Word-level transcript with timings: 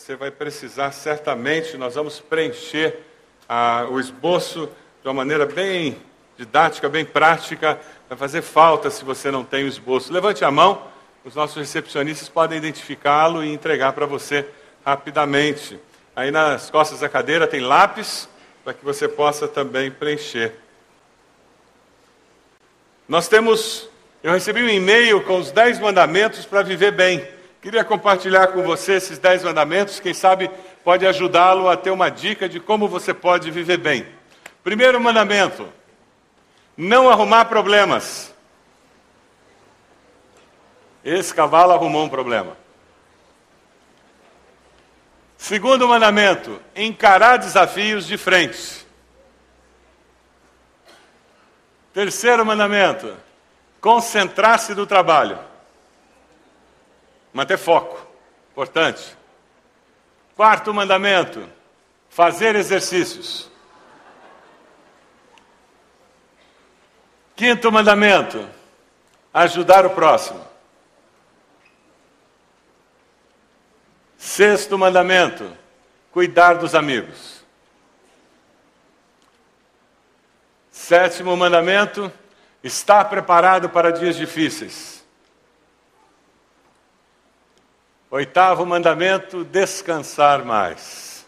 você 0.00 0.16
vai 0.16 0.30
precisar 0.30 0.92
certamente, 0.92 1.76
nós 1.76 1.94
vamos 1.94 2.20
preencher 2.20 3.00
ah, 3.46 3.86
o 3.90 4.00
esboço 4.00 4.66
de 5.02 5.08
uma 5.08 5.12
maneira 5.12 5.44
bem 5.44 5.94
didática, 6.38 6.88
bem 6.88 7.04
prática. 7.04 7.78
Vai 8.08 8.16
fazer 8.16 8.40
falta 8.40 8.88
se 8.88 9.04
você 9.04 9.30
não 9.30 9.44
tem 9.44 9.64
o 9.64 9.68
esboço. 9.68 10.10
Levante 10.10 10.42
a 10.42 10.50
mão, 10.50 10.86
os 11.22 11.34
nossos 11.34 11.58
recepcionistas 11.58 12.30
podem 12.30 12.56
identificá-lo 12.56 13.44
e 13.44 13.52
entregar 13.52 13.92
para 13.92 14.06
você 14.06 14.48
rapidamente. 14.82 15.78
Aí 16.16 16.30
nas 16.30 16.70
costas 16.70 17.00
da 17.00 17.08
cadeira 17.08 17.46
tem 17.46 17.60
lápis 17.60 18.26
para 18.64 18.72
que 18.72 18.82
você 18.82 19.06
possa 19.06 19.46
também 19.46 19.90
preencher. 19.90 20.54
Nós 23.06 23.28
temos, 23.28 23.86
eu 24.22 24.32
recebi 24.32 24.62
um 24.62 24.68
e-mail 24.70 25.22
com 25.24 25.38
os 25.38 25.52
dez 25.52 25.78
mandamentos 25.78 26.46
para 26.46 26.62
viver 26.62 26.92
bem. 26.92 27.39
Queria 27.60 27.84
compartilhar 27.84 28.48
com 28.48 28.62
você 28.62 28.94
esses 28.94 29.18
dez 29.18 29.44
mandamentos, 29.44 30.00
quem 30.00 30.14
sabe 30.14 30.50
pode 30.82 31.06
ajudá-lo 31.06 31.68
a 31.68 31.76
ter 31.76 31.90
uma 31.90 32.10
dica 32.10 32.48
de 32.48 32.58
como 32.58 32.88
você 32.88 33.12
pode 33.12 33.50
viver 33.50 33.76
bem. 33.76 34.06
Primeiro 34.64 34.98
mandamento: 34.98 35.68
não 36.74 37.10
arrumar 37.10 37.44
problemas. 37.44 38.32
Esse 41.04 41.34
cavalo 41.34 41.72
arrumou 41.72 42.04
um 42.04 42.08
problema. 42.08 42.56
Segundo 45.36 45.86
mandamento: 45.86 46.62
encarar 46.74 47.36
desafios 47.36 48.06
de 48.06 48.16
frente. 48.16 48.86
Terceiro 51.92 52.46
mandamento: 52.46 53.14
concentrar-se 53.82 54.74
do 54.74 54.86
trabalho. 54.86 55.49
Manter 57.32 57.58
foco, 57.58 57.98
importante. 58.50 59.16
Quarto 60.36 60.72
mandamento: 60.74 61.48
fazer 62.08 62.56
exercícios. 62.56 63.50
Quinto 67.36 67.70
mandamento: 67.70 68.48
ajudar 69.32 69.86
o 69.86 69.90
próximo. 69.90 70.44
Sexto 74.18 74.76
mandamento: 74.76 75.56
cuidar 76.10 76.54
dos 76.54 76.74
amigos. 76.74 77.44
Sétimo 80.70 81.36
mandamento: 81.36 82.12
estar 82.62 83.04
preparado 83.08 83.70
para 83.70 83.92
dias 83.92 84.16
difíceis. 84.16 84.99
Oitavo 88.10 88.66
mandamento: 88.66 89.44
descansar 89.44 90.44
mais. 90.44 91.24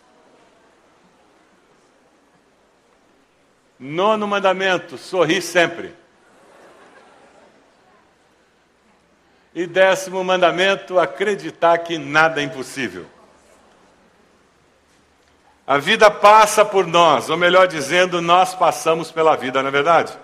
Nono 3.78 4.26
mandamento: 4.26 4.98
sorrir 4.98 5.42
sempre. 5.42 5.94
E 9.54 9.66
décimo 9.66 10.24
mandamento: 10.24 10.98
acreditar 10.98 11.78
que 11.78 11.98
nada 11.98 12.40
é 12.40 12.44
impossível. 12.44 13.06
A 15.64 15.78
vida 15.78 16.10
passa 16.10 16.64
por 16.64 16.86
nós, 16.86 17.30
ou 17.30 17.36
melhor 17.36 17.68
dizendo, 17.68 18.20
nós 18.20 18.52
passamos 18.54 19.12
pela 19.12 19.36
vida, 19.36 19.62
não 19.62 19.68
é 19.68 19.72
verdade? 19.72 20.18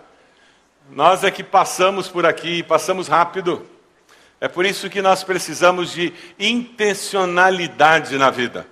Nós 0.90 1.22
é 1.22 1.30
que 1.30 1.44
passamos 1.44 2.08
por 2.08 2.26
aqui, 2.26 2.64
passamos 2.64 3.06
rápido. 3.06 3.64
É 4.40 4.46
por 4.46 4.64
isso 4.64 4.88
que 4.88 5.02
nós 5.02 5.24
precisamos 5.24 5.92
de 5.92 6.12
intencionalidade 6.38 8.16
na 8.16 8.30
vida. 8.30 8.66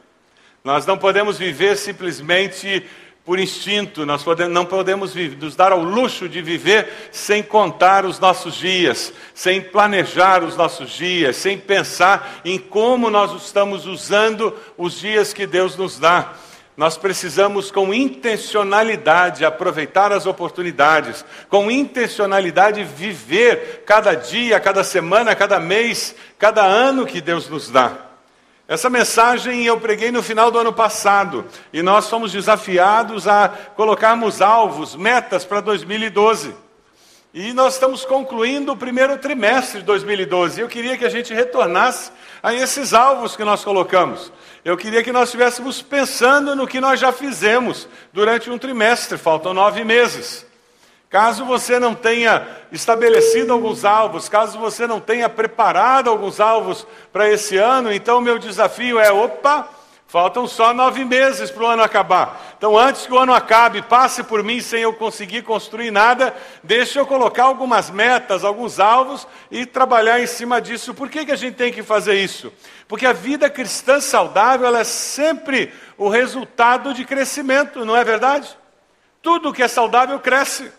Nós 0.63 0.87
não 0.87 0.97
podemos 0.97 1.39
viver 1.39 1.77
simplesmente 1.77 2.85
por 3.25 3.41
instinto, 3.41 4.07
nós 4.07 4.23
podemos, 4.23 4.55
não 4.55 4.65
podemos 4.65 5.13
nos 5.13 5.57
dar 5.57 5.73
ao 5.73 5.83
luxo 5.83 6.29
de 6.29 6.41
viver 6.41 7.09
sem 7.11 7.43
contar 7.43 8.05
os 8.05 8.21
nossos 8.21 8.55
dias, 8.55 9.13
sem 9.35 9.61
planejar 9.61 10.45
os 10.45 10.57
nossos 10.57 10.91
dias, 10.91 11.35
sem 11.35 11.59
pensar 11.59 12.41
em 12.45 12.57
como 12.57 13.11
nós 13.11 13.33
estamos 13.43 13.85
usando 13.85 14.57
os 14.79 15.01
dias 15.01 15.33
que 15.33 15.45
Deus 15.45 15.77
nos 15.77 15.99
dá. 15.99 16.35
Nós 16.77 16.99
precisamos, 16.99 17.71
com 17.71 17.95
intencionalidade, 17.95 19.47
aproveitar 19.47 20.13
as 20.13 20.27
oportunidades, 20.27 21.25
com 21.49 21.71
intencionalidade, 21.71 22.85
viver 22.85 23.83
cada 23.87 24.15
dia, 24.15 24.61
cada 24.61 24.85
semana, 24.85 25.35
cada 25.35 25.59
mês, 25.59 26.15
cada 26.39 26.63
ano 26.63 27.07
que 27.07 27.23
Deus 27.23 27.49
nos 27.49 27.71
dá. 27.71 27.97
Essa 28.69 28.91
mensagem 28.91 29.65
eu 29.65 29.81
preguei 29.81 30.11
no 30.11 30.23
final 30.23 30.51
do 30.51 30.59
ano 30.59 30.73
passado 30.73 31.47
e 31.73 31.83
nós 31.83 32.11
fomos 32.11 32.33
desafiados 32.33 33.27
a 33.27 33.49
colocarmos 33.75 34.43
alvos, 34.43 34.95
metas 34.97 35.45
para 35.45 35.61
2012. 35.61 36.53
E 37.33 37.53
nós 37.53 37.75
estamos 37.75 38.05
concluindo 38.05 38.73
o 38.73 38.77
primeiro 38.77 39.17
trimestre 39.19 39.81
de 39.81 39.87
2012. 39.87 40.61
Eu 40.61 40.69
queria 40.69 40.97
que 40.97 41.05
a 41.05 41.11
gente 41.11 41.33
retornasse 41.33 42.11
a 42.43 42.53
esses 42.53 42.93
alvos 42.93 43.37
que 43.37 43.45
nós 43.45 43.63
colocamos. 43.63 44.33
Eu 44.67 44.77
queria 44.77 45.01
que 45.01 45.13
nós 45.13 45.29
estivéssemos 45.29 45.81
pensando 45.81 46.57
no 46.57 46.67
que 46.67 46.81
nós 46.81 46.99
já 46.99 47.13
fizemos 47.13 47.87
durante 48.13 48.51
um 48.51 48.59
trimestre, 48.59 49.17
faltam 49.17 49.55
nove 49.55 49.85
meses. 49.85 50.45
Caso 51.09 51.45
você 51.45 51.79
não 51.79 51.95
tenha 51.95 52.45
estabelecido 52.73 53.53
alguns 53.53 53.85
alvos, 53.85 54.29
caso 54.29 54.59
você 54.59 54.85
não 54.85 54.99
tenha 54.99 55.29
preparado 55.29 56.11
alguns 56.11 56.41
alvos 56.41 56.85
para 57.13 57.31
esse 57.31 57.57
ano, 57.57 57.93
então 57.93 58.21
meu 58.21 58.41
desafio 58.41 58.99
é: 58.99 59.13
opa, 59.13 59.69
faltam 60.07 60.47
só 60.47 60.73
nove 60.73 61.05
meses 61.05 61.51
para 61.51 61.65
o 61.65 61.67
ano 61.67 61.83
acabar. 61.83 62.55
Então, 62.57 62.79
antes 62.79 63.07
que 63.07 63.13
o 63.13 63.19
ano 63.19 63.35
acabe, 63.35 63.83
passe 63.83 64.23
por 64.23 64.43
mim 64.43 64.61
sem 64.61 64.83
eu 64.83 64.93
conseguir 64.93 65.43
construir 65.43 65.91
nada, 65.91 66.35
deixe 66.63 66.99
eu 66.99 67.05
colocar 67.05 67.45
algumas 67.45 67.91
metas, 67.91 68.45
alguns 68.45 68.79
alvos 68.79 69.27
e 69.51 69.67
trabalhar 69.67 70.21
em 70.21 70.27
cima 70.27 70.61
disso. 70.61 70.95
Por 70.95 71.09
que, 71.09 71.27
que 71.27 71.33
a 71.33 71.37
gente 71.37 71.57
tem 71.57 71.73
que 71.73 71.83
fazer 71.83 72.15
isso? 72.15 72.53
Porque 72.87 73.05
a 73.05 73.13
vida 73.13 73.51
cristã 73.51 74.01
saudável 74.01 74.75
é 74.77 74.85
sempre 74.85 75.73
o 75.99 76.09
resultado 76.09 76.95
de 76.95 77.05
crescimento, 77.05 77.85
não 77.85 77.97
é 77.97 78.05
verdade? 78.05 78.57
Tudo 79.21 79.53
que 79.53 79.63
é 79.63 79.69
saudável 79.69 80.19
cresce. 80.21 80.71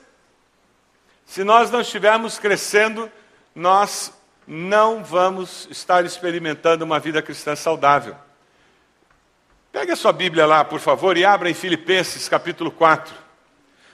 Se 1.25 1.43
nós 1.43 1.69
não 1.69 1.81
estivermos 1.81 2.39
crescendo, 2.39 3.11
nós 3.53 4.13
não 4.47 5.03
vamos 5.03 5.67
estar 5.69 6.05
experimentando 6.05 6.85
uma 6.85 6.99
vida 6.99 7.21
cristã 7.21 7.53
saudável. 7.53 8.15
Pegue 9.71 9.91
a 9.91 9.95
sua 9.95 10.13
Bíblia 10.13 10.45
lá, 10.45 10.63
por 10.63 10.79
favor, 10.79 11.17
e 11.17 11.25
abra 11.25 11.49
em 11.49 11.53
Filipenses 11.53 12.29
capítulo 12.29 12.71
4. 12.71 13.13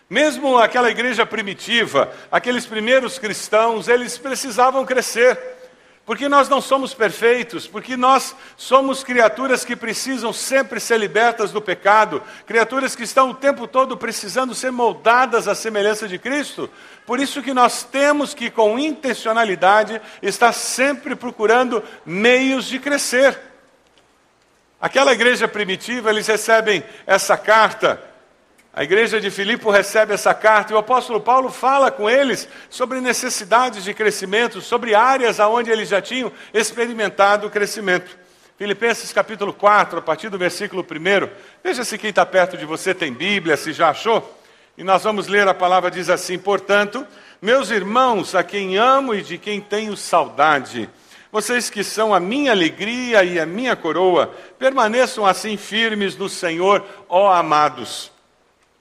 Mesmo 0.10 0.58
aquela 0.58 0.92
igreja 0.92 1.26
primitiva, 1.26 2.14
aqueles 2.32 2.66
primeiros 2.66 3.18
cristãos, 3.18 3.88
eles 3.88 4.18
precisavam 4.18 4.86
crescer. 4.86 5.40
Porque 6.06 6.28
nós 6.28 6.50
não 6.50 6.60
somos 6.60 6.94
perfeitos, 6.94 7.66
porque 7.66 7.96
nós 7.96 8.36
somos 8.58 9.06
criaturas 9.06 9.64
que 9.64 9.74
precisam 9.74 10.34
sempre 10.34 10.78
ser 10.78 10.98
libertas 10.98 11.52
do 11.52 11.62
pecado, 11.62 12.22
criaturas 12.46 12.94
que 12.94 13.04
estão 13.04 13.30
o 13.30 13.34
tempo 13.34 13.66
todo 13.68 13.96
precisando 13.96 14.54
ser 14.54 14.70
moldadas 14.70 15.48
à 15.48 15.56
semelhança 15.56 16.06
de 16.06 16.20
Cristo. 16.20 16.70
Por 17.06 17.22
isso 17.22 17.42
que 17.42 17.54
nós 17.54 17.84
temos 17.84 18.34
que, 18.34 18.52
com 18.52 18.78
intencionalidade, 18.78 20.02
estar 20.22 20.52
sempre 20.52 21.16
procurando 21.16 21.82
meios 22.06 22.66
de 22.66 22.80
crescer. 22.80 23.53
Aquela 24.84 25.14
igreja 25.14 25.48
primitiva, 25.48 26.12
eles 26.12 26.28
recebem 26.28 26.84
essa 27.08 27.36
carta 27.36 28.14
a 28.76 28.84
igreja 28.84 29.22
de 29.22 29.30
Filipe 29.30 29.70
recebe 29.70 30.16
essa 30.16 30.34
carta 30.34 30.74
e 30.74 30.76
o 30.76 30.80
apóstolo 30.80 31.22
Paulo 31.22 31.52
fala 31.52 31.92
com 31.92 32.10
eles 32.10 32.50
sobre 32.72 33.00
necessidades 33.00 33.84
de 33.84 33.94
crescimento, 33.94 34.62
sobre 34.62 34.96
áreas 34.96 35.40
aonde 35.40 35.70
eles 35.70 35.90
já 35.90 36.02
tinham 36.02 36.32
experimentado 36.52 37.46
o 37.46 37.52
crescimento. 37.52 38.18
Filipenses 38.58 39.14
capítulo 39.14 39.54
4, 39.54 40.00
a 40.00 40.02
partir 40.02 40.30
do 40.30 40.40
versículo 40.40 40.82
1. 40.84 41.30
Veja 41.64 41.84
se 41.84 42.00
quem 42.00 42.10
está 42.10 42.26
perto 42.26 42.58
de 42.58 42.66
você 42.66 42.96
tem 42.96 43.14
Bíblia, 43.14 43.56
se 43.58 43.72
já 43.74 43.92
achou. 43.92 44.42
E 44.76 44.84
nós 44.84 45.04
vamos 45.04 45.28
ler 45.28 45.48
a 45.48 45.54
palavra, 45.54 45.92
diz 45.92 46.10
assim: 46.10 46.40
Portanto, 46.40 47.06
meus 47.40 47.70
irmãos, 47.70 48.34
a 48.34 48.44
quem 48.44 48.78
amo 48.78 49.14
e 49.14 49.22
de 49.22 49.38
quem 49.38 49.62
tenho 49.62 49.96
saudade, 49.96 50.90
vocês 51.34 51.68
que 51.68 51.84
são 51.84 52.14
a 52.14 52.20
minha 52.20 52.52
alegria 52.52 53.24
e 53.24 53.40
a 53.40 53.46
minha 53.46 53.76
coroa, 53.76 54.32
permaneçam 54.60 55.26
assim 55.26 55.58
firmes 55.58 56.16
no 56.16 56.30
Senhor, 56.30 56.86
ó 57.10 57.34
amados. 57.34 58.12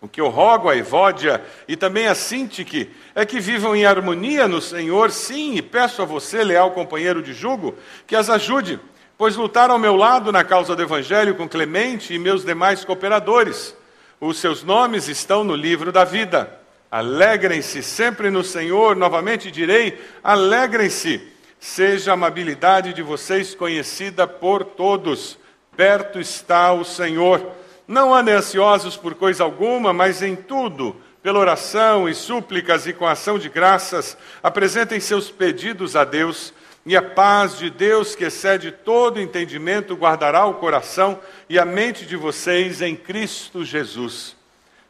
O 0.03 0.07
que 0.07 0.21
eu 0.21 0.29
rogo 0.29 0.69
a 0.69 0.77
Evódia 0.77 1.43
e 1.67 1.77
também 1.77 2.09
a 2.09 2.15
Sintique 2.15 2.91
é 3.15 3.25
que 3.25 3.41
vivam 3.41 3.75
em 3.75 3.87
harmonia 3.87 4.47
no 4.47 4.61
Senhor, 4.61 5.11
sim, 5.11 5.55
e 5.55 5.63
peço 5.63 6.03
a 6.03 6.05
você, 6.05 6.45
leal 6.45 6.73
companheiro 6.73 7.23
de 7.23 7.33
jugo, 7.33 7.75
que 8.07 8.15
as 8.15 8.29
ajude, 8.29 8.79
pois 9.17 9.35
lutaram 9.35 9.73
ao 9.73 9.81
meu 9.81 9.97
lado 9.97 10.31
na 10.31 10.45
causa 10.45 10.77
do 10.77 10.83
Evangelho 10.83 11.35
com 11.35 11.49
Clemente 11.49 12.13
e 12.13 12.19
meus 12.19 12.45
demais 12.45 12.85
cooperadores. 12.85 13.75
Os 14.21 14.39
seus 14.39 14.63
nomes 14.63 15.09
estão 15.09 15.43
no 15.43 15.57
livro 15.57 15.91
da 15.91 16.05
vida. 16.05 16.61
Alegrem-se 16.91 17.83
sempre 17.83 18.29
no 18.29 18.45
Senhor, 18.45 18.95
novamente 18.95 19.51
direi, 19.51 19.99
alegrem-se. 20.23 21.33
Seja 21.64 22.11
a 22.11 22.14
amabilidade 22.14 22.93
de 22.93 23.03
vocês 23.03 23.55
conhecida 23.55 24.26
por 24.26 24.64
todos. 24.64 25.38
perto 25.76 26.19
está 26.19 26.73
o 26.73 26.85
Senhor. 26.85 27.53
Não 27.87 28.12
andem 28.12 28.35
ansiosos 28.35 28.97
por 28.97 29.14
coisa 29.14 29.44
alguma, 29.44 29.93
mas 29.93 30.23
em 30.23 30.35
tudo, 30.35 30.97
pela 31.23 31.38
oração 31.38 32.09
e 32.09 32.17
súplicas 32.17 32.88
e 32.88 32.93
com 32.93 33.06
ação 33.06 33.38
de 33.38 33.49
graças, 33.49 34.19
apresentem 34.43 34.99
seus 34.99 35.31
pedidos 35.31 35.94
a 35.94 36.03
Deus, 36.03 36.53
e 36.85 36.97
a 36.97 37.00
paz 37.00 37.56
de 37.56 37.70
Deus, 37.70 38.17
que 38.17 38.25
excede 38.25 38.73
todo 38.73 39.20
entendimento, 39.20 39.94
guardará 39.94 40.44
o 40.47 40.55
coração 40.55 41.20
e 41.49 41.61
a 41.61 41.65
mente 41.65 42.05
de 42.05 42.17
vocês 42.17 42.82
em 42.82 42.97
Cristo 42.97 43.65
Jesus. 43.65 44.35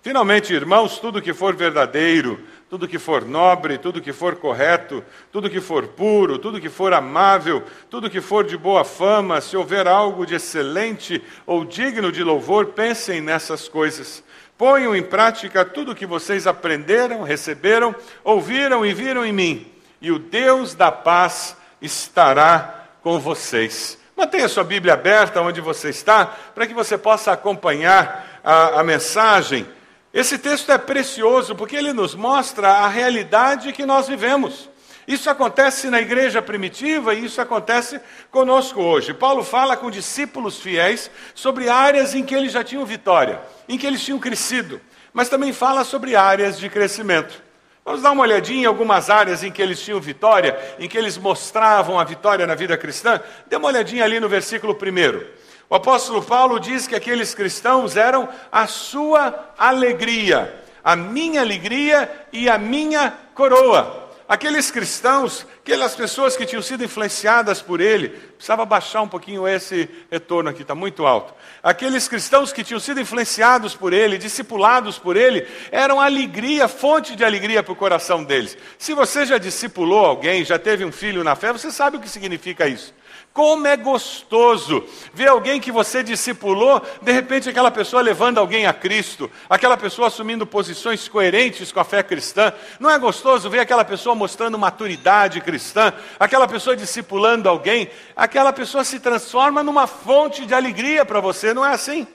Finalmente, 0.00 0.54
irmãos, 0.54 0.98
tudo 0.98 1.20
que 1.20 1.34
for 1.34 1.54
verdadeiro, 1.54 2.40
tudo 2.72 2.88
que 2.88 2.98
for 2.98 3.26
nobre, 3.26 3.76
tudo 3.76 4.00
que 4.00 4.14
for 4.14 4.36
correto, 4.36 5.04
tudo 5.30 5.50
que 5.50 5.60
for 5.60 5.88
puro, 5.88 6.38
tudo 6.38 6.58
que 6.58 6.70
for 6.70 6.94
amável, 6.94 7.62
tudo 7.90 8.08
que 8.08 8.22
for 8.22 8.44
de 8.44 8.56
boa 8.56 8.82
fama, 8.82 9.42
se 9.42 9.54
houver 9.54 9.86
algo 9.86 10.24
de 10.24 10.36
excelente 10.36 11.22
ou 11.44 11.66
digno 11.66 12.10
de 12.10 12.24
louvor, 12.24 12.69
pensem 12.69 13.20
nessas 13.20 13.69
coisas. 13.69 14.24
Ponham 14.56 14.96
em 14.96 15.02
prática 15.02 15.66
tudo 15.66 15.92
o 15.92 15.94
que 15.94 16.06
vocês 16.06 16.46
aprenderam, 16.46 17.22
receberam, 17.22 17.94
ouviram 18.24 18.86
e 18.86 18.94
viram 18.94 19.22
em 19.22 19.34
mim, 19.34 19.70
e 20.00 20.10
o 20.10 20.18
Deus 20.18 20.75
da 20.75 20.90
paz 20.90 21.54
estará 21.82 22.86
com 23.02 23.20
vocês. 23.20 23.98
Mantenha 24.16 24.48
sua 24.48 24.64
Bíblia 24.64 24.94
aberta 24.94 25.42
onde 25.42 25.60
você 25.60 25.90
está, 25.90 26.25
para 26.25 26.66
que 26.66 26.72
você 26.72 26.96
possa 26.96 27.32
acompanhar 27.32 28.40
a, 28.42 28.80
a 28.80 28.82
mensagem 28.82 29.66
esse 30.12 30.38
texto 30.38 30.70
é 30.70 30.79
precioso 30.79 31.55
porque 31.55 31.76
ele 31.76 31.93
nos 31.93 32.14
mostra 32.14 32.69
a 32.69 32.88
realidade 32.88 33.73
que 33.73 33.87
nós 33.87 34.09
vivemos. 34.09 34.69
Isso 35.06 35.29
acontece 35.29 35.91
na 35.91 36.00
igreja 36.00 36.41
primitiva 36.41 37.14
e 37.14 37.25
isso 37.25 37.41
acontece 37.41 38.00
conosco 38.31 38.81
hoje. 38.81 39.12
Paulo 39.12 39.43
fala 39.43 39.76
com 39.76 39.91
discípulos 39.91 40.61
fiéis 40.61 41.11
sobre 41.35 41.69
áreas 41.69 42.14
em 42.14 42.23
que 42.23 42.35
eles 42.35 42.53
já 42.53 42.62
tinham 42.62 42.85
vitória, 42.85 43.41
em 43.69 43.76
que 43.76 43.87
eles 43.87 44.03
tinham 44.05 44.19
crescido, 44.19 44.81
mas 45.12 45.29
também 45.29 45.53
fala 45.53 45.82
sobre 45.82 46.14
áreas 46.14 46.59
de 46.59 46.69
crescimento. 46.69 47.43
Vamos 47.85 48.00
dar 48.00 48.12
uma 48.12 48.23
olhadinha 48.23 48.62
em 48.62 48.67
algumas 48.67 49.11
áreas 49.11 49.43
em 49.43 49.50
que 49.50 49.61
eles 49.61 49.81
tinham 49.81 50.00
vitória, 50.00 50.56
em 50.79 50.88
que 50.88 50.97
eles 50.97 51.19
mostravam 51.19 51.99
a 51.99 52.05
vitória 52.05 52.47
na 52.47 52.55
vida 52.55 52.76
cristã. 52.76 53.20
Dê 53.49 53.56
uma 53.56 53.69
olhadinha 53.69 54.05
ali 54.05 54.20
no 54.20 54.29
versículo 54.29 54.73
1. 54.73 55.41
O 55.72 55.74
apóstolo 55.74 56.22
Paulo 56.22 56.60
diz 56.60 56.86
que 56.86 56.94
aqueles 56.94 57.34
cristãos 57.34 57.96
eram 57.96 58.28
a 58.52 58.66
sua 58.66 59.54
alegria, 59.56 60.54
a 60.84 60.94
minha 60.94 61.40
alegria 61.40 62.26
e 62.30 62.46
a 62.46 62.58
minha 62.58 63.10
coroa. 63.34 64.10
Aqueles 64.28 64.70
cristãos, 64.70 65.46
aquelas 65.62 65.94
pessoas 65.94 66.36
que 66.36 66.44
tinham 66.44 66.60
sido 66.60 66.84
influenciadas 66.84 67.62
por 67.62 67.80
ele, 67.80 68.10
precisava 68.10 68.66
baixar 68.66 69.00
um 69.00 69.08
pouquinho 69.08 69.48
esse 69.48 69.88
retorno 70.10 70.50
aqui, 70.50 70.60
está 70.60 70.74
muito 70.74 71.06
alto. 71.06 71.32
Aqueles 71.62 72.06
cristãos 72.06 72.52
que 72.52 72.62
tinham 72.62 72.78
sido 72.78 73.00
influenciados 73.00 73.75
por 73.75 73.94
ele, 73.94 74.18
discipulados 74.18 74.98
por 74.98 75.16
ele, 75.16 75.46
eram 75.70 75.98
alegria, 75.98 76.68
fonte 76.68 77.16
de 77.16 77.25
alegria 77.25 77.62
para 77.62 77.72
o 77.72 77.76
coração 77.76 78.22
deles. 78.22 78.58
Se 78.76 78.92
você 78.92 79.25
já 79.25 79.38
discipulou 79.38 80.04
alguém, 80.04 80.44
já 80.44 80.58
teve 80.58 80.84
um 80.84 80.92
filho 80.92 81.25
na 81.25 81.34
fé, 81.34 81.50
você 81.50 81.70
sabe 81.70 81.96
o 81.96 82.00
que 82.00 82.10
significa 82.10 82.68
isso. 82.68 82.92
Como 83.32 83.67
é 83.67 83.79
gostoso 83.79 84.84
ver 85.14 85.29
alguém 85.29 85.58
que 85.58 85.73
você 85.73 86.02
discipulou, 86.02 86.82
de 87.00 87.12
repente 87.12 87.49
aquela 87.49 87.70
pessoa 87.70 88.02
levando 88.02 88.37
alguém 88.37 88.67
a 88.67 88.75
Cristo, 88.75 89.31
aquela 89.49 89.75
pessoa 89.76 90.08
assumindo 90.08 90.46
posições 90.46 91.08
coerentes 91.08 91.73
com 91.73 91.81
a 91.81 91.84
fé 91.84 92.02
cristã. 92.02 92.52
Não 92.79 92.90
é 92.90 92.99
gostoso 92.99 93.49
ver 93.49 93.61
aquela 93.61 93.87
pessoa 93.87 94.14
mostrando 94.14 94.58
maturidade 94.58 95.40
cristã, 95.40 95.94
aquela 96.20 96.46
pessoa 96.46 96.76
discipulando 96.76 97.49
alguém, 97.49 97.88
aquela 98.14 98.52
pessoa 98.52 98.84
se 98.84 99.00
transforma 99.00 99.62
numa 99.62 99.87
fonte 99.87 100.44
de 100.44 100.52
alegria 100.52 101.02
para 101.05 101.20
você, 101.20 101.55
não 101.55 101.64
é 101.64 101.73
assim? 101.73 102.06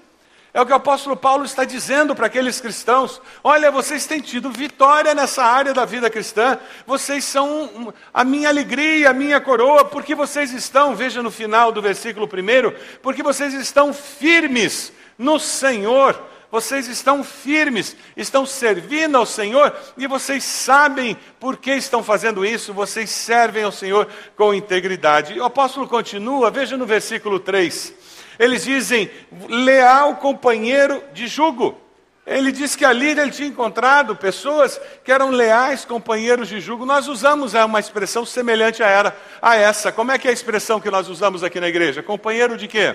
É 0.57 0.61
o 0.61 0.65
que 0.65 0.73
o 0.73 0.75
apóstolo 0.75 1.15
Paulo 1.15 1.45
está 1.45 1.63
dizendo 1.63 2.15
para 2.15 2.25
aqueles 2.25 2.59
cristãos: 2.59 3.21
olha, 3.43 3.69
vocês 3.69 4.07
têm 4.07 4.19
tido 4.19 4.49
vitória 4.49 5.13
nessa 5.13 5.43
área 5.43 5.71
da 5.71 5.85
vida 5.85 6.09
cristã, 6.09 6.57
vocês 6.83 7.25
são 7.25 7.93
a 8.11 8.23
minha 8.23 8.49
alegria, 8.49 9.11
a 9.11 9.13
minha 9.13 9.39
coroa, 9.39 9.85
porque 9.85 10.15
vocês 10.15 10.51
estão, 10.53 10.95
veja 10.95 11.21
no 11.21 11.29
final 11.29 11.71
do 11.71 11.79
versículo 11.79 12.25
1, 12.25 12.73
porque 13.03 13.21
vocês 13.21 13.53
estão 13.53 13.93
firmes 13.93 14.91
no 15.15 15.39
Senhor. 15.39 16.19
Vocês 16.49 16.87
estão 16.87 17.25
firmes, 17.25 17.95
estão 18.15 18.45
servindo 18.45 19.17
ao 19.17 19.25
Senhor 19.25 19.75
e 19.97 20.07
vocês 20.07 20.45
sabem 20.45 21.17
por 21.41 21.57
que 21.57 21.73
estão 21.73 22.01
fazendo 22.01 22.45
isso, 22.45 22.73
vocês 22.73 23.09
servem 23.09 23.63
ao 23.63 23.71
Senhor 23.71 24.07
com 24.35 24.53
integridade. 24.53 25.33
E 25.33 25.41
o 25.41 25.43
apóstolo 25.43 25.89
continua, 25.89 26.49
veja 26.49 26.77
no 26.77 26.85
versículo 26.85 27.37
3. 27.37 28.16
Eles 28.39 28.63
dizem 28.63 29.09
leal 29.49 30.15
companheiro 30.15 31.03
de 31.13 31.27
jugo. 31.27 31.79
Ele 32.25 32.51
diz 32.51 32.75
que 32.75 32.83
ali 32.83 33.11
ele 33.11 33.31
tinha 33.31 33.47
encontrado 33.47 34.13
pessoas 34.13 34.79
que 35.03 35.13
eram 35.13 35.29
leais 35.29 35.85
companheiros 35.85 36.49
de 36.49 36.59
jugo. 36.59 36.85
Nós 36.85 37.07
usamos 37.07 37.55
é, 37.55 37.63
uma 37.63 37.79
expressão 37.79 38.25
semelhante 38.25 38.83
a, 38.83 38.87
era, 38.87 39.15
a 39.41 39.55
essa. 39.55 39.93
Como 39.93 40.11
é 40.11 40.17
que 40.17 40.27
é 40.27 40.31
a 40.31 40.33
expressão 40.33 40.81
que 40.81 40.91
nós 40.91 41.07
usamos 41.07 41.41
aqui 41.41 41.57
na 41.61 41.69
igreja? 41.69 42.03
Companheiro 42.03 42.57
de 42.57 42.67
quê? 42.67 42.93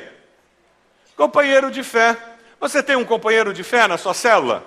Companheiro 1.16 1.70
de 1.70 1.82
fé. 1.82 2.14
Você 2.60 2.82
tem 2.82 2.94
um 2.94 3.06
companheiro 3.06 3.54
de 3.54 3.62
fé 3.64 3.88
na 3.88 3.96
sua 3.96 4.12
célula? 4.12 4.66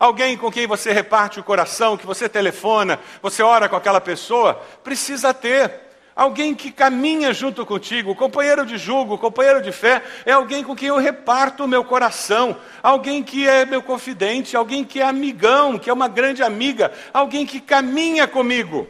Alguém 0.00 0.36
com 0.36 0.50
quem 0.50 0.66
você 0.66 0.90
reparte 0.90 1.38
o 1.38 1.44
coração, 1.44 1.96
que 1.96 2.04
você 2.04 2.28
telefona, 2.28 2.98
você 3.22 3.40
ora 3.40 3.68
com 3.68 3.76
aquela 3.76 4.00
pessoa? 4.00 4.60
Precisa 4.82 5.32
ter. 5.32 5.91
Alguém 6.14 6.54
que 6.54 6.70
caminha 6.70 7.32
junto 7.32 7.64
contigo, 7.64 8.14
companheiro 8.14 8.66
de 8.66 8.76
jugo, 8.76 9.16
companheiro 9.16 9.62
de 9.62 9.72
fé, 9.72 10.02
é 10.26 10.32
alguém 10.32 10.62
com 10.62 10.76
quem 10.76 10.88
eu 10.88 10.98
reparto 10.98 11.64
o 11.64 11.68
meu 11.68 11.82
coração, 11.82 12.56
alguém 12.82 13.22
que 13.22 13.48
é 13.48 13.64
meu 13.64 13.82
confidente, 13.82 14.54
alguém 14.54 14.84
que 14.84 15.00
é 15.00 15.04
amigão, 15.04 15.78
que 15.78 15.88
é 15.88 15.92
uma 15.92 16.08
grande 16.08 16.42
amiga, 16.42 16.92
alguém 17.14 17.46
que 17.46 17.60
caminha 17.60 18.28
comigo. 18.28 18.86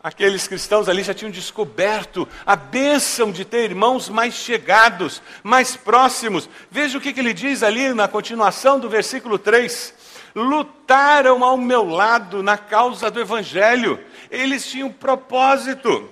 Aqueles 0.00 0.46
cristãos 0.46 0.88
ali 0.88 1.02
já 1.02 1.12
tinham 1.12 1.30
descoberto 1.30 2.26
a 2.46 2.54
bênção 2.54 3.32
de 3.32 3.44
ter 3.44 3.64
irmãos 3.64 4.08
mais 4.08 4.34
chegados, 4.34 5.20
mais 5.42 5.74
próximos. 5.74 6.48
Veja 6.70 6.98
o 6.98 7.00
que, 7.00 7.12
que 7.12 7.18
ele 7.18 7.34
diz 7.34 7.64
ali 7.64 7.92
na 7.92 8.06
continuação 8.06 8.78
do 8.78 8.88
versículo 8.88 9.40
3 9.40 9.92
lutaram 10.36 11.42
ao 11.42 11.56
meu 11.56 11.84
lado 11.84 12.44
na 12.44 12.56
causa 12.56 13.10
do 13.10 13.20
Evangelho. 13.20 13.98
Eles 14.30 14.66
tinham 14.66 14.90
propósito. 14.90 16.08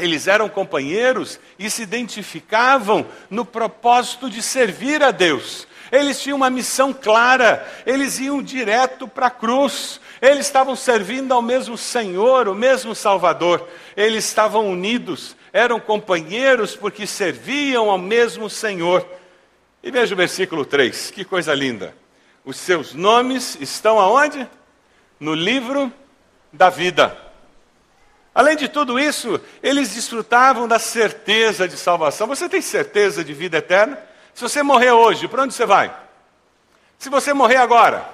Eles 0.00 0.26
eram 0.26 0.48
companheiros 0.48 1.38
e 1.58 1.70
se 1.70 1.82
identificavam 1.82 3.06
no 3.28 3.44
propósito 3.44 4.30
de 4.30 4.42
servir 4.42 5.02
a 5.02 5.10
Deus. 5.10 5.66
Eles 5.92 6.20
tinham 6.20 6.36
uma 6.36 6.50
missão 6.50 6.92
clara, 6.92 7.66
eles 7.84 8.18
iam 8.20 8.42
direto 8.42 9.08
para 9.08 9.26
a 9.26 9.30
cruz, 9.30 10.00
eles 10.22 10.46
estavam 10.46 10.76
servindo 10.76 11.32
ao 11.32 11.42
mesmo 11.42 11.76
Senhor, 11.76 12.46
o 12.46 12.54
mesmo 12.54 12.94
Salvador, 12.94 13.68
eles 13.96 14.24
estavam 14.24 14.70
unidos, 14.70 15.34
eram 15.52 15.80
companheiros 15.80 16.76
porque 16.76 17.06
serviam 17.06 17.90
ao 17.90 17.98
mesmo 17.98 18.48
Senhor. 18.48 19.06
E 19.82 19.90
veja 19.90 20.14
o 20.14 20.16
versículo 20.16 20.64
3, 20.64 21.10
que 21.10 21.24
coisa 21.24 21.54
linda. 21.54 21.94
Os 22.44 22.56
seus 22.56 22.94
nomes 22.94 23.58
estão 23.60 23.98
aonde? 23.98 24.46
No 25.18 25.34
livro 25.34 25.92
da 26.52 26.70
vida. 26.70 27.29
Além 28.34 28.56
de 28.56 28.68
tudo 28.68 28.98
isso, 28.98 29.40
eles 29.62 29.90
desfrutavam 29.94 30.68
da 30.68 30.78
certeza 30.78 31.66
de 31.66 31.76
salvação. 31.76 32.26
Você 32.26 32.48
tem 32.48 32.62
certeza 32.62 33.24
de 33.24 33.34
vida 33.34 33.58
eterna? 33.58 33.98
Se 34.32 34.42
você 34.42 34.62
morrer 34.62 34.92
hoje, 34.92 35.26
para 35.26 35.42
onde 35.42 35.52
você 35.52 35.66
vai? 35.66 35.94
Se 36.98 37.08
você 37.08 37.32
morrer 37.32 37.56
agora, 37.56 38.08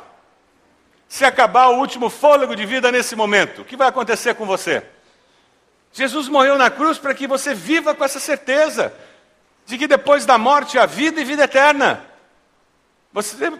se 1.09 1.25
acabar 1.25 1.69
o 1.69 1.79
último 1.79 2.09
fôlego 2.09 2.57
de 2.57 2.65
vida 2.65 2.91
nesse 2.91 3.15
momento, 3.15 3.63
o 3.63 3.65
que 3.65 3.77
vai 3.77 3.89
acontecer 3.89 4.35
com 4.35 4.47
você? 4.47 4.83
Jesus 5.93 6.29
morreu 6.29 6.57
na 6.59 6.71
cruz 6.71 6.99
para 6.99 7.15
que 7.15 7.27
você 7.27 7.55
viva 7.55 7.95
com 7.95 8.05
essa 8.05 8.21
certeza 8.21 8.93
de 9.67 9.77
que 9.77 9.87
depois 9.87 10.25
da 10.25 10.39
morte 10.39 10.79
há 10.79 10.87
vida 10.87 11.21
e 11.21 11.25
vida 11.25 11.45
eterna. 11.45 12.05
Você 13.13 13.53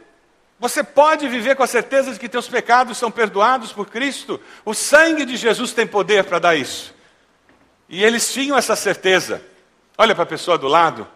você 0.59 0.83
pode 0.83 1.29
viver 1.29 1.55
com 1.55 1.63
a 1.63 1.67
certeza 1.67 2.13
de 2.13 2.19
que 2.19 2.29
teus 2.29 2.49
pecados 2.49 2.97
são 2.97 3.11
perdoados 3.11 3.73
por 3.73 3.87
Cristo. 3.87 4.41
O 4.65 4.73
sangue 4.73 5.25
de 5.27 5.37
Jesus 5.37 5.73
tem 5.73 5.87
poder 5.87 6.25
para 6.25 6.39
dar 6.39 6.57
isso. 6.57 6.95
E 7.89 8.03
eles 8.03 8.33
tinham 8.33 8.57
essa 8.57 8.75
certeza. 8.75 9.43
Olha 9.99 10.15
para 10.15 10.25
a 10.25 10.27
pessoa 10.27 10.57
do 10.57 10.67
lado 10.67 11.07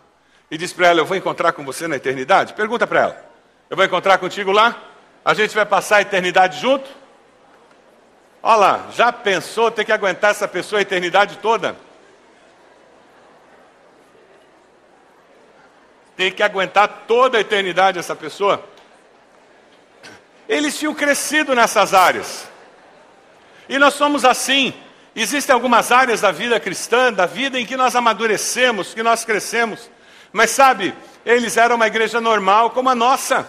e 0.50 0.59
diz 0.59 0.73
para 0.73 0.88
ela: 0.88 1.00
Eu 1.00 1.06
vou 1.06 1.16
encontrar 1.16 1.52
com 1.52 1.64
você 1.64 1.88
na 1.88 1.97
eternidade. 1.97 2.52
Pergunta 2.52 2.87
para 2.87 3.00
ela: 3.00 3.30
Eu 3.70 3.76
vou 3.76 3.85
encontrar 3.85 4.18
contigo 4.18 4.52
lá? 4.52 4.78
A 5.25 5.32
gente 5.32 5.54
vai 5.54 5.64
passar 5.64 5.97
a 5.97 6.02
eternidade 6.02 6.61
junto? 6.61 6.88
Olha 8.42 8.56
lá, 8.56 8.87
já 8.92 9.12
pensou 9.12 9.70
ter 9.70 9.85
que 9.85 9.92
aguentar 9.92 10.30
essa 10.30 10.49
pessoa 10.49 10.78
a 10.78 10.82
eternidade 10.82 11.38
toda? 11.38 11.76
Tem 16.16 16.30
que 16.30 16.42
aguentar 16.42 17.04
toda 17.06 17.38
a 17.38 17.40
eternidade 17.40 17.99
essa 17.99 18.14
pessoa? 18.14 18.62
Eles 20.50 20.76
tinham 20.76 20.92
crescido 20.92 21.54
nessas 21.54 21.95
áreas. 21.95 22.49
E 23.69 23.78
nós 23.78 23.95
somos 23.95 24.25
assim. 24.25 24.75
Existem 25.14 25.54
algumas 25.54 25.92
áreas 25.92 26.23
da 26.23 26.33
vida 26.33 26.59
cristã, 26.59 27.12
da 27.12 27.25
vida 27.25 27.57
em 27.57 27.64
que 27.64 27.76
nós 27.76 27.95
amadurecemos, 27.95 28.92
que 28.92 29.00
nós 29.00 29.25
crescemos. 29.25 29.88
Mas 30.33 30.50
sabe, 30.50 30.92
eles 31.25 31.57
eram 31.57 31.76
uma 31.76 31.87
igreja 31.87 32.21
normal 32.21 32.71
como 32.71 32.90
a 32.90 32.97
nossa. 32.97 33.49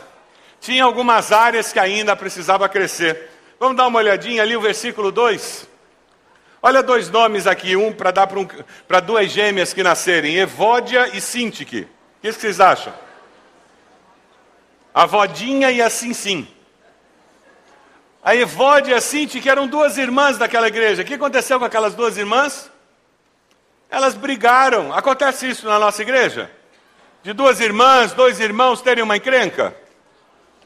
Tinha 0.59 0.83
algumas 0.83 1.31
áreas 1.31 1.73
que 1.73 1.79
ainda 1.79 2.15
precisava 2.15 2.69
crescer. 2.69 3.31
Vamos 3.59 3.77
dar 3.77 3.87
uma 3.87 3.97
olhadinha 3.97 4.43
ali 4.43 4.55
o 4.55 4.61
versículo 4.61 5.11
2. 5.11 5.67
Olha 6.61 6.83
dois 6.83 7.09
nomes 7.09 7.47
aqui, 7.47 7.75
um 7.75 7.91
para 7.91 8.11
dar 8.11 8.27
para 8.27 8.39
um, 8.39 8.47
duas 9.03 9.31
gêmeas 9.31 9.73
que 9.73 9.81
nascerem, 9.81 10.37
Evódia 10.37 11.09
e 11.17 11.19
Sintique. 11.19 11.81
O 11.81 12.21
que 12.21 12.31
vocês 12.31 12.59
acham? 12.59 12.93
A 14.93 15.07
Vodinha 15.07 15.71
e 15.71 15.81
a 15.81 15.89
Sinsim. 15.89 16.47
A 18.23 18.35
Evódia 18.35 18.91
e 18.91 18.93
a 18.93 19.01
Sintique 19.01 19.49
eram 19.49 19.67
duas 19.67 19.97
irmãs 19.97 20.37
daquela 20.37 20.67
igreja. 20.67 21.01
O 21.01 21.05
que 21.05 21.15
aconteceu 21.15 21.57
com 21.57 21.65
aquelas 21.65 21.95
duas 21.95 22.17
irmãs? 22.17 22.69
Elas 23.89 24.13
brigaram. 24.13 24.93
Acontece 24.93 25.49
isso 25.49 25.65
na 25.65 25.79
nossa 25.79 26.01
igreja? 26.03 26.49
De 27.23 27.33
duas 27.33 27.59
irmãs, 27.59 28.13
dois 28.13 28.39
irmãos 28.39 28.81
terem 28.81 29.03
uma 29.03 29.17
encrenca? 29.17 29.75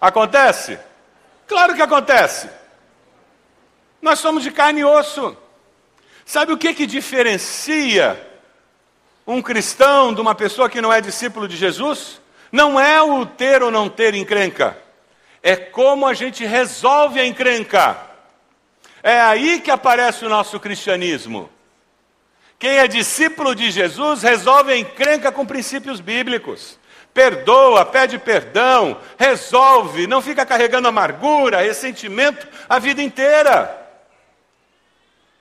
Acontece? 0.01 0.77
Claro 1.47 1.73
que 1.73 1.81
acontece. 1.81 2.49
Nós 4.01 4.19
somos 4.19 4.43
de 4.43 4.51
carne 4.51 4.81
e 4.81 4.85
osso. 4.85 5.35
Sabe 6.25 6.51
o 6.51 6.57
que, 6.57 6.73
que 6.73 6.85
diferencia 6.85 8.19
um 9.25 9.41
cristão 9.41 10.13
de 10.13 10.19
uma 10.19 10.35
pessoa 10.35 10.69
que 10.69 10.81
não 10.81 10.91
é 10.91 10.99
discípulo 10.99 11.47
de 11.47 11.55
Jesus? 11.55 12.19
Não 12.51 12.79
é 12.79 13.01
o 13.01 13.25
ter 13.25 13.63
ou 13.63 13.71
não 13.71 13.89
ter 13.89 14.13
encrenca, 14.13 14.77
é 15.47 15.55
como 15.55 16.07
a 16.07 16.13
gente 16.15 16.43
resolve 16.43 17.19
a 17.19 17.25
encrenca. 17.25 17.95
É 19.03 19.21
aí 19.21 19.59
que 19.59 19.69
aparece 19.69 20.25
o 20.25 20.29
nosso 20.29 20.59
cristianismo. 20.59 21.51
Quem 22.57 22.79
é 22.79 22.87
discípulo 22.87 23.53
de 23.53 23.69
Jesus 23.69 24.23
resolve 24.23 24.73
a 24.73 24.77
encrenca 24.77 25.31
com 25.31 25.45
princípios 25.45 25.99
bíblicos. 25.99 26.79
Perdoa, 27.13 27.85
pede 27.85 28.17
perdão, 28.17 28.99
resolve, 29.19 30.07
não 30.07 30.19
fica 30.19 30.47
carregando 30.47 30.87
amargura, 30.87 31.61
ressentimento 31.61 32.47
a 32.67 32.79
vida 32.79 33.03
inteira. 33.03 33.87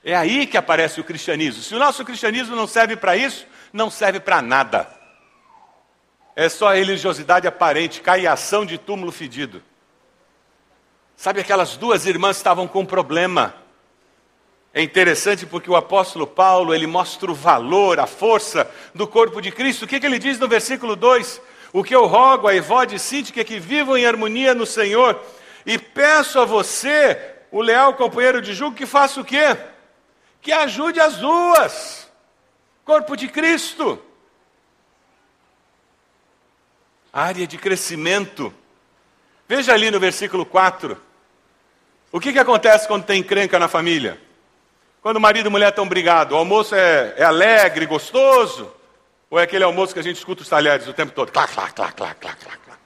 É 0.03 0.15
aí 0.15 0.45
que 0.45 0.55
aparece 0.55 1.01
o 1.01 1.03
cristianismo. 1.03 1.63
Se 1.63 1.73
o 1.73 1.79
nosso 1.79 2.05
cristianismo 2.05 2.55
não 2.55 2.67
serve 2.67 2.95
para 2.95 3.17
isso, 3.17 3.47
não 3.73 3.89
serve 3.89 4.19
para 4.19 4.39
nada. 4.39 4.87
É 6.35 6.47
só 6.47 6.71
religiosidade 6.71 7.47
aparente, 7.47 8.01
caiação 8.01 8.67
de 8.67 8.77
túmulo 8.77 9.11
fedido. 9.11 9.63
Sabe, 11.15 11.41
aquelas 11.41 11.77
duas 11.77 12.05
irmãs 12.05 12.37
estavam 12.37 12.67
com 12.67 12.81
um 12.81 12.85
problema. 12.85 13.55
É 14.73 14.81
interessante 14.81 15.45
porque 15.45 15.69
o 15.69 15.75
apóstolo 15.75 16.27
Paulo, 16.27 16.73
ele 16.73 16.85
mostra 16.85 17.31
o 17.31 17.35
valor, 17.35 17.99
a 17.99 18.07
força 18.07 18.69
do 18.93 19.07
corpo 19.07 19.41
de 19.41 19.51
Cristo. 19.51 19.83
O 19.83 19.87
que, 19.87 19.99
que 19.99 20.05
ele 20.05 20.19
diz 20.19 20.37
no 20.37 20.47
versículo 20.47 20.95
2? 20.95 21.41
O 21.71 21.83
que 21.83 21.95
eu 21.95 22.05
rogo 22.05 22.47
a 22.47 22.55
Evode 22.55 22.95
e 22.95 22.99
Sintique 22.99 23.39
é 23.39 23.43
que 23.43 23.59
vivam 23.59 23.97
em 23.97 24.05
harmonia 24.05 24.53
no 24.53 24.65
Senhor. 24.65 25.21
E 25.65 25.77
peço 25.77 26.39
a 26.39 26.45
você, 26.45 27.35
o 27.51 27.61
leal 27.61 27.93
companheiro 27.93 28.41
de 28.41 28.53
julgo, 28.53 28.75
que 28.75 28.85
faça 28.85 29.21
o 29.21 29.25
quê? 29.25 29.57
que 30.45 30.51
ajude 30.51 30.99
as 30.99 31.17
duas. 31.17 32.07
Corpo 32.85 33.17
de 33.17 33.27
Cristo. 33.27 33.99
Área 37.11 37.47
de 37.47 37.57
crescimento. 37.57 38.53
Veja 39.47 39.73
ali 39.73 39.91
no 39.91 39.99
versículo 39.99 40.45
4. 40.45 40.97
O 42.11 42.19
que, 42.19 42.33
que 42.33 42.39
acontece 42.39 42.87
quando 42.87 43.05
tem 43.05 43.19
encrenca 43.19 43.59
na 43.59 43.67
família? 43.67 44.19
Quando 45.01 45.17
o 45.17 45.21
marido 45.21 45.45
e 45.45 45.49
a 45.49 45.51
mulher 45.51 45.69
estão 45.69 45.87
brigados, 45.87 46.33
o 46.33 46.37
almoço 46.37 46.73
é, 46.73 47.13
é 47.17 47.23
alegre, 47.23 47.85
gostoso? 47.85 48.71
Ou 49.29 49.39
é 49.39 49.43
aquele 49.43 49.63
almoço 49.63 49.93
que 49.93 49.99
a 49.99 50.03
gente 50.03 50.17
escuta 50.17 50.41
os 50.41 50.49
talheres 50.49 50.87
o 50.87 50.93
tempo 50.93 51.11
todo? 51.11 51.31
Clá, 51.31 51.47
clá, 51.47 51.69
clá, 51.69 51.91
clá, 51.91 52.15
clá, 52.15 52.35
clá. 52.35 52.77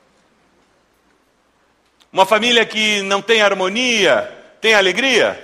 Uma 2.12 2.26
família 2.26 2.66
que 2.66 3.02
não 3.04 3.22
tem 3.22 3.42
harmonia, 3.42 4.30
tem 4.60 4.74
alegria? 4.74 5.42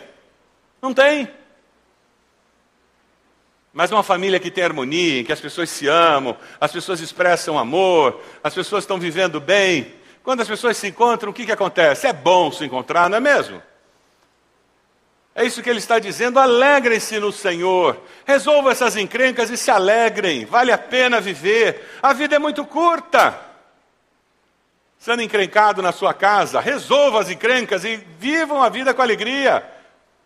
Não 0.82 0.94
tem. 0.94 1.30
Mas 3.72 3.92
uma 3.92 4.04
família 4.04 4.40
que 4.40 4.50
tem 4.50 4.64
harmonia, 4.64 5.20
em 5.20 5.24
que 5.24 5.34
as 5.34 5.40
pessoas 5.40 5.70
se 5.70 5.88
amam, 5.88 6.36
as 6.60 6.72
pessoas 6.72 7.02
expressam 7.02 7.60
amor, 7.60 8.22
as 8.44 8.54
pessoas 8.54 8.84
estão 8.84 9.00
vivendo 9.00 9.40
bem. 9.40 9.94
Quando 10.26 10.42
as 10.42 10.48
pessoas 10.48 10.76
se 10.76 10.88
encontram, 10.88 11.30
o 11.30 11.34
que, 11.34 11.46
que 11.46 11.52
acontece? 11.52 12.08
É 12.08 12.12
bom 12.12 12.52
se 12.52 12.66
encontrar, 12.66 13.08
não 13.08 13.18
é 13.18 13.20
mesmo? 13.20 13.62
É 15.36 15.46
isso 15.46 15.62
que 15.62 15.70
ele 15.70 15.78
está 15.78 16.00
dizendo. 16.00 16.40
Alegrem-se 16.40 17.20
no 17.20 17.32
Senhor. 17.32 18.02
Resolvam 18.26 18.72
essas 18.72 18.96
encrencas 18.96 19.52
e 19.52 19.58
se 19.58 19.70
alegrem. 19.70 20.44
Vale 20.44 20.72
a 20.72 20.80
pena 20.80 21.22
viver. 21.22 22.00
A 22.02 22.12
vida 22.12 22.38
é 22.38 22.40
muito 22.40 22.66
curta. 22.66 23.40
Sendo 24.98 25.22
encrencado 25.22 25.84
na 25.84 25.92
sua 25.92 26.12
casa, 26.12 26.60
resolva 26.60 27.22
as 27.22 27.30
encrencas 27.30 27.86
e 27.86 27.98
vivam 28.18 28.64
a 28.64 28.70
vida 28.70 28.96
com 28.96 29.04
alegria. 29.04 29.64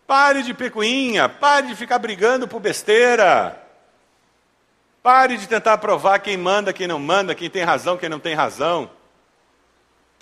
Pare 0.06 0.42
de 0.42 0.54
pecuinha, 0.54 1.28
pare 1.28 1.66
de 1.66 1.76
ficar 1.76 1.98
brigando 1.98 2.48
por 2.48 2.58
besteira. 2.58 3.60
Pare 5.02 5.36
de 5.36 5.46
tentar 5.46 5.76
provar 5.76 6.20
quem 6.20 6.38
manda, 6.38 6.72
quem 6.72 6.86
não 6.86 6.98
manda, 6.98 7.34
quem 7.34 7.50
tem 7.50 7.64
razão, 7.64 7.98
quem 7.98 8.08
não 8.08 8.18
tem 8.18 8.34
razão. 8.34 8.90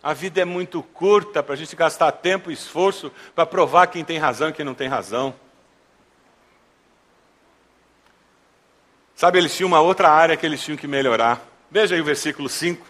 A 0.02 0.12
vida 0.12 0.40
é 0.40 0.45
muito 0.45 0.83
curta 0.83 1.43
para 1.43 1.55
a 1.55 1.57
gente 1.57 1.75
gastar 1.75 2.12
tempo 2.12 2.50
e 2.50 2.55
esforço 2.55 3.12
para 3.35 3.45
provar 3.45 3.88
quem 3.88 4.05
tem 4.05 4.19
razão 4.19 4.49
e 4.49 4.52
quem 4.52 4.64
não 4.64 4.75
tem 4.75 4.88
razão. 4.88 5.35
Sabe, 9.17 9.38
eles 9.38 9.57
tinham 9.57 9.67
uma 9.67 9.81
outra 9.81 10.09
área 10.09 10.37
que 10.37 10.47
eles 10.47 10.62
tinham 10.62 10.76
que 10.76 10.87
melhorar. 10.87 11.45
Veja 11.69 11.97
aí 11.97 12.00
o 12.00 12.05
versículo 12.05 12.49
5. 12.49 12.87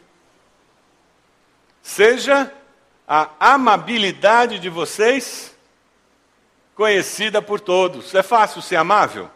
Seja 1.82 2.52
a 3.06 3.30
amabilidade 3.40 4.58
de 4.58 4.68
vocês 4.68 5.56
conhecida 6.74 7.40
por 7.40 7.58
todos. 7.58 8.14
É 8.14 8.22
fácil 8.22 8.60
ser 8.60 8.76
amável? 8.76 9.30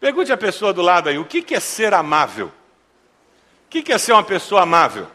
Pergunte 0.00 0.32
à 0.32 0.36
pessoa 0.36 0.72
do 0.72 0.82
lado 0.82 1.08
aí: 1.08 1.16
o 1.16 1.24
que 1.24 1.54
é 1.54 1.60
ser 1.60 1.94
amável? 1.94 2.48
O 3.66 3.68
que 3.68 3.92
é 3.92 3.96
ser 3.96 4.12
uma 4.12 4.24
pessoa 4.24 4.62
amável? 4.62 5.08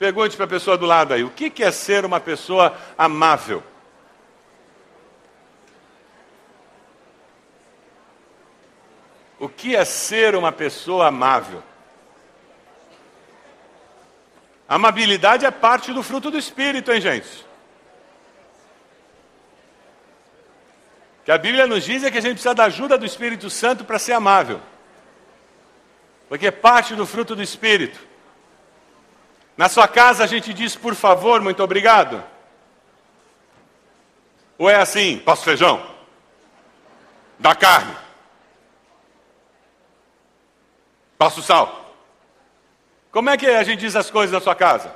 Pergunte 0.00 0.34
para 0.34 0.46
a 0.46 0.48
pessoa 0.48 0.78
do 0.78 0.86
lado 0.86 1.12
aí: 1.12 1.22
o 1.22 1.28
que 1.28 1.62
é 1.62 1.70
ser 1.70 2.06
uma 2.06 2.18
pessoa 2.18 2.74
amável? 2.96 3.62
O 9.38 9.46
que 9.46 9.76
é 9.76 9.84
ser 9.84 10.34
uma 10.34 10.50
pessoa 10.50 11.08
amável? 11.08 11.62
Amabilidade 14.66 15.44
é 15.44 15.50
parte 15.50 15.92
do 15.92 16.02
fruto 16.02 16.30
do 16.30 16.38
Espírito, 16.38 16.90
hein, 16.90 17.00
gente? 17.02 17.46
que 21.22 21.30
a 21.30 21.36
Bíblia 21.36 21.66
nos 21.66 21.84
diz 21.84 22.02
é 22.02 22.10
que 22.10 22.16
a 22.16 22.22
gente 22.22 22.32
precisa 22.32 22.54
da 22.54 22.64
ajuda 22.64 22.96
do 22.96 23.04
Espírito 23.04 23.50
Santo 23.50 23.84
para 23.84 23.98
ser 23.98 24.14
amável. 24.14 24.62
Porque 26.26 26.46
é 26.46 26.50
parte 26.50 26.94
do 26.94 27.06
fruto 27.06 27.36
do 27.36 27.42
Espírito. 27.42 28.09
Na 29.56 29.68
sua 29.68 29.86
casa 29.86 30.24
a 30.24 30.26
gente 30.26 30.54
diz 30.54 30.74
por 30.76 30.94
favor, 30.94 31.40
muito 31.40 31.62
obrigado. 31.62 32.22
Ou 34.56 34.68
é 34.68 34.76
assim, 34.76 35.18
passo 35.18 35.44
feijão, 35.44 35.84
dá 37.38 37.54
carne, 37.54 37.96
passo 41.16 41.42
sal. 41.42 41.94
Como 43.10 43.28
é 43.30 43.36
que 43.36 43.46
a 43.46 43.64
gente 43.64 43.80
diz 43.80 43.96
as 43.96 44.10
coisas 44.10 44.32
na 44.32 44.40
sua 44.40 44.54
casa? 44.54 44.94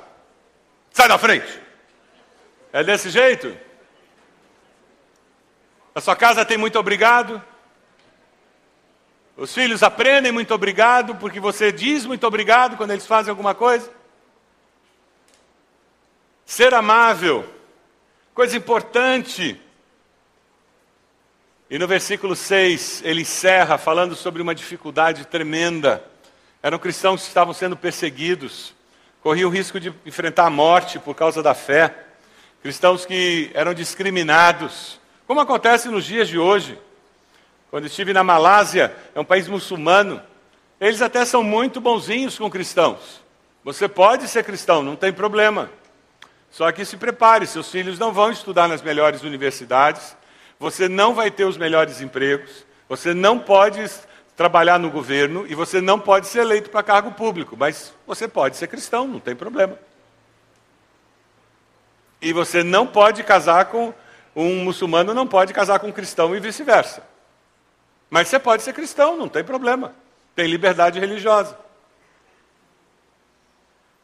Sai 0.91 1.07
da 1.07 1.17
frente. 1.17 1.59
É 2.71 2.83
desse 2.83 3.09
jeito? 3.09 3.57
A 5.93 6.01
sua 6.01 6.15
casa 6.15 6.45
tem 6.45 6.57
muito 6.57 6.77
obrigado. 6.77 7.41
Os 9.37 9.53
filhos 9.53 9.83
aprendem 9.83 10.31
muito 10.31 10.53
obrigado, 10.53 11.15
porque 11.15 11.39
você 11.39 11.71
diz 11.71 12.05
muito 12.05 12.25
obrigado 12.25 12.77
quando 12.77 12.91
eles 12.91 13.05
fazem 13.05 13.29
alguma 13.29 13.53
coisa. 13.55 13.91
Ser 16.45 16.75
amável, 16.75 17.43
coisa 18.33 18.55
importante. 18.55 19.59
E 21.67 21.79
no 21.79 21.87
versículo 21.87 22.35
6, 22.35 23.01
ele 23.03 23.21
encerra 23.21 23.79
falando 23.79 24.15
sobre 24.15 24.43
uma 24.43 24.53
dificuldade 24.53 25.25
tremenda. 25.25 26.03
Eram 26.61 26.77
cristãos 26.77 27.23
que 27.23 27.27
estavam 27.27 27.51
sendo 27.51 27.75
perseguidos, 27.75 28.75
corriam 29.21 29.49
o 29.49 29.53
risco 29.53 29.79
de 29.79 29.91
enfrentar 30.05 30.45
a 30.45 30.49
morte 30.51 30.99
por 30.99 31.15
causa 31.15 31.41
da 31.41 31.55
fé. 31.55 31.95
Cristãos 32.61 33.07
que 33.07 33.49
eram 33.55 33.73
discriminados, 33.73 34.99
como 35.25 35.39
acontece 35.39 35.89
nos 35.89 36.05
dias 36.05 36.27
de 36.27 36.37
hoje. 36.37 36.77
Quando 37.71 37.87
estive 37.87 38.13
na 38.13 38.23
Malásia, 38.23 38.95
é 39.15 39.19
um 39.19 39.25
país 39.25 39.47
muçulmano, 39.47 40.21
eles 40.79 41.01
até 41.01 41.25
são 41.25 41.41
muito 41.41 41.81
bonzinhos 41.81 42.37
com 42.37 42.49
cristãos. 42.51 43.23
Você 43.63 43.87
pode 43.87 44.27
ser 44.27 44.43
cristão, 44.43 44.83
não 44.83 44.95
tem 44.95 45.11
problema. 45.11 45.71
Só 46.55 46.71
que 46.71 46.85
se 46.85 46.95
prepare, 46.95 47.45
seus 47.45 47.69
filhos 47.69 47.99
não 47.99 48.13
vão 48.13 48.31
estudar 48.31 48.69
nas 48.69 48.81
melhores 48.81 49.23
universidades, 49.23 50.15
você 50.57 50.87
não 50.87 51.13
vai 51.13 51.29
ter 51.29 51.43
os 51.43 51.57
melhores 51.57 51.99
empregos, 51.99 52.65
você 52.87 53.13
não 53.13 53.37
pode 53.37 53.85
trabalhar 54.37 54.79
no 54.79 54.89
governo 54.89 55.45
e 55.49 55.53
você 55.53 55.81
não 55.81 55.99
pode 55.99 56.27
ser 56.27 56.39
eleito 56.39 56.69
para 56.69 56.81
cargo 56.81 57.11
público, 57.11 57.57
mas 57.57 57.93
você 58.07 58.25
pode 58.25 58.55
ser 58.55 58.67
cristão, 58.67 59.05
não 59.05 59.19
tem 59.19 59.35
problema. 59.35 59.77
E 62.21 62.31
você 62.31 62.63
não 62.63 62.87
pode 62.87 63.21
casar 63.21 63.65
com 63.65 63.93
um 64.33 64.63
muçulmano, 64.63 65.13
não 65.13 65.27
pode 65.27 65.53
casar 65.53 65.79
com 65.79 65.87
um 65.87 65.91
cristão 65.91 66.33
e 66.33 66.39
vice-versa. 66.39 67.03
Mas 68.09 68.29
você 68.29 68.39
pode 68.39 68.63
ser 68.63 68.71
cristão, 68.71 69.17
não 69.17 69.27
tem 69.27 69.43
problema. 69.43 69.93
Tem 70.33 70.47
liberdade 70.47 71.01
religiosa. 71.01 71.64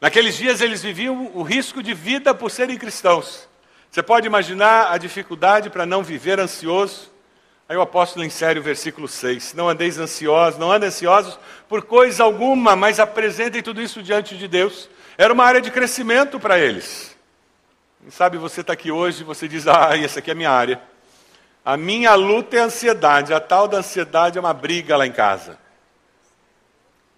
Naqueles 0.02 0.36
dias 0.36 0.60
eles 0.60 0.82
viviam 0.82 1.30
o 1.32 1.42
risco 1.42 1.82
de 1.82 1.94
vida 1.94 2.34
por 2.34 2.50
serem 2.50 2.76
cristãos. 2.76 3.48
Você 3.90 4.02
pode 4.02 4.26
imaginar 4.26 4.92
a 4.92 4.98
dificuldade 4.98 5.70
para 5.70 5.86
não 5.86 6.02
viver 6.02 6.38
ansioso, 6.38 7.10
Aí 7.68 7.76
o 7.78 7.80
apóstolo 7.80 8.22
insere 8.22 8.58
o 8.58 8.62
versículo 8.62 9.08
6: 9.08 9.54
Não 9.54 9.66
andeis 9.66 9.98
ansiosos, 9.98 10.60
não 10.60 10.70
andem 10.70 10.88
ansiosos 10.88 11.38
por 11.66 11.80
coisa 11.80 12.22
alguma, 12.22 12.76
mas 12.76 13.00
apresentem 13.00 13.62
tudo 13.62 13.80
isso 13.80 14.02
diante 14.02 14.36
de 14.36 14.46
Deus. 14.46 14.90
Era 15.16 15.32
uma 15.32 15.44
área 15.44 15.58
de 15.58 15.70
crescimento 15.70 16.38
para 16.38 16.58
eles. 16.58 17.16
Quem 17.98 18.10
sabe 18.10 18.36
você 18.36 18.60
está 18.60 18.74
aqui 18.74 18.90
hoje 18.90 19.22
e 19.22 19.24
você 19.24 19.48
diz: 19.48 19.66
Ah, 19.66 19.96
essa 19.96 20.18
aqui 20.18 20.30
é 20.30 20.34
a 20.34 20.36
minha 20.36 20.50
área. 20.50 20.82
A 21.64 21.78
minha 21.78 22.14
luta 22.14 22.56
é 22.56 22.60
a 22.60 22.64
ansiedade, 22.64 23.32
a 23.32 23.40
tal 23.40 23.66
da 23.66 23.78
ansiedade 23.78 24.36
é 24.36 24.40
uma 24.40 24.52
briga 24.52 24.94
lá 24.94 25.06
em 25.06 25.12
casa. 25.12 25.58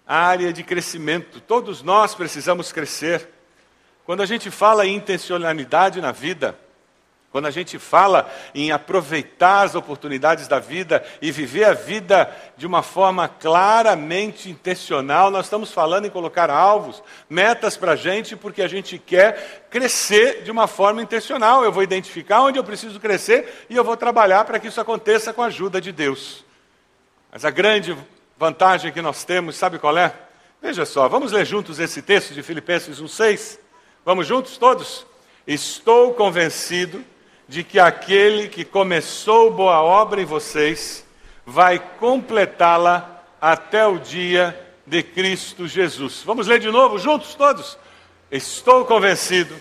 Área 0.07 0.53
de 0.53 0.63
crescimento, 0.63 1.41
todos 1.41 1.81
nós 1.81 2.13
precisamos 2.13 2.71
crescer. 2.71 3.27
Quando 4.05 4.21
a 4.21 4.25
gente 4.25 4.51
fala 4.51 4.85
em 4.85 4.95
intencionalidade 4.95 5.99
na 5.99 6.11
vida, 6.11 6.55
quando 7.35 7.47
a 7.47 7.51
gente 7.51 7.77
fala 7.77 8.31
em 8.53 8.71
aproveitar 8.71 9.63
as 9.63 9.75
oportunidades 9.75 10.47
da 10.47 10.57
vida 10.57 11.03
e 11.21 11.33
viver 11.33 11.65
a 11.65 11.73
vida 11.73 12.33
de 12.55 12.65
uma 12.65 12.81
forma 12.81 13.27
claramente 13.27 14.49
intencional, 14.49 15.29
nós 15.29 15.47
estamos 15.47 15.69
falando 15.69 16.05
em 16.05 16.09
colocar 16.09 16.49
alvos, 16.49 17.03
metas 17.29 17.75
para 17.75 17.91
a 17.91 17.95
gente, 17.97 18.37
porque 18.37 18.61
a 18.61 18.69
gente 18.69 18.97
quer 18.97 19.67
crescer 19.69 20.43
de 20.43 20.49
uma 20.49 20.65
forma 20.65 21.01
intencional. 21.01 21.61
Eu 21.61 21.73
vou 21.73 21.83
identificar 21.83 22.41
onde 22.41 22.57
eu 22.57 22.63
preciso 22.63 23.01
crescer 23.01 23.65
e 23.69 23.75
eu 23.75 23.83
vou 23.83 23.97
trabalhar 23.97 24.45
para 24.45 24.57
que 24.57 24.69
isso 24.69 24.79
aconteça 24.79 25.33
com 25.33 25.41
a 25.41 25.47
ajuda 25.47 25.81
de 25.81 25.91
Deus. 25.91 26.45
Mas 27.33 27.43
a 27.43 27.49
grande 27.49 27.97
vantagem 28.37 28.91
que 28.91 29.01
nós 29.01 29.23
temos, 29.23 29.55
sabe 29.55 29.79
qual 29.79 29.97
é? 29.97 30.13
Veja 30.61 30.85
só, 30.85 31.07
vamos 31.07 31.31
ler 31.31 31.45
juntos 31.45 31.79
esse 31.79 32.01
texto 32.01 32.33
de 32.33 32.43
Filipenses 32.43 33.01
1,6? 33.01 33.59
Vamos 34.03 34.27
juntos 34.27 34.57
todos? 34.57 35.05
Estou 35.45 36.13
convencido 36.13 37.03
de 37.47 37.63
que 37.63 37.79
aquele 37.79 38.47
que 38.47 38.65
começou 38.65 39.51
boa 39.51 39.81
obra 39.81 40.21
em 40.21 40.25
vocês 40.25 41.05
vai 41.45 41.79
completá-la 41.99 43.23
até 43.39 43.85
o 43.85 43.99
dia 43.99 44.59
de 44.85 45.03
Cristo 45.03 45.67
Jesus. 45.67 46.23
Vamos 46.25 46.47
ler 46.47 46.59
de 46.59 46.71
novo 46.71 46.97
juntos 46.97 47.35
todos? 47.35 47.77
Estou 48.31 48.85
convencido 48.85 49.55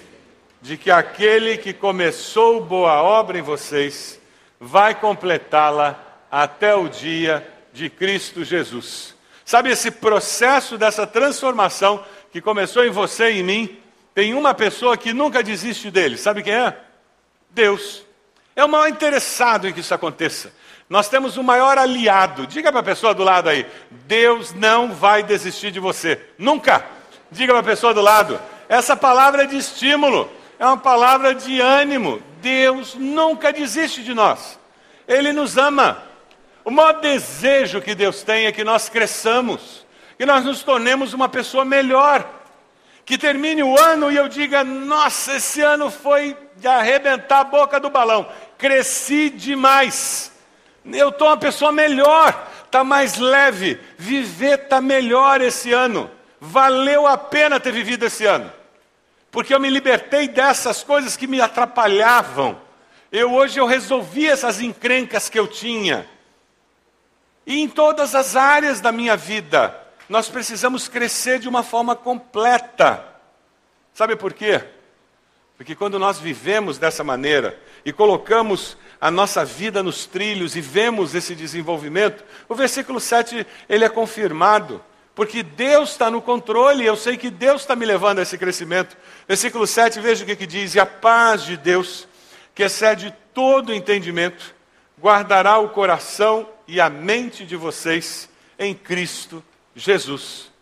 de 0.63 0.79
que 0.79 0.91
aquele 0.91 1.59
que 1.59 1.75
começou 1.75 2.65
boa 2.65 3.03
obra 3.03 3.39
em 3.39 3.43
vocês 3.43 4.19
vai 4.59 4.95
completá-la 4.95 6.03
até 6.31 6.75
o 6.75 6.89
dia 6.89 7.47
de 7.75 7.91
Cristo 7.91 8.45
Jesus. 8.45 9.15
Sabe 9.45 9.69
esse 9.69 9.91
processo 9.91 10.79
dessa 10.79 11.07
transformação 11.07 12.03
que 12.33 12.41
começou 12.41 12.85
em 12.85 12.91
você 12.91 13.33
e 13.33 13.41
em 13.41 13.43
mim? 13.43 13.79
Tem 14.15 14.33
uma 14.33 14.55
pessoa 14.55 14.97
que 14.97 15.13
nunca 15.13 15.43
desiste 15.43 15.91
dele. 15.91 16.17
Sabe 16.17 16.43
quem 16.43 16.55
é? 16.55 16.79
Deus. 17.51 18.07
É 18.55 18.65
o 18.65 18.69
maior 18.69 18.89
interessado 18.89 19.69
em 19.69 19.73
que 19.73 19.81
isso 19.81 19.93
aconteça. 19.93 20.53
Nós 20.89 21.09
temos 21.09 21.37
o 21.37 21.43
maior 21.43 21.77
aliado. 21.77 22.47
Diga 22.47 22.71
para 22.71 22.81
a 22.81 22.85
pessoa 22.85 23.13
do 23.13 23.25
lado 23.25 23.49
aí: 23.49 23.67
Deus 23.91 24.53
não 24.53 24.93
vai 24.93 25.25
desistir 25.25 25.73
de 25.73 25.81
você. 25.81 26.21
Nunca. 26.39 26.85
Diga 27.31 27.53
para 27.53 27.61
a 27.61 27.65
pessoa 27.65 27.93
do 27.93 28.01
lado: 28.01 28.41
essa 28.69 28.97
palavra 28.97 29.43
é 29.43 29.47
de 29.47 29.57
estímulo, 29.57 30.31
é 30.59 30.65
uma 30.65 30.77
palavra 30.77 31.35
de 31.35 31.61
ânimo. 31.61 32.23
Deus 32.41 32.95
nunca 32.95 33.53
desiste 33.53 34.05
de 34.05 34.15
nós. 34.15 34.59
Ele 35.09 35.33
nos 35.33 35.59
ama. 35.59 36.04
O 36.65 36.71
maior 36.71 37.01
desejo 37.01 37.83
que 37.83 37.95
Deus 37.95 38.23
tem 38.23 38.47
é 38.47 38.53
que 38.53 38.65
nós 38.65 38.89
cresçamos, 38.89 39.87
que 40.17 40.25
nós 40.25 40.45
nos 40.45 40.63
tornemos 40.63 41.13
uma 41.13 41.29
pessoa 41.29 41.65
melhor 41.65 42.27
que 43.05 43.19
termine 43.19 43.63
o 43.63 43.79
ano 43.79 44.11
e 44.11 44.17
eu 44.17 44.29
diga: 44.29 44.65
nossa, 44.65 45.37
esse 45.37 45.61
ano 45.61 45.91
foi 45.91 46.37
de 46.57 46.67
arrebentar 46.67 47.41
a 47.41 47.45
boca 47.45 47.79
do 47.79 47.91
balão, 47.91 48.27
cresci 48.57 49.29
demais, 49.29 50.33
eu 50.85 51.11
estou 51.11 51.29
uma 51.29 51.37
pessoa 51.37 51.73
melhor, 51.73 52.49
está 52.65 52.83
mais 52.83 53.19
leve, 53.19 53.79
viver 53.99 54.61
está 54.61 54.81
melhor 54.81 55.41
esse 55.41 55.73
ano, 55.73 56.11
valeu 56.41 57.07
a 57.07 57.19
pena 57.19 57.61
ter 57.61 57.73
vivido 57.73 58.07
esse 58.07 58.25
ano, 58.25 58.51
porque 59.31 59.53
eu 59.53 59.61
me 59.61 59.69
libertei 59.69 60.29
dessas 60.29 60.83
coisas 60.83 61.17
que 61.17 61.27
me 61.27 61.41
atrapalhavam. 61.41 62.63
Eu 63.13 63.33
hoje 63.33 63.61
eu 63.61 63.67
resolvi 63.67 64.27
essas 64.27 64.61
encrencas 64.61 65.29
que 65.29 65.39
eu 65.39 65.47
tinha. 65.47 66.05
E 67.47 67.61
em 67.61 67.69
todas 67.69 68.15
as 68.15 68.37
áreas 68.37 68.81
da 68.81 68.91
minha 68.91 69.17
vida, 69.17 69.79
nós 70.09 70.29
precisamos 70.29 70.89
crescer 70.89 71.39
de 71.39 71.49
uma 71.49 71.63
forma 71.63 71.95
completa. 71.95 73.05
Sabe 73.93 74.17
por 74.17 74.33
quê? 74.33 74.63
Porque 75.57 75.75
quando 75.75 75.99
nós 75.99 76.19
vivemos 76.19 76.79
dessa 76.79 77.05
maneira 77.05 77.59
e 77.85 77.93
colocamos 77.93 78.77
a 79.01 79.11
nossa 79.11 79.45
vida 79.45 79.83
nos 79.83 80.07
trilhos 80.07 80.57
e 80.57 80.61
vemos 80.61 81.15
esse 81.15 81.35
desenvolvimento, 81.35 82.25
o 82.49 82.55
versículo 82.55 82.99
7 82.99 83.47
ele 83.69 83.85
é 83.85 83.89
confirmado. 83.89 84.83
Porque 85.15 85.45
Deus 85.45 85.91
está 85.91 86.11
no 86.11 86.21
controle, 86.21 86.85
eu 86.85 86.97
sei 86.97 87.17
que 87.17 87.31
Deus 87.31 87.61
está 87.61 87.77
me 87.77 87.87
levando 87.87 88.19
a 88.19 88.23
esse 88.23 88.37
crescimento. 88.37 88.97
Versículo 89.29 89.65
7, 89.65 90.01
veja 90.01 90.25
o 90.25 90.27
que, 90.27 90.35
que 90.35 90.47
diz: 90.47 90.75
E 90.75 90.81
a 90.81 90.87
paz 90.87 91.45
de 91.45 91.57
Deus, 91.57 92.09
que 92.53 92.65
excede 92.65 93.15
todo 93.33 93.73
entendimento, 93.73 94.53
guardará 95.01 95.59
o 95.59 95.69
coração 95.69 96.49
e 96.67 96.81
a 96.81 96.89
mente 96.89 97.45
de 97.45 97.57
vocês 97.57 98.29
em 98.59 98.75
Cristo 98.75 99.43
Jesus. 99.75 100.53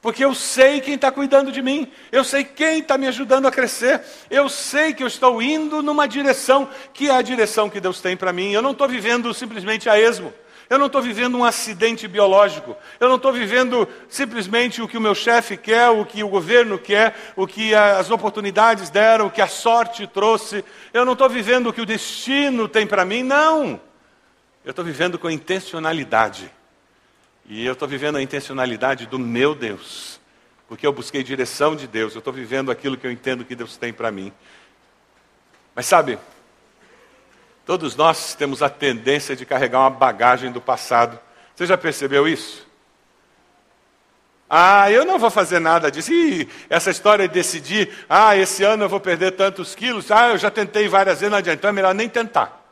Porque 0.00 0.24
eu 0.24 0.34
sei 0.34 0.80
quem 0.80 0.94
está 0.94 1.10
cuidando 1.10 1.50
de 1.50 1.60
mim, 1.60 1.90
eu 2.12 2.22
sei 2.22 2.44
quem 2.44 2.78
está 2.78 2.96
me 2.96 3.08
ajudando 3.08 3.46
a 3.46 3.50
crescer, 3.50 4.00
eu 4.30 4.48
sei 4.48 4.94
que 4.94 5.02
eu 5.02 5.08
estou 5.08 5.42
indo 5.42 5.82
numa 5.82 6.06
direção 6.06 6.68
que 6.92 7.08
é 7.08 7.12
a 7.12 7.22
direção 7.22 7.68
que 7.68 7.80
Deus 7.80 8.00
tem 8.00 8.16
para 8.16 8.32
mim. 8.32 8.52
Eu 8.52 8.62
não 8.62 8.70
estou 8.70 8.86
vivendo 8.86 9.34
simplesmente 9.34 9.88
a 9.88 9.98
esmo, 9.98 10.32
eu 10.70 10.78
não 10.78 10.86
estou 10.86 11.02
vivendo 11.02 11.36
um 11.36 11.44
acidente 11.44 12.06
biológico, 12.06 12.76
eu 13.00 13.08
não 13.08 13.16
estou 13.16 13.32
vivendo 13.32 13.88
simplesmente 14.08 14.80
o 14.80 14.86
que 14.86 14.98
o 14.98 15.00
meu 15.00 15.14
chefe 15.14 15.56
quer, 15.56 15.88
o 15.88 16.04
que 16.04 16.22
o 16.22 16.28
governo 16.28 16.78
quer, 16.78 17.14
o 17.34 17.46
que 17.46 17.74
as 17.74 18.10
oportunidades 18.10 18.90
deram, 18.90 19.26
o 19.26 19.30
que 19.30 19.42
a 19.42 19.48
sorte 19.48 20.06
trouxe. 20.06 20.64
Eu 20.92 21.04
não 21.04 21.14
estou 21.14 21.28
vivendo 21.28 21.68
o 21.68 21.72
que 21.72 21.80
o 21.80 21.86
destino 21.86 22.68
tem 22.68 22.86
para 22.86 23.04
mim, 23.04 23.24
não. 23.24 23.80
Eu 24.66 24.70
estou 24.70 24.84
vivendo 24.84 25.16
com 25.16 25.30
intencionalidade. 25.30 26.50
E 27.48 27.64
eu 27.64 27.74
estou 27.74 27.86
vivendo 27.86 28.16
a 28.16 28.22
intencionalidade 28.22 29.06
do 29.06 29.16
meu 29.16 29.54
Deus, 29.54 30.20
porque 30.66 30.84
eu 30.84 30.92
busquei 30.92 31.22
direção 31.22 31.76
de 31.76 31.86
Deus, 31.86 32.14
eu 32.14 32.18
estou 32.18 32.32
vivendo 32.32 32.72
aquilo 32.72 32.96
que 32.96 33.06
eu 33.06 33.12
entendo 33.12 33.44
que 33.44 33.54
Deus 33.54 33.76
tem 33.76 33.92
para 33.92 34.10
mim. 34.10 34.32
Mas 35.72 35.86
sabe, 35.86 36.18
todos 37.64 37.94
nós 37.94 38.34
temos 38.34 38.60
a 38.60 38.68
tendência 38.68 39.36
de 39.36 39.46
carregar 39.46 39.78
uma 39.78 39.90
bagagem 39.90 40.50
do 40.50 40.60
passado. 40.60 41.16
Você 41.54 41.64
já 41.64 41.78
percebeu 41.78 42.26
isso? 42.26 42.66
Ah, 44.50 44.90
eu 44.90 45.04
não 45.04 45.16
vou 45.16 45.30
fazer 45.30 45.60
nada 45.60 45.92
disso. 45.92 46.12
Ih, 46.12 46.48
essa 46.68 46.90
história 46.90 47.28
de 47.28 47.34
decidir, 47.34 48.04
ah, 48.08 48.36
esse 48.36 48.64
ano 48.64 48.82
eu 48.82 48.88
vou 48.88 48.98
perder 48.98 49.30
tantos 49.36 49.76
quilos, 49.76 50.10
ah, 50.10 50.30
eu 50.30 50.38
já 50.38 50.50
tentei 50.50 50.88
várias 50.88 51.20
vezes, 51.20 51.30
não 51.30 51.38
adianta, 51.38 51.58
então 51.58 51.70
é 51.70 51.72
melhor 51.72 51.94
nem 51.94 52.08
tentar. 52.08 52.65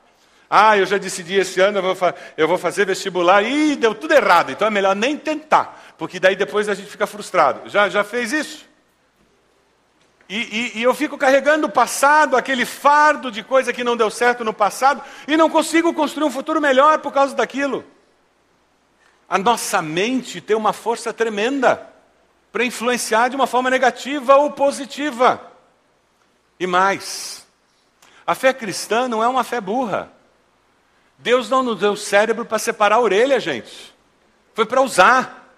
Ah, 0.49 0.77
eu 0.77 0.87
já 0.87 0.99
decidi 0.99 1.35
esse 1.35 1.61
ano, 1.61 1.79
eu 1.79 1.95
vou, 1.95 2.15
eu 2.37 2.49
vou 2.49 2.59
fazer 2.59 2.87
vestibular 2.87 3.43
e 3.43 3.77
deu 3.77 3.95
tudo 3.95 4.15
errado, 4.15 4.53
então 4.53 4.69
é 4.69 4.71
melhor 4.71 4.95
nem 4.95 5.17
tentar, 5.17 5.95
porque 5.99 6.21
daí 6.21 6.37
depois 6.37 6.69
a 6.69 6.75
gente 6.75 6.91
fica 6.91 7.07
frustrado. 7.07 7.69
Já, 7.69 7.89
já 7.89 8.05
fez 8.05 8.33
isso? 8.33 8.69
E, 10.29 10.37
e, 10.37 10.79
e, 10.79 10.83
eu 10.83 10.95
fico 10.95 11.19
carregando 11.19 11.67
o 11.67 11.71
passado, 11.71 12.37
aquele 12.37 12.65
fardo 12.65 13.31
de 13.31 13.43
coisa 13.43 13.73
que 13.73 13.85
não 13.85 13.97
deu 13.97 14.11
certo 14.11 14.43
no 14.43 14.55
passado, 14.55 15.03
e 15.29 15.37
não 15.37 15.51
consigo 15.51 15.93
construir 15.93 16.25
um 16.25 16.31
futuro 16.31 16.61
melhor 16.61 16.99
por 16.99 17.13
causa 17.13 17.35
daquilo. 17.35 17.85
A 19.29 19.37
nossa 19.37 19.83
mente 19.83 20.41
tem 20.41 20.57
uma 20.57 20.73
força 20.73 21.13
tremenda 21.13 21.91
para 22.51 22.65
influenciar 22.65 23.29
de 23.29 23.37
uma 23.37 23.47
forma 23.47 23.69
negativa 23.69 24.37
ou 24.37 24.51
positiva. 24.51 25.41
E 26.59 26.67
mais, 26.67 27.45
a 28.27 28.35
fé 28.35 28.53
cristã 28.55 29.09
não 29.09 29.23
é 29.23 29.29
uma 29.29 29.45
fé 29.45 29.61
burra. 29.61 30.14
Deus 31.19 31.49
não 31.49 31.63
nos 31.63 31.81
deu 31.81 31.97
cérebro 31.97 32.45
para 32.45 32.59
separar 32.59 32.97
a 32.97 33.01
orelha, 33.01 33.41
gente. 33.41 33.95
Foi 34.55 34.67
para 34.67 34.83
usar. 34.83 35.55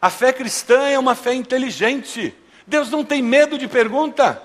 A 0.00 0.10
fé 0.10 0.32
cristã 0.32 0.88
é 0.88 0.98
uma 0.98 1.14
fé 1.14 1.34
inteligente. 1.34 2.34
Deus 2.66 2.90
não 2.90 3.04
tem 3.04 3.22
medo 3.22 3.58
de 3.58 3.66
pergunta. 3.66 4.42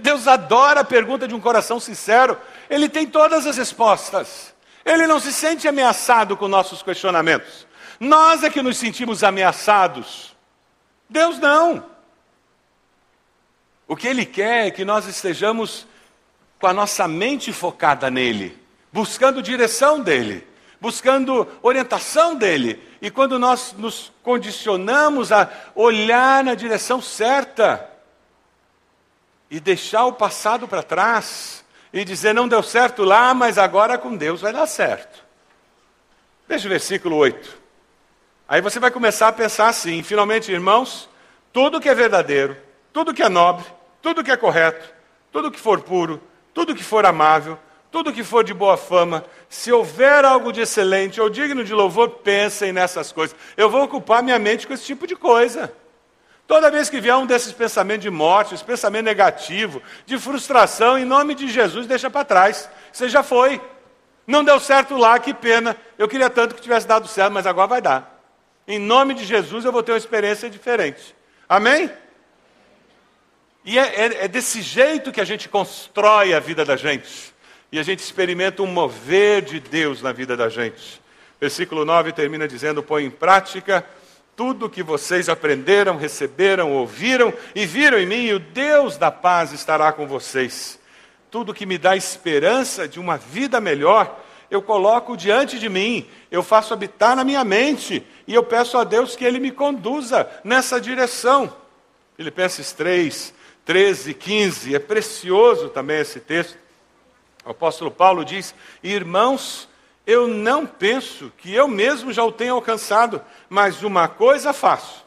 Deus 0.00 0.26
adora 0.26 0.80
a 0.80 0.84
pergunta 0.84 1.28
de 1.28 1.34
um 1.34 1.40
coração 1.40 1.78
sincero. 1.78 2.36
Ele 2.68 2.88
tem 2.88 3.06
todas 3.06 3.46
as 3.46 3.56
respostas. 3.56 4.52
Ele 4.84 5.06
não 5.06 5.20
se 5.20 5.32
sente 5.32 5.68
ameaçado 5.68 6.36
com 6.36 6.48
nossos 6.48 6.82
questionamentos. 6.82 7.66
Nós 8.00 8.42
é 8.42 8.50
que 8.50 8.62
nos 8.62 8.76
sentimos 8.76 9.22
ameaçados. 9.22 10.34
Deus 11.08 11.38
não. 11.38 11.86
O 13.86 13.96
que 13.96 14.08
Ele 14.08 14.26
quer 14.26 14.66
é 14.66 14.70
que 14.70 14.84
nós 14.84 15.06
estejamos 15.06 15.86
com 16.58 16.66
a 16.66 16.72
nossa 16.72 17.06
mente 17.06 17.52
focada 17.52 18.10
nele, 18.10 18.58
buscando 18.94 19.42
direção 19.42 20.00
dele, 20.00 20.46
buscando 20.80 21.48
orientação 21.60 22.36
dele. 22.36 22.80
E 23.02 23.10
quando 23.10 23.40
nós 23.40 23.74
nos 23.76 24.12
condicionamos 24.22 25.32
a 25.32 25.50
olhar 25.74 26.44
na 26.44 26.54
direção 26.54 27.02
certa 27.02 27.90
e 29.50 29.58
deixar 29.58 30.04
o 30.04 30.12
passado 30.12 30.68
para 30.68 30.80
trás 30.80 31.64
e 31.92 32.04
dizer 32.04 32.32
não 32.32 32.46
deu 32.46 32.62
certo 32.62 33.02
lá, 33.02 33.34
mas 33.34 33.58
agora 33.58 33.98
com 33.98 34.16
Deus 34.16 34.42
vai 34.42 34.52
dar 34.52 34.66
certo. 34.68 35.24
Veja 36.46 36.68
o 36.68 36.70
versículo 36.70 37.16
8. 37.16 37.58
Aí 38.46 38.60
você 38.60 38.78
vai 38.78 38.92
começar 38.92 39.26
a 39.26 39.32
pensar 39.32 39.66
assim: 39.70 40.04
finalmente, 40.04 40.52
irmãos, 40.52 41.08
tudo 41.52 41.80
que 41.80 41.88
é 41.88 41.94
verdadeiro, 41.96 42.56
tudo 42.92 43.12
que 43.12 43.24
é 43.24 43.28
nobre, 43.28 43.66
tudo 44.00 44.22
que 44.22 44.30
é 44.30 44.36
correto, 44.36 44.88
tudo 45.32 45.50
que 45.50 45.58
for 45.58 45.80
puro, 45.80 46.22
tudo 46.52 46.76
que 46.76 46.84
for 46.84 47.04
amável, 47.04 47.58
tudo 47.94 48.12
que 48.12 48.24
for 48.24 48.42
de 48.42 48.52
boa 48.52 48.76
fama, 48.76 49.24
se 49.48 49.70
houver 49.70 50.24
algo 50.24 50.52
de 50.52 50.60
excelente 50.60 51.20
ou 51.20 51.30
digno 51.30 51.62
de 51.62 51.72
louvor, 51.72 52.10
pensem 52.10 52.72
nessas 52.72 53.12
coisas. 53.12 53.36
Eu 53.56 53.70
vou 53.70 53.84
ocupar 53.84 54.20
minha 54.20 54.36
mente 54.36 54.66
com 54.66 54.74
esse 54.74 54.84
tipo 54.84 55.06
de 55.06 55.14
coisa. 55.14 55.72
Toda 56.44 56.72
vez 56.72 56.90
que 56.90 57.00
vier 57.00 57.14
um 57.14 57.24
desses 57.24 57.52
pensamentos 57.52 58.02
de 58.02 58.10
morte, 58.10 58.52
esse 58.52 58.64
pensamento 58.64 59.04
negativo, 59.04 59.80
de 60.04 60.18
frustração, 60.18 60.98
em 60.98 61.04
nome 61.04 61.36
de 61.36 61.46
Jesus, 61.46 61.86
deixa 61.86 62.10
para 62.10 62.24
trás. 62.24 62.68
Você 62.92 63.08
já 63.08 63.22
foi. 63.22 63.60
Não 64.26 64.42
deu 64.42 64.58
certo 64.58 64.96
lá, 64.96 65.16
que 65.20 65.32
pena. 65.32 65.76
Eu 65.96 66.08
queria 66.08 66.28
tanto 66.28 66.56
que 66.56 66.60
tivesse 66.60 66.88
dado 66.88 67.06
certo, 67.06 67.32
mas 67.32 67.46
agora 67.46 67.68
vai 67.68 67.80
dar. 67.80 68.20
Em 68.66 68.80
nome 68.80 69.14
de 69.14 69.24
Jesus, 69.24 69.64
eu 69.64 69.70
vou 69.70 69.84
ter 69.84 69.92
uma 69.92 69.98
experiência 69.98 70.50
diferente. 70.50 71.14
Amém? 71.48 71.88
E 73.64 73.78
é, 73.78 73.82
é, 73.82 74.24
é, 74.24 74.28
desse 74.28 74.60
jeito 74.62 75.12
que 75.12 75.20
a 75.20 75.24
gente 75.24 75.48
constrói 75.48 76.34
a 76.34 76.40
vida 76.40 76.64
da 76.64 76.74
gente. 76.74 77.32
E 77.74 77.78
a 77.80 77.82
gente 77.82 77.98
experimenta 77.98 78.62
um 78.62 78.68
mover 78.68 79.42
de 79.42 79.58
Deus 79.58 80.00
na 80.00 80.12
vida 80.12 80.36
da 80.36 80.48
gente. 80.48 81.02
Versículo 81.40 81.84
9 81.84 82.12
termina 82.12 82.46
dizendo: 82.46 82.84
põe 82.84 83.04
em 83.04 83.10
prática 83.10 83.84
tudo 84.36 84.70
que 84.70 84.80
vocês 84.80 85.28
aprenderam, 85.28 85.96
receberam, 85.96 86.70
ouviram 86.70 87.34
e 87.52 87.66
viram 87.66 87.98
em 87.98 88.06
mim, 88.06 88.26
e 88.26 88.32
o 88.32 88.38
Deus 88.38 88.96
da 88.96 89.10
paz 89.10 89.50
estará 89.50 89.90
com 89.92 90.06
vocês. 90.06 90.78
Tudo 91.32 91.52
que 91.52 91.66
me 91.66 91.76
dá 91.76 91.96
esperança 91.96 92.86
de 92.86 93.00
uma 93.00 93.16
vida 93.16 93.60
melhor, 93.60 94.24
eu 94.48 94.62
coloco 94.62 95.16
diante 95.16 95.58
de 95.58 95.68
mim, 95.68 96.08
eu 96.30 96.44
faço 96.44 96.72
habitar 96.72 97.16
na 97.16 97.24
minha 97.24 97.42
mente, 97.42 98.06
e 98.24 98.32
eu 98.32 98.44
peço 98.44 98.78
a 98.78 98.84
Deus 98.84 99.16
que 99.16 99.24
Ele 99.24 99.40
me 99.40 99.50
conduza 99.50 100.30
nessa 100.44 100.80
direção. 100.80 101.52
Filipenses 102.16 102.70
3, 102.70 103.34
13 103.64 104.10
e 104.12 104.14
15. 104.14 104.74
É 104.76 104.78
precioso 104.78 105.70
também 105.70 105.98
esse 105.98 106.20
texto. 106.20 106.62
O 107.44 107.50
apóstolo 107.50 107.90
Paulo 107.90 108.24
diz: 108.24 108.54
Irmãos, 108.82 109.68
eu 110.06 110.28
não 110.28 110.66
penso 110.66 111.32
que 111.38 111.54
eu 111.54 111.66
mesmo 111.66 112.12
já 112.12 112.24
o 112.24 112.32
tenha 112.32 112.52
alcançado, 112.52 113.22
mas 113.48 113.82
uma 113.82 114.08
coisa 114.08 114.52
faço, 114.52 115.04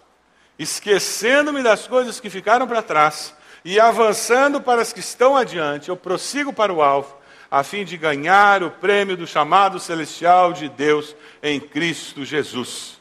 esquecendo-me 0.57 1.61
das 1.61 1.87
coisas 1.87 2.19
que 2.19 2.29
ficaram 2.29 2.67
para 2.67 2.81
trás 2.81 3.35
e 3.63 3.79
avançando 3.79 4.61
para 4.61 4.81
as 4.81 4.93
que 4.93 4.99
estão 4.99 5.35
adiante, 5.35 5.89
eu 5.89 5.97
prossigo 5.97 6.53
para 6.53 6.73
o 6.73 6.81
alvo, 6.81 7.15
a 7.49 7.63
fim 7.63 7.83
de 7.83 7.97
ganhar 7.97 8.63
o 8.63 8.71
prêmio 8.71 9.17
do 9.17 9.27
chamado 9.27 9.79
celestial 9.79 10.53
de 10.53 10.69
Deus 10.69 11.15
em 11.43 11.59
Cristo 11.59 12.25
Jesus. 12.25 12.99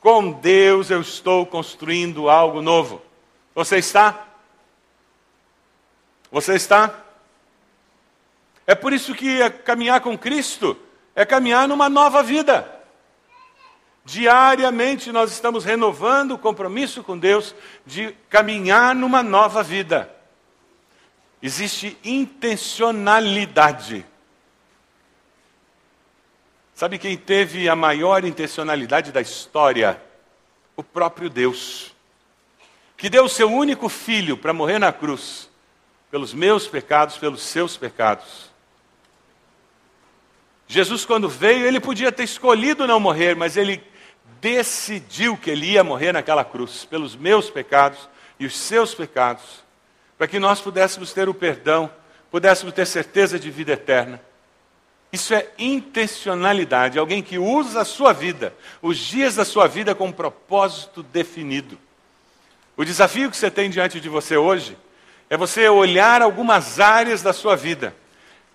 Com 0.00 0.32
Deus 0.32 0.90
eu 0.90 1.00
estou 1.00 1.46
construindo 1.46 2.28
algo 2.28 2.60
novo. 2.60 3.02
Você 3.54 3.78
está? 3.78 4.26
Você 6.30 6.54
está? 6.54 7.05
É 8.66 8.74
por 8.74 8.92
isso 8.92 9.14
que 9.14 9.40
é 9.40 9.48
caminhar 9.48 10.00
com 10.00 10.18
Cristo 10.18 10.76
é 11.16 11.24
caminhar 11.24 11.66
numa 11.66 11.88
nova 11.88 12.22
vida. 12.22 12.70
Diariamente 14.04 15.10
nós 15.10 15.32
estamos 15.32 15.64
renovando 15.64 16.32
o 16.32 16.38
compromisso 16.38 17.02
com 17.02 17.18
Deus 17.18 17.54
de 17.86 18.14
caminhar 18.28 18.94
numa 18.94 19.22
nova 19.22 19.62
vida. 19.62 20.14
Existe 21.42 21.96
intencionalidade. 22.04 24.04
Sabe 26.74 26.98
quem 26.98 27.16
teve 27.16 27.66
a 27.68 27.74
maior 27.74 28.26
intencionalidade 28.26 29.10
da 29.10 29.22
história? 29.22 30.00
O 30.76 30.82
próprio 30.82 31.30
Deus. 31.30 31.94
Que 32.96 33.08
deu 33.08 33.24
o 33.24 33.28
seu 33.28 33.50
único 33.50 33.88
filho 33.88 34.36
para 34.36 34.52
morrer 34.52 34.78
na 34.78 34.92
cruz 34.92 35.48
pelos 36.10 36.34
meus 36.34 36.68
pecados, 36.68 37.16
pelos 37.16 37.42
seus 37.42 37.76
pecados. 37.76 38.45
Jesus, 40.68 41.04
quando 41.04 41.28
veio, 41.28 41.66
ele 41.66 41.78
podia 41.78 42.10
ter 42.10 42.24
escolhido 42.24 42.86
não 42.86 42.98
morrer, 42.98 43.36
mas 43.36 43.56
ele 43.56 43.82
decidiu 44.40 45.36
que 45.36 45.50
ele 45.50 45.72
ia 45.72 45.84
morrer 45.84 46.12
naquela 46.12 46.44
cruz, 46.44 46.84
pelos 46.84 47.14
meus 47.14 47.50
pecados 47.50 48.08
e 48.38 48.46
os 48.46 48.56
seus 48.56 48.94
pecados, 48.94 49.64
para 50.18 50.26
que 50.26 50.38
nós 50.38 50.60
pudéssemos 50.60 51.12
ter 51.12 51.28
o 51.28 51.34
perdão, 51.34 51.90
pudéssemos 52.30 52.74
ter 52.74 52.86
certeza 52.86 53.38
de 53.38 53.50
vida 53.50 53.72
eterna. 53.72 54.20
Isso 55.12 55.32
é 55.32 55.48
intencionalidade, 55.58 56.98
alguém 56.98 57.22
que 57.22 57.38
usa 57.38 57.80
a 57.80 57.84
sua 57.84 58.12
vida, 58.12 58.52
os 58.82 58.98
dias 58.98 59.36
da 59.36 59.44
sua 59.44 59.66
vida 59.66 59.94
com 59.94 60.08
um 60.08 60.12
propósito 60.12 61.02
definido. 61.02 61.78
O 62.76 62.84
desafio 62.84 63.30
que 63.30 63.36
você 63.36 63.50
tem 63.50 63.70
diante 63.70 64.00
de 64.00 64.08
você 64.08 64.36
hoje 64.36 64.76
é 65.30 65.36
você 65.36 65.68
olhar 65.68 66.20
algumas 66.20 66.78
áreas 66.78 67.22
da 67.22 67.32
sua 67.32 67.56
vida, 67.56 67.94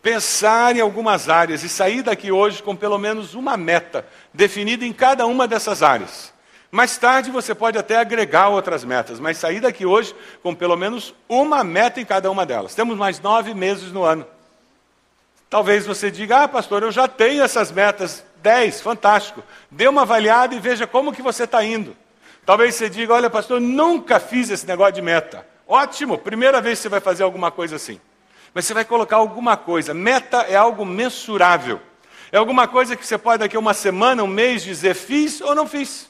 pensar 0.01 0.75
em 0.75 0.81
algumas 0.81 1.29
áreas 1.29 1.63
e 1.63 1.69
sair 1.69 2.01
daqui 2.01 2.31
hoje 2.31 2.63
com 2.63 2.75
pelo 2.75 2.97
menos 2.97 3.35
uma 3.35 3.55
meta 3.55 4.05
definida 4.33 4.85
em 4.85 4.91
cada 4.91 5.25
uma 5.25 5.47
dessas 5.47 5.83
áreas. 5.83 6.33
Mais 6.71 6.97
tarde 6.97 7.29
você 7.29 7.53
pode 7.53 7.77
até 7.77 7.97
agregar 7.97 8.47
outras 8.47 8.83
metas, 8.83 9.19
mas 9.19 9.37
sair 9.37 9.59
daqui 9.59 9.85
hoje 9.85 10.15
com 10.41 10.55
pelo 10.55 10.77
menos 10.77 11.13
uma 11.27 11.63
meta 11.63 11.99
em 11.99 12.05
cada 12.05 12.31
uma 12.31 12.45
delas. 12.45 12.73
Temos 12.73 12.97
mais 12.97 13.19
nove 13.19 13.53
meses 13.53 13.91
no 13.91 14.03
ano. 14.03 14.25
Talvez 15.49 15.85
você 15.85 16.09
diga, 16.09 16.43
ah, 16.43 16.47
pastor, 16.47 16.81
eu 16.81 16.91
já 16.93 17.09
tenho 17.09 17.43
essas 17.43 17.73
metas, 17.73 18.23
dez, 18.37 18.79
fantástico. 18.79 19.43
Dê 19.69 19.85
uma 19.85 20.03
avaliada 20.03 20.55
e 20.55 20.59
veja 20.59 20.87
como 20.87 21.11
que 21.11 21.21
você 21.21 21.43
está 21.43 21.61
indo. 21.61 21.95
Talvez 22.45 22.73
você 22.75 22.89
diga, 22.89 23.13
olha, 23.13 23.29
pastor, 23.29 23.59
nunca 23.59 24.17
fiz 24.17 24.49
esse 24.49 24.65
negócio 24.65 24.93
de 24.93 25.01
meta. 25.01 25.45
Ótimo, 25.67 26.17
primeira 26.17 26.61
vez 26.61 26.79
que 26.79 26.83
você 26.83 26.89
vai 26.89 27.01
fazer 27.01 27.23
alguma 27.23 27.51
coisa 27.51 27.75
assim. 27.75 27.99
Mas 28.53 28.65
você 28.65 28.73
vai 28.73 28.85
colocar 28.85 29.17
alguma 29.17 29.55
coisa. 29.55 29.93
Meta 29.93 30.41
é 30.43 30.55
algo 30.55 30.85
mensurável. 30.85 31.79
É 32.31 32.37
alguma 32.37 32.67
coisa 32.67 32.95
que 32.95 33.05
você 33.05 33.17
pode 33.17 33.39
daqui 33.39 33.55
a 33.55 33.59
uma 33.59 33.73
semana, 33.73 34.23
um 34.23 34.27
mês 34.27 34.63
dizer 34.63 34.93
fiz 34.93 35.41
ou 35.41 35.53
não 35.53 35.67
fiz. 35.67 36.09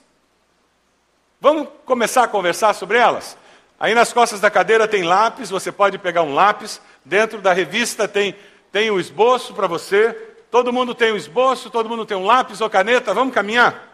Vamos 1.39 1.67
começar 1.86 2.23
a 2.23 2.27
conversar 2.27 2.73
sobre 2.73 2.97
elas? 2.97 3.36
Aí 3.80 3.95
nas 3.95 4.13
costas 4.13 4.39
da 4.39 4.51
cadeira 4.51 4.88
tem 4.88 5.01
lápis, 5.01 5.49
você 5.49 5.71
pode 5.71 5.97
pegar 5.97 6.21
um 6.21 6.36
lápis. 6.36 6.80
Dentro 7.04 7.41
da 7.41 7.51
revista 7.51 8.08
tem, 8.08 8.36
tem 8.71 8.91
o 8.91 8.99
esboço 8.99 9.54
para 9.56 9.65
você. 9.65 10.13
Todo 10.51 10.71
mundo 10.71 10.93
tem 10.93 11.12
um 11.12 11.17
esboço, 11.17 11.69
todo 11.71 11.89
mundo 11.89 12.06
tem 12.06 12.15
um 12.15 12.25
lápis 12.25 12.62
ou 12.62 12.69
caneta. 12.69 13.13
Vamos 13.13 13.34
caminhar? 13.34 13.90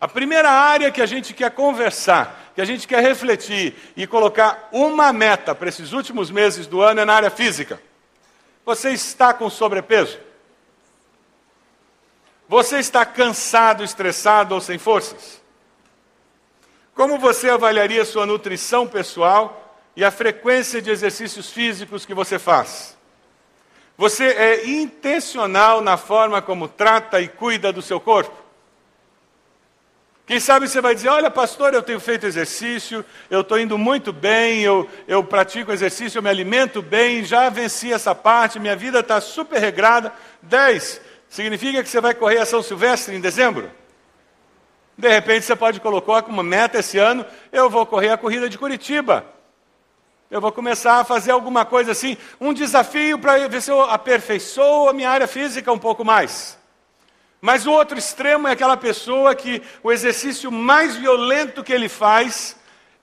A 0.00 0.06
primeira 0.06 0.50
área 0.50 0.90
que 0.90 1.00
a 1.00 1.06
gente 1.06 1.32
quer 1.32 1.50
conversar, 1.52 2.52
que 2.54 2.60
a 2.60 2.64
gente 2.64 2.86
quer 2.86 3.02
refletir 3.02 3.74
e 3.96 4.06
colocar 4.06 4.68
uma 4.70 5.12
meta 5.12 5.54
para 5.54 5.68
esses 5.68 5.92
últimos 5.92 6.30
meses 6.30 6.66
do 6.66 6.82
ano 6.82 7.00
é 7.00 7.04
na 7.04 7.14
área 7.14 7.30
física. 7.30 7.80
Você 8.64 8.90
está 8.90 9.32
com 9.32 9.48
sobrepeso? 9.48 10.18
Você 12.48 12.78
está 12.78 13.04
cansado, 13.06 13.82
estressado 13.82 14.54
ou 14.54 14.60
sem 14.60 14.78
forças? 14.78 15.40
Como 16.94 17.18
você 17.18 17.50
avaliaria 17.50 18.04
sua 18.04 18.26
nutrição 18.26 18.86
pessoal 18.86 19.78
e 19.94 20.04
a 20.04 20.10
frequência 20.10 20.80
de 20.80 20.90
exercícios 20.90 21.50
físicos 21.50 22.04
que 22.04 22.14
você 22.14 22.38
faz? 22.38 22.96
Você 23.96 24.24
é 24.24 24.66
intencional 24.66 25.80
na 25.80 25.96
forma 25.96 26.42
como 26.42 26.68
trata 26.68 27.20
e 27.20 27.28
cuida 27.28 27.72
do 27.72 27.80
seu 27.80 27.98
corpo? 27.98 28.45
Quem 30.26 30.40
sabe 30.40 30.66
você 30.66 30.80
vai 30.80 30.92
dizer: 30.92 31.08
Olha, 31.08 31.30
pastor, 31.30 31.72
eu 31.72 31.82
tenho 31.82 32.00
feito 32.00 32.26
exercício, 32.26 33.04
eu 33.30 33.42
estou 33.42 33.60
indo 33.60 33.78
muito 33.78 34.12
bem, 34.12 34.60
eu, 34.60 34.90
eu 35.06 35.22
pratico 35.22 35.70
exercício, 35.72 36.18
eu 36.18 36.22
me 36.22 36.28
alimento 36.28 36.82
bem, 36.82 37.24
já 37.24 37.48
venci 37.48 37.92
essa 37.92 38.12
parte, 38.12 38.58
minha 38.58 38.74
vida 38.74 38.98
está 38.98 39.20
super 39.20 39.60
regrada. 39.60 40.12
10. 40.42 41.00
Significa 41.28 41.82
que 41.82 41.88
você 41.88 42.00
vai 42.00 42.12
correr 42.12 42.38
a 42.38 42.46
São 42.46 42.60
Silvestre 42.60 43.14
em 43.14 43.20
dezembro? 43.20 43.70
De 44.98 45.08
repente 45.08 45.44
você 45.44 45.54
pode 45.54 45.78
colocar 45.78 46.22
como 46.22 46.42
meta 46.42 46.80
esse 46.80 46.98
ano: 46.98 47.24
eu 47.52 47.70
vou 47.70 47.86
correr 47.86 48.10
a 48.10 48.18
corrida 48.18 48.48
de 48.48 48.58
Curitiba. 48.58 49.24
Eu 50.28 50.40
vou 50.40 50.50
começar 50.50 50.98
a 50.98 51.04
fazer 51.04 51.30
alguma 51.30 51.64
coisa 51.64 51.92
assim, 51.92 52.16
um 52.40 52.52
desafio 52.52 53.16
para 53.16 53.46
ver 53.46 53.62
se 53.62 53.70
eu 53.70 53.80
aperfeiçoo 53.80 54.88
a 54.88 54.92
minha 54.92 55.08
área 55.08 55.28
física 55.28 55.72
um 55.72 55.78
pouco 55.78 56.04
mais. 56.04 56.58
Mas 57.40 57.66
o 57.66 57.70
outro 57.70 57.98
extremo 57.98 58.48
é 58.48 58.52
aquela 58.52 58.76
pessoa 58.76 59.34
que 59.34 59.62
o 59.82 59.92
exercício 59.92 60.50
mais 60.50 60.96
violento 60.96 61.62
que 61.62 61.72
ele 61.72 61.88
faz 61.88 62.56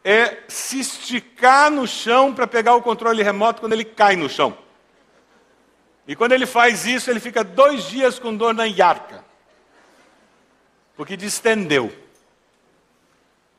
é 0.04 0.40
se 0.48 0.80
esticar 0.80 1.72
no 1.72 1.88
chão 1.88 2.34
para 2.34 2.46
pegar 2.46 2.76
o 2.76 2.82
controle 2.82 3.24
remoto 3.24 3.62
quando 3.62 3.74
ele 3.74 3.86
cai 3.86 4.16
no 4.16 4.30
chão. 4.30 4.58
E 6.08 6.16
quando 6.16 6.34
ele 6.34 6.46
faz 6.46 6.86
isso, 6.86 7.10
ele 7.10 7.20
fica 7.20 7.44
dois 7.44 7.86
dias 7.86 8.20
com 8.20 8.36
dor 8.36 8.54
na 8.54 8.66
iarca, 8.66 9.24
porque 10.98 11.16
distendeu. 11.16 11.94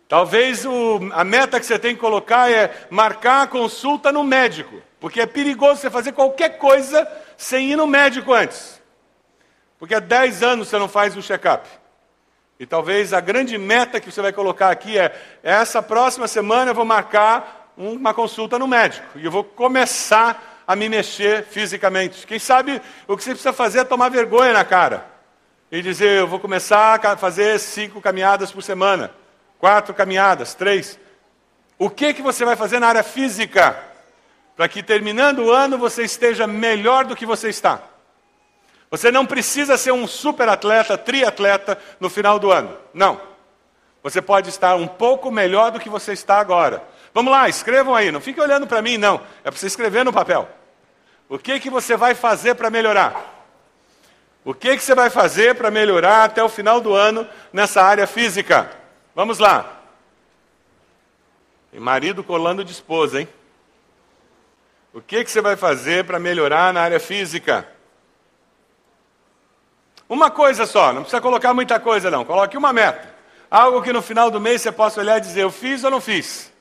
Talvez 0.07 0.67
o, 0.67 1.01
a 1.13 1.25
meta 1.25 1.59
que 1.59 1.65
você 1.65 1.79
tem 1.79 1.95
que 1.95 2.01
colocar 2.01 2.51
é 2.51 2.87
marcar 2.91 3.43
a 3.43 3.47
consulta 3.47 4.13
no 4.13 4.23
médico, 4.23 4.83
porque 5.01 5.21
é 5.21 5.27
perigoso 5.27 5.81
você 5.81 5.91
fazer 5.91 6.13
qualquer 6.13 6.59
coisa 6.59 7.09
sem 7.39 7.73
ir 7.73 7.77
no 7.77 7.87
médico 7.87 8.33
antes. 8.33 8.81
Porque 9.85 9.95
há 9.95 10.01
10 10.01 10.43
anos 10.43 10.69
você 10.69 10.79
não 10.79 10.89
faz 10.89 11.15
um 11.15 11.21
check-up. 11.21 11.69
E 12.59 12.65
talvez 12.65 13.13
a 13.13 13.21
grande 13.21 13.59
meta 13.59 14.01
que 14.01 14.11
você 14.11 14.23
vai 14.23 14.33
colocar 14.33 14.71
aqui 14.71 14.97
é: 14.99 15.15
essa 15.43 15.83
próxima 15.83 16.27
semana 16.27 16.71
eu 16.71 16.75
vou 16.75 16.87
marcar 16.87 17.71
uma 17.77 18.15
consulta 18.15 18.59
no 18.59 18.67
médico. 18.67 19.07
E 19.19 19.27
eu 19.27 19.31
vou 19.31 19.45
começar 19.45 20.63
a 20.67 20.75
me 20.75 20.89
mexer 20.89 21.45
fisicamente. 21.45 22.27
Quem 22.27 22.39
sabe 22.39 22.81
o 23.07 23.15
que 23.15 23.23
você 23.23 23.33
precisa 23.33 23.53
fazer 23.53 23.81
é 23.81 23.85
tomar 23.85 24.09
vergonha 24.09 24.55
na 24.55 24.65
cara. 24.65 25.05
E 25.71 25.83
dizer: 25.83 26.21
eu 26.21 26.27
vou 26.27 26.41
começar 26.41 27.05
a 27.05 27.17
fazer 27.19 27.61
cinco 27.61 28.01
caminhadas 28.01 28.51
por 28.51 28.63
semana, 28.63 29.11
quatro 29.59 29.93
caminhadas, 29.93 30.55
três. 30.55 30.99
O 31.79 31.91
que, 31.91 32.15
que 32.15 32.23
você 32.23 32.43
vai 32.47 32.57
fazer 32.57 32.79
na 32.79 32.89
área 32.89 33.03
física? 33.03 33.79
Para 34.57 34.67
que 34.67 34.83
terminando 34.83 35.41
o 35.41 35.53
ano 35.53 35.77
você 35.77 36.05
esteja 36.05 36.47
melhor 36.47 37.05
do 37.05 37.15
que 37.15 37.27
você 37.27 37.51
está. 37.51 37.83
Você 38.91 39.11
não 39.11 39.27
precisa 39.27 39.77
ser 39.77 39.93
um 39.93 40.07
super 40.07 40.49
atleta, 40.49 40.97
triatleta 40.97 41.79
no 41.99 42.09
final 42.09 42.39
do 42.39 42.53
ano. 42.53 42.77
Não. 42.93 43.21
Você 44.03 44.21
pode 44.21 44.51
estar 44.51 44.75
um 44.77 44.87
pouco 44.87 45.31
melhor 45.31 45.71
do 45.71 45.81
que 45.81 45.89
você 45.89 46.13
está 46.13 46.39
agora. 46.39 46.83
Vamos 47.13 47.33
lá, 47.33 47.49
escrevam 47.49 47.95
aí. 47.95 48.13
Não 48.13 48.21
fique 48.21 48.41
olhando 48.41 48.67
para 48.67 48.83
mim, 48.83 48.99
não. 48.99 49.21
É 49.43 49.51
para 49.51 49.59
você 49.59 49.67
escrever 49.67 50.05
no 50.05 50.13
papel. 50.13 50.49
O 51.29 51.39
que, 51.39 51.59
que 51.59 51.71
você 51.71 51.97
vai 51.97 52.15
fazer 52.15 52.55
para 52.55 52.71
melhorar? 52.71 53.33
O 54.45 54.53
que, 54.53 54.77
que 54.77 54.83
você 54.83 54.95
vai 54.95 55.09
fazer 55.09 55.55
para 55.55 55.71
melhorar 55.71 56.25
até 56.25 56.43
o 56.45 56.49
final 56.51 56.81
do 56.81 56.95
ano 56.95 57.27
nessa 57.53 57.83
área 57.83 58.07
física? 58.07 58.71
Vamos 59.15 59.39
lá. 59.39 59.81
Tem 61.73 61.81
marido 61.81 62.23
colando 62.23 62.63
de 62.63 62.73
esposa, 62.73 63.21
hein? 63.21 63.29
O 64.93 65.01
que, 65.01 65.25
que 65.25 65.31
você 65.31 65.41
vai 65.41 65.57
fazer 65.57 66.05
para 66.05 66.21
melhorar 66.21 66.73
na 66.73 66.83
área 66.83 67.01
física? 67.01 67.67
Uma 70.09 70.31
coisa 70.31 70.67
só, 70.67 70.93
não 70.93 71.03
precisa 71.03 71.21
colocar 71.21 71.55
muita 71.55 71.81
coisa 71.81 72.11
não, 72.11 72.25
coloque 72.25 72.57
uma 72.57 72.73
meta. 72.73 73.15
Algo 73.51 73.83
que 73.83 73.93
no 73.93 74.03
final 74.03 74.31
do 74.31 74.41
mês 74.41 74.63
você 74.63 74.73
possa 74.73 75.01
olhar 75.01 75.19
e 75.19 75.21
dizer, 75.21 75.43
eu 75.43 75.51
fiz 75.51 75.85
ou 75.85 75.91
não 75.91 76.01
fiz? 76.01 76.53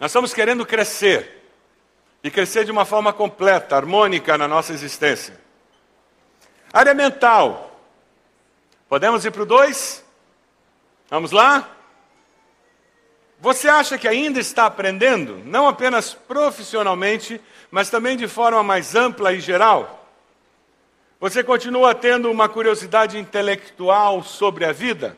Nós 0.00 0.10
estamos 0.10 0.32
querendo 0.32 0.64
crescer. 0.64 1.36
E 2.22 2.30
crescer 2.30 2.64
de 2.64 2.70
uma 2.70 2.84
forma 2.84 3.12
completa, 3.12 3.76
harmônica 3.76 4.36
na 4.36 4.48
nossa 4.48 4.72
existência. 4.72 5.38
Área 6.72 6.94
mental. 6.94 7.80
Podemos 8.88 9.24
ir 9.24 9.30
para 9.30 9.42
o 9.42 9.46
2? 9.46 10.04
Vamos 11.10 11.30
lá? 11.30 11.77
Você 13.40 13.68
acha 13.68 13.96
que 13.96 14.08
ainda 14.08 14.40
está 14.40 14.66
aprendendo, 14.66 15.40
não 15.44 15.68
apenas 15.68 16.12
profissionalmente, 16.12 17.40
mas 17.70 17.88
também 17.88 18.16
de 18.16 18.26
forma 18.26 18.62
mais 18.64 18.96
ampla 18.96 19.32
e 19.32 19.40
geral? 19.40 20.12
Você 21.20 21.44
continua 21.44 21.94
tendo 21.94 22.30
uma 22.30 22.48
curiosidade 22.48 23.16
intelectual 23.16 24.24
sobre 24.24 24.64
a 24.64 24.72
vida? 24.72 25.16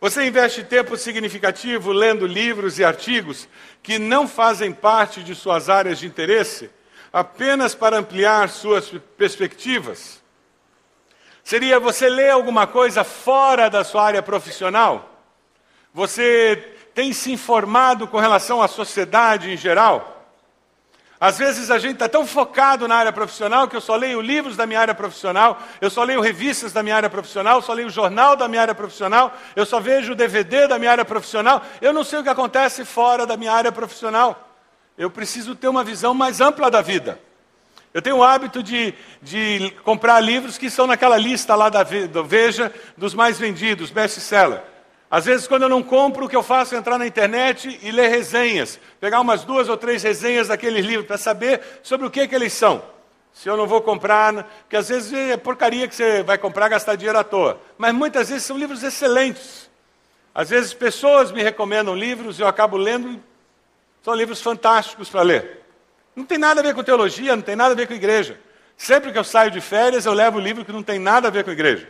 Você 0.00 0.24
investe 0.24 0.62
tempo 0.62 0.96
significativo 0.96 1.90
lendo 1.90 2.24
livros 2.24 2.78
e 2.78 2.84
artigos 2.84 3.48
que 3.82 3.98
não 3.98 4.28
fazem 4.28 4.72
parte 4.72 5.22
de 5.22 5.34
suas 5.34 5.68
áreas 5.68 5.98
de 5.98 6.06
interesse, 6.06 6.70
apenas 7.12 7.74
para 7.74 7.96
ampliar 7.96 8.48
suas 8.48 8.90
perspectivas? 9.16 10.22
Seria 11.42 11.80
você 11.80 12.08
ler 12.08 12.30
alguma 12.30 12.66
coisa 12.66 13.02
fora 13.02 13.68
da 13.68 13.82
sua 13.82 14.04
área 14.04 14.22
profissional? 14.22 15.10
Você 15.92 16.73
tem 16.94 17.12
se 17.12 17.32
informado 17.32 18.06
com 18.06 18.18
relação 18.18 18.62
à 18.62 18.68
sociedade 18.68 19.50
em 19.50 19.56
geral? 19.56 20.14
Às 21.20 21.38
vezes 21.38 21.70
a 21.70 21.78
gente 21.78 21.94
está 21.94 22.08
tão 22.08 22.26
focado 22.26 22.86
na 22.86 22.96
área 22.96 23.12
profissional 23.12 23.66
que 23.66 23.74
eu 23.74 23.80
só 23.80 23.96
leio 23.96 24.20
livros 24.20 24.56
da 24.56 24.66
minha 24.66 24.80
área 24.80 24.94
profissional, 24.94 25.58
eu 25.80 25.88
só 25.88 26.02
leio 26.02 26.20
revistas 26.20 26.72
da 26.72 26.82
minha 26.82 26.96
área 26.96 27.08
profissional, 27.08 27.62
só 27.62 27.72
leio 27.72 27.88
jornal 27.88 28.36
da 28.36 28.46
minha 28.46 28.60
área 28.60 28.74
profissional, 28.74 29.32
eu 29.56 29.64
só 29.64 29.80
vejo 29.80 30.14
DVD 30.14 30.66
da 30.66 30.78
minha 30.78 30.90
área 30.90 31.04
profissional, 31.04 31.62
eu 31.80 31.92
não 31.92 32.04
sei 32.04 32.18
o 32.18 32.22
que 32.22 32.28
acontece 32.28 32.84
fora 32.84 33.26
da 33.26 33.36
minha 33.36 33.52
área 33.52 33.72
profissional. 33.72 34.50
Eu 34.98 35.10
preciso 35.10 35.54
ter 35.54 35.68
uma 35.68 35.82
visão 35.82 36.12
mais 36.12 36.40
ampla 36.40 36.70
da 36.70 36.82
vida. 36.82 37.18
Eu 37.94 38.02
tenho 38.02 38.16
o 38.16 38.24
hábito 38.24 38.62
de, 38.62 38.92
de 39.22 39.72
comprar 39.84 40.20
livros 40.20 40.58
que 40.58 40.68
são 40.68 40.86
naquela 40.86 41.16
lista 41.16 41.54
lá 41.54 41.68
da 41.68 41.82
Veja 41.82 42.70
dos 42.96 43.14
mais 43.14 43.38
vendidos, 43.38 43.90
best-seller. 43.90 44.60
Às 45.14 45.26
vezes, 45.26 45.46
quando 45.46 45.62
eu 45.62 45.68
não 45.68 45.80
compro, 45.80 46.26
o 46.26 46.28
que 46.28 46.34
eu 46.34 46.42
faço 46.42 46.74
é 46.74 46.78
entrar 46.78 46.98
na 46.98 47.06
internet 47.06 47.78
e 47.80 47.92
ler 47.92 48.08
resenhas, 48.08 48.80
pegar 48.98 49.20
umas 49.20 49.44
duas 49.44 49.68
ou 49.68 49.76
três 49.76 50.02
resenhas 50.02 50.48
daqueles 50.48 50.84
livros 50.84 51.06
para 51.06 51.16
saber 51.16 51.60
sobre 51.84 52.04
o 52.04 52.10
que, 52.10 52.26
que 52.26 52.34
eles 52.34 52.52
são. 52.52 52.82
Se 53.32 53.48
eu 53.48 53.56
não 53.56 53.64
vou 53.64 53.80
comprar, 53.80 54.42
porque 54.62 54.76
às 54.76 54.88
vezes 54.88 55.12
é 55.12 55.36
porcaria 55.36 55.86
que 55.86 55.94
você 55.94 56.24
vai 56.24 56.36
comprar, 56.36 56.68
gastar 56.68 56.96
dinheiro 56.96 57.16
à 57.16 57.22
toa. 57.22 57.60
Mas 57.78 57.94
muitas 57.94 58.28
vezes 58.28 58.42
são 58.42 58.58
livros 58.58 58.82
excelentes. 58.82 59.70
Às 60.34 60.50
vezes 60.50 60.74
pessoas 60.74 61.30
me 61.30 61.44
recomendam 61.44 61.94
livros 61.94 62.40
e 62.40 62.42
eu 62.42 62.48
acabo 62.48 62.76
lendo, 62.76 63.22
são 64.02 64.14
livros 64.14 64.42
fantásticos 64.42 65.08
para 65.08 65.22
ler. 65.22 65.60
Não 66.16 66.24
tem 66.24 66.38
nada 66.38 66.58
a 66.58 66.64
ver 66.64 66.74
com 66.74 66.82
teologia, 66.82 67.36
não 67.36 67.42
tem 67.44 67.54
nada 67.54 67.70
a 67.72 67.76
ver 67.76 67.86
com 67.86 67.94
igreja. 67.94 68.36
Sempre 68.76 69.12
que 69.12 69.18
eu 69.18 69.22
saio 69.22 69.52
de 69.52 69.60
férias, 69.60 70.06
eu 70.06 70.12
levo 70.12 70.40
livro 70.40 70.64
que 70.64 70.72
não 70.72 70.82
tem 70.82 70.98
nada 70.98 71.28
a 71.28 71.30
ver 71.30 71.44
com 71.44 71.52
igreja. 71.52 71.88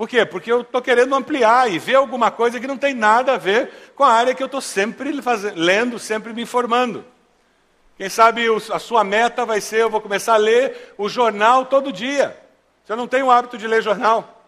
Por 0.00 0.08
quê? 0.08 0.24
Porque 0.24 0.50
eu 0.50 0.62
estou 0.62 0.80
querendo 0.80 1.14
ampliar 1.14 1.70
e 1.70 1.78
ver 1.78 1.96
alguma 1.96 2.30
coisa 2.30 2.58
que 2.58 2.66
não 2.66 2.78
tem 2.78 2.94
nada 2.94 3.34
a 3.34 3.36
ver 3.36 3.92
com 3.94 4.02
a 4.02 4.10
área 4.10 4.34
que 4.34 4.42
eu 4.42 4.46
estou 4.46 4.62
sempre 4.62 5.20
fazendo, 5.20 5.60
lendo, 5.60 5.98
sempre 5.98 6.32
me 6.32 6.40
informando. 6.40 7.04
Quem 7.98 8.08
sabe 8.08 8.46
a 8.72 8.78
sua 8.78 9.04
meta 9.04 9.44
vai 9.44 9.60
ser: 9.60 9.82
eu 9.82 9.90
vou 9.90 10.00
começar 10.00 10.32
a 10.32 10.38
ler 10.38 10.94
o 10.96 11.06
jornal 11.06 11.66
todo 11.66 11.92
dia. 11.92 12.34
Você 12.82 12.96
não 12.96 13.06
tem 13.06 13.22
o 13.22 13.30
hábito 13.30 13.58
de 13.58 13.66
ler 13.66 13.82
jornal. 13.82 14.42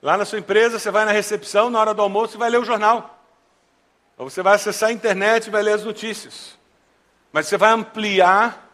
Lá 0.00 0.16
na 0.16 0.24
sua 0.24 0.38
empresa, 0.38 0.78
você 0.78 0.92
vai 0.92 1.04
na 1.04 1.10
recepção, 1.10 1.70
na 1.70 1.80
hora 1.80 1.92
do 1.92 2.00
almoço, 2.00 2.36
e 2.36 2.38
vai 2.38 2.48
ler 2.48 2.60
o 2.60 2.64
jornal. 2.64 3.18
Ou 4.16 4.30
você 4.30 4.42
vai 4.42 4.54
acessar 4.54 4.90
a 4.90 4.92
internet 4.92 5.48
e 5.48 5.50
vai 5.50 5.64
ler 5.64 5.72
as 5.72 5.82
notícias. 5.82 6.56
Mas 7.32 7.48
você 7.48 7.56
vai 7.56 7.72
ampliar 7.72 8.70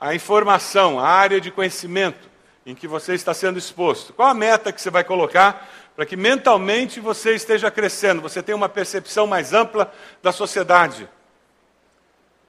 a 0.00 0.14
informação, 0.14 0.98
a 0.98 1.06
área 1.06 1.38
de 1.38 1.50
conhecimento 1.50 2.37
em 2.64 2.74
que 2.74 2.86
você 2.86 3.14
está 3.14 3.32
sendo 3.32 3.58
exposto? 3.58 4.12
Qual 4.12 4.28
a 4.28 4.34
meta 4.34 4.72
que 4.72 4.80
você 4.80 4.90
vai 4.90 5.04
colocar 5.04 5.68
para 5.96 6.06
que 6.06 6.16
mentalmente 6.16 7.00
você 7.00 7.34
esteja 7.34 7.70
crescendo, 7.70 8.22
você 8.22 8.42
tenha 8.42 8.56
uma 8.56 8.68
percepção 8.68 9.26
mais 9.26 9.52
ampla 9.52 9.92
da 10.22 10.32
sociedade? 10.32 11.08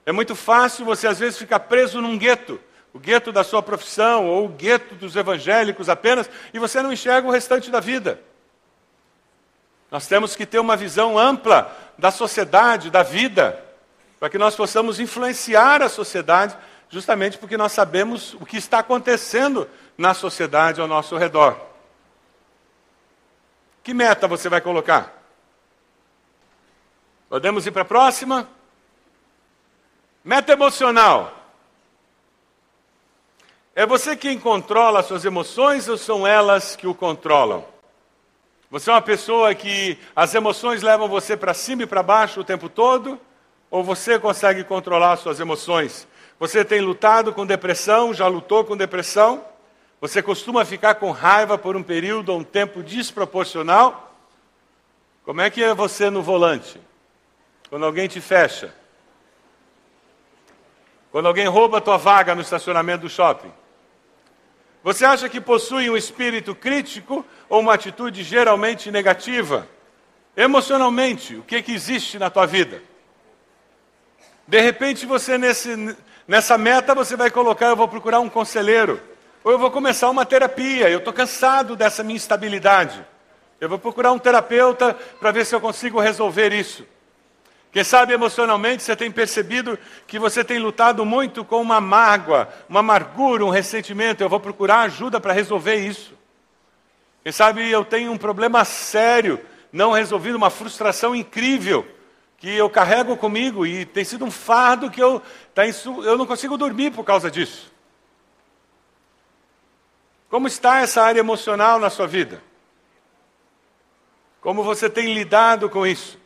É 0.05 0.11
muito 0.11 0.35
fácil 0.35 0.85
você 0.85 1.07
às 1.07 1.19
vezes 1.19 1.37
ficar 1.37 1.59
preso 1.61 2.01
num 2.01 2.17
gueto, 2.17 2.59
o 2.93 2.99
gueto 2.99 3.31
da 3.31 3.43
sua 3.43 3.61
profissão 3.61 4.27
ou 4.27 4.45
o 4.45 4.49
gueto 4.49 4.95
dos 4.95 5.15
evangélicos 5.15 5.89
apenas, 5.89 6.29
e 6.53 6.59
você 6.59 6.81
não 6.81 6.91
enxerga 6.91 7.27
o 7.27 7.31
restante 7.31 7.69
da 7.69 7.79
vida. 7.79 8.19
Nós 9.91 10.07
temos 10.07 10.35
que 10.35 10.45
ter 10.45 10.59
uma 10.59 10.75
visão 10.75 11.17
ampla 11.17 11.75
da 11.97 12.11
sociedade, 12.11 12.91
da 12.91 13.03
vida, 13.03 13.63
para 14.19 14.29
que 14.29 14.37
nós 14.37 14.55
possamos 14.55 14.99
influenciar 14.99 15.81
a 15.81 15.89
sociedade, 15.89 16.55
justamente 16.89 17.37
porque 17.37 17.57
nós 17.57 17.71
sabemos 17.71 18.33
o 18.35 18.45
que 18.45 18.57
está 18.57 18.79
acontecendo 18.79 19.67
na 19.99 20.13
sociedade 20.13 20.79
ao 20.79 20.87
nosso 20.87 21.17
redor. 21.17 21.59
Que 23.83 23.93
meta 23.93 24.29
você 24.29 24.47
vai 24.47 24.61
colocar? 24.61 25.13
Podemos 27.27 27.67
ir 27.67 27.71
para 27.71 27.81
a 27.81 27.85
próxima? 27.85 28.47
Meta 30.23 30.53
emocional. 30.53 31.33
É 33.75 33.85
você 33.85 34.15
quem 34.15 34.39
controla 34.39 35.01
as 35.01 35.05
suas 35.05 35.25
emoções 35.25 35.89
ou 35.89 35.97
são 35.97 36.25
elas 36.25 36.77
que 36.77 36.87
o 36.87 36.95
controlam? 36.95 37.65
Você 38.71 38.89
é 38.89 38.93
uma 38.93 39.01
pessoa 39.01 39.53
que 39.53 39.99
as 40.15 40.33
emoções 40.33 40.81
levam 40.81 41.09
você 41.09 41.35
para 41.35 41.53
cima 41.53 41.83
e 41.83 41.87
para 41.87 42.01
baixo 42.01 42.39
o 42.39 42.45
tempo 42.45 42.69
todo? 42.69 43.19
Ou 43.69 43.83
você 43.83 44.17
consegue 44.17 44.63
controlar 44.63 45.11
as 45.11 45.19
suas 45.19 45.41
emoções? 45.41 46.07
Você 46.39 46.63
tem 46.63 46.79
lutado 46.79 47.33
com 47.33 47.45
depressão, 47.45 48.13
já 48.13 48.27
lutou 48.27 48.63
com 48.63 48.77
depressão? 48.77 49.48
Você 50.01 50.21
costuma 50.21 50.63
ficar 50.63 50.95
com 50.95 51.11
raiva 51.11 51.57
por 51.57 51.75
um 51.75 51.83
período 51.83 52.29
ou 52.29 52.39
um 52.39 52.43
tempo 52.43 52.81
desproporcional? 52.81 54.15
Como 55.25 55.41
é 55.41 55.49
que 55.49 55.63
é 55.63 55.73
você 55.73 56.09
no 56.09 56.23
volante? 56.23 56.79
Quando 57.69 57.85
alguém 57.85 58.07
te 58.07 58.21
fecha? 58.21 58.73
Quando 61.11 61.27
alguém 61.27 61.47
rouba 61.47 61.79
a 61.79 61.81
tua 61.81 61.97
vaga 61.97 62.33
no 62.33 62.41
estacionamento 62.41 63.01
do 63.01 63.09
shopping? 63.09 63.51
Você 64.83 65.03
acha 65.03 65.27
que 65.27 65.41
possui 65.41 65.89
um 65.89 65.97
espírito 65.97 66.55
crítico 66.55 67.25
ou 67.49 67.59
uma 67.59 67.73
atitude 67.73 68.23
geralmente 68.23 68.89
negativa? 68.89 69.67
Emocionalmente, 70.37 71.35
o 71.35 71.43
que, 71.43 71.61
que 71.61 71.73
existe 71.73 72.17
na 72.17 72.29
tua 72.29 72.45
vida? 72.45 72.81
De 74.47 74.61
repente, 74.61 75.05
você 75.05 75.37
nesse, 75.37 75.95
nessa 76.27 76.57
meta, 76.57 76.95
você 76.95 77.17
vai 77.17 77.29
colocar: 77.29 77.67
eu 77.67 77.75
vou 77.75 77.87
procurar 77.87 78.19
um 78.21 78.29
conselheiro, 78.29 79.01
ou 79.43 79.51
eu 79.51 79.59
vou 79.59 79.71
começar 79.71 80.09
uma 80.09 80.25
terapia, 80.25 80.89
eu 80.89 80.99
estou 80.99 81.13
cansado 81.13 81.75
dessa 81.75 82.03
minha 82.03 82.17
instabilidade. 82.17 83.05
Eu 83.59 83.69
vou 83.69 83.79
procurar 83.79 84.11
um 84.11 84.19
terapeuta 84.19 84.93
para 85.19 85.31
ver 85.31 85.45
se 85.45 85.53
eu 85.53 85.61
consigo 85.61 85.99
resolver 85.99 86.53
isso. 86.53 86.85
Quem 87.71 87.83
sabe 87.83 88.13
emocionalmente 88.13 88.81
você 88.81 88.95
tem 88.95 89.11
percebido 89.11 89.77
que 90.07 90.17
você 90.17 90.43
tem 90.43 90.57
lutado 90.57 91.05
muito 91.05 91.45
com 91.45 91.61
uma 91.61 91.79
mágoa, 91.79 92.49
uma 92.67 92.79
amargura, 92.79 93.45
um 93.45 93.49
ressentimento. 93.49 94.23
Eu 94.23 94.29
vou 94.29 94.39
procurar 94.39 94.81
ajuda 94.81 95.19
para 95.19 95.33
resolver 95.33 95.75
isso. 95.75 96.13
Quem 97.23 97.31
sabe 97.31 97.69
eu 97.69 97.85
tenho 97.85 98.11
um 98.11 98.17
problema 98.17 98.65
sério, 98.65 99.39
não 99.71 99.91
resolvido, 99.91 100.35
uma 100.35 100.49
frustração 100.49 101.13
incrível 101.13 101.85
que 102.37 102.49
eu 102.49 102.69
carrego 102.69 103.15
comigo 103.17 103.67
e 103.67 103.85
tem 103.85 104.03
sido 104.03 104.25
um 104.25 104.31
fardo 104.31 104.89
que 104.89 105.01
eu, 105.01 105.21
tá 105.53 105.63
eu 105.67 106.17
não 106.17 106.25
consigo 106.25 106.57
dormir 106.57 106.91
por 106.91 107.03
causa 107.03 107.29
disso. 107.29 107.71
Como 110.29 110.47
está 110.47 110.79
essa 110.79 111.01
área 111.01 111.19
emocional 111.19 111.79
na 111.79 111.89
sua 111.89 112.07
vida? 112.07 112.41
Como 114.41 114.63
você 114.63 114.89
tem 114.89 115.13
lidado 115.13 115.69
com 115.69 115.85
isso? 115.85 116.19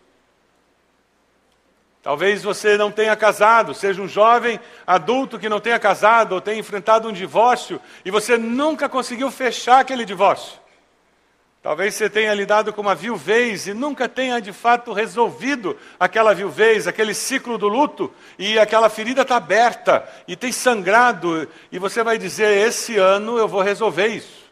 Talvez 2.01 2.43
você 2.43 2.77
não 2.77 2.91
tenha 2.91 3.15
casado, 3.15 3.73
seja 3.73 4.01
um 4.01 4.07
jovem 4.09 4.59
adulto 4.85 5.39
que 5.39 5.47
não 5.47 5.61
tenha 5.61 5.79
casado 5.79 6.33
ou 6.33 6.41
tenha 6.41 6.59
enfrentado 6.59 7.07
um 7.07 7.13
divórcio 7.13 7.79
e 8.03 8.11
você 8.11 8.37
nunca 8.37 8.89
conseguiu 8.89 9.31
fechar 9.31 9.79
aquele 9.79 10.03
divórcio. 10.03 10.59
Talvez 11.63 11.95
você 11.95 12.09
tenha 12.09 12.33
lidado 12.33 12.73
com 12.73 12.81
uma 12.81 12.93
viuvez 12.93 13.67
e 13.67 13.73
nunca 13.73 14.09
tenha 14.09 14.41
de 14.41 14.51
fato 14.51 14.91
resolvido 14.91 15.77
aquela 15.97 16.33
viuvez, 16.35 16.87
aquele 16.87 17.13
ciclo 17.13 17.57
do 17.57 17.69
luto, 17.69 18.13
e 18.37 18.59
aquela 18.59 18.89
ferida 18.89 19.21
está 19.21 19.37
aberta 19.37 20.05
e 20.27 20.35
tem 20.35 20.51
sangrado, 20.51 21.47
e 21.71 21.79
você 21.79 22.03
vai 22.03 22.17
dizer: 22.17 22.67
esse 22.67 22.97
ano 22.97 23.37
eu 23.37 23.47
vou 23.47 23.61
resolver 23.61 24.07
isso. 24.07 24.43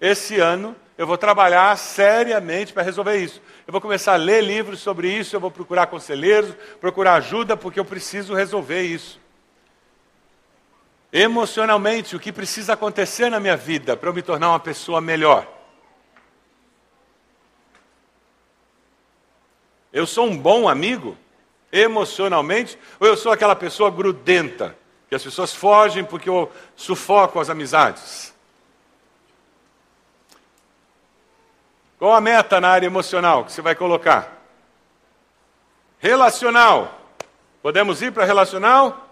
Esse 0.00 0.40
ano 0.40 0.74
eu 0.98 1.06
vou 1.06 1.16
trabalhar 1.16 1.78
seriamente 1.78 2.72
para 2.72 2.82
resolver 2.82 3.18
isso. 3.18 3.40
Eu 3.64 3.70
vou 3.70 3.80
começar 3.80 4.14
a 4.14 4.16
ler 4.16 4.42
livros 4.42 4.80
sobre 4.80 5.08
isso, 5.08 5.36
eu 5.36 5.40
vou 5.40 5.52
procurar 5.52 5.86
conselheiros, 5.86 6.52
procurar 6.80 7.14
ajuda, 7.14 7.56
porque 7.56 7.78
eu 7.78 7.84
preciso 7.84 8.34
resolver 8.34 8.82
isso. 8.82 9.20
Emocionalmente, 11.12 12.16
o 12.16 12.20
que 12.20 12.32
precisa 12.32 12.72
acontecer 12.72 13.30
na 13.30 13.38
minha 13.38 13.56
vida 13.56 13.96
para 13.96 14.08
eu 14.08 14.12
me 14.12 14.22
tornar 14.22 14.48
uma 14.48 14.58
pessoa 14.58 15.00
melhor? 15.00 15.55
Eu 19.96 20.06
sou 20.06 20.26
um 20.26 20.36
bom 20.36 20.68
amigo, 20.68 21.16
emocionalmente, 21.72 22.78
ou 23.00 23.06
eu 23.06 23.16
sou 23.16 23.32
aquela 23.32 23.56
pessoa 23.56 23.90
grudenta, 23.90 24.76
que 25.08 25.14
as 25.14 25.22
pessoas 25.22 25.54
fogem 25.54 26.04
porque 26.04 26.28
eu 26.28 26.52
sufoco 26.76 27.40
as 27.40 27.48
amizades? 27.48 28.34
Qual 31.98 32.12
a 32.12 32.20
meta 32.20 32.60
na 32.60 32.68
área 32.68 32.84
emocional 32.84 33.46
que 33.46 33.52
você 33.52 33.62
vai 33.62 33.74
colocar? 33.74 34.36
Relacional. 35.98 37.00
Podemos 37.62 38.02
ir 38.02 38.12
para 38.12 38.26
relacional? 38.26 39.08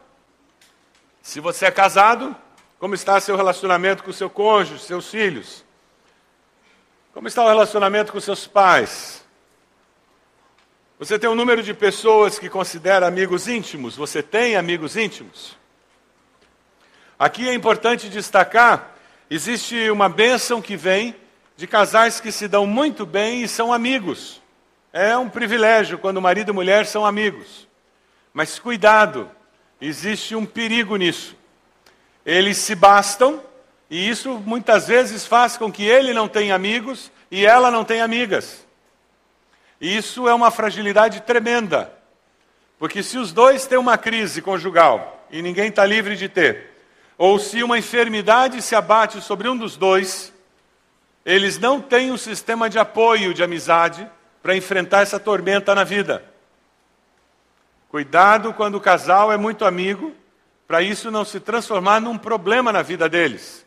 Se 1.23 1.41
você 1.41 1.65
é 1.65 1.71
casado, 1.71 2.37
como 2.79 2.95
está 2.95 3.19
seu 3.21 3.37
relacionamento 3.37 4.05
com 4.05 4.13
seu 4.13 4.29
cônjuge, 4.29 4.85
seus 4.85 5.09
filhos? 5.09 5.65
Como 7.15 7.27
está 7.27 7.43
o 7.43 7.49
relacionamento 7.49 8.13
com 8.13 8.21
seus 8.21 8.47
pais? 8.47 9.24
Você 11.05 11.19
tem 11.19 11.29
um 11.29 11.35
número 11.35 11.63
de 11.63 11.75
pessoas 11.75 12.39
que 12.39 12.49
considera 12.49 13.07
amigos 13.07 13.47
íntimos? 13.47 13.95
Você 13.95 14.23
tem 14.23 14.57
amigos 14.57 14.97
íntimos? 14.97 15.55
Aqui 17.19 17.47
é 17.47 17.53
importante 17.53 18.09
destacar: 18.09 18.97
existe 19.29 19.91
uma 19.91 20.09
bênção 20.09 20.63
que 20.63 20.79
vem 20.79 21.15
de 21.59 21.67
casais 21.67 22.21
que 22.21 22.33
se 22.33 22.49
dão 22.49 22.67
muito 22.67 23.05
bem 23.05 23.43
e 23.43 23.49
são 23.49 23.71
amigos. 23.71 24.41
É 24.95 25.15
um 25.15 25.29
privilégio 25.29 25.99
quando 25.99 26.23
marido 26.23 26.53
e 26.53 26.55
mulher 26.55 26.87
são 26.87 27.05
amigos. 27.05 27.69
Mas 28.33 28.59
cuidado, 28.59 29.31
existe 29.83 30.35
um 30.35 30.47
perigo 30.47 30.97
nisso. 30.97 31.37
Eles 32.25 32.57
se 32.57 32.75
bastam 32.75 33.43
e 33.91 34.09
isso 34.09 34.43
muitas 34.47 34.89
vezes 34.89 35.27
faz 35.27 35.59
com 35.59 35.71
que 35.71 35.85
ele 35.85 36.15
não 36.15 36.29
tenha 36.29 36.55
amigos 36.55 37.13
e 37.31 37.45
ela 37.45 37.71
não 37.71 37.85
tenha 37.85 38.07
amigas. 38.07 38.64
Isso 39.81 40.29
é 40.29 40.35
uma 40.35 40.51
fragilidade 40.51 41.21
tremenda. 41.23 41.93
Porque 42.79 43.03
se 43.03 43.19
os 43.19 43.33
dois 43.33 43.67
têm 43.67 43.79
uma 43.79 43.97
crise 43.97 44.43
conjugal 44.43 45.27
e 45.31 45.41
ninguém 45.43 45.69
está 45.69 45.85
livre 45.85 46.17
de 46.17 46.29
ter, 46.29 46.71
ou 47.17 47.39
se 47.39 47.63
uma 47.63 47.79
enfermidade 47.79 48.61
se 48.61 48.75
abate 48.75 49.21
sobre 49.21 49.49
um 49.49 49.57
dos 49.57 49.77
dois, 49.77 50.33
eles 51.25 51.59
não 51.59 51.81
têm 51.81 52.13
um 52.13 52.19
sistema 52.19 52.69
de 52.69 52.79
apoio, 52.79 53.33
de 53.33 53.43
amizade, 53.43 54.09
para 54.43 54.57
enfrentar 54.57 55.01
essa 55.01 55.19
tormenta 55.19 55.75
na 55.75 55.85
vida. 55.85 56.25
Cuidado 57.89 58.53
quando 58.53 58.75
o 58.75 58.81
casal 58.81 59.33
é 59.33 59.37
muito 59.37 59.65
amigo, 59.65 60.13
para 60.67 60.83
isso 60.83 61.11
não 61.11 61.25
se 61.25 61.39
transformar 61.41 62.01
num 62.01 62.19
problema 62.19 62.73
na 62.73 62.83
vida 62.83 63.09
deles. 63.09 63.65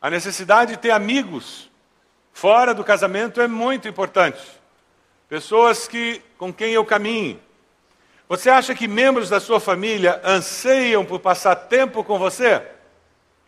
A 0.00 0.10
necessidade 0.10 0.72
de 0.72 0.78
ter 0.78 0.90
amigos 0.90 1.70
fora 2.32 2.72
do 2.72 2.84
casamento 2.84 3.40
é 3.40 3.48
muito 3.48 3.88
importante. 3.88 4.57
Pessoas 5.28 5.86
que, 5.86 6.22
com 6.38 6.52
quem 6.52 6.72
eu 6.72 6.84
caminho. 6.84 7.40
Você 8.28 8.48
acha 8.48 8.74
que 8.74 8.88
membros 8.88 9.28
da 9.28 9.40
sua 9.40 9.60
família 9.60 10.20
anseiam 10.24 11.04
por 11.04 11.20
passar 11.20 11.54
tempo 11.54 12.02
com 12.02 12.18
você? 12.18 12.56
O 12.56 12.62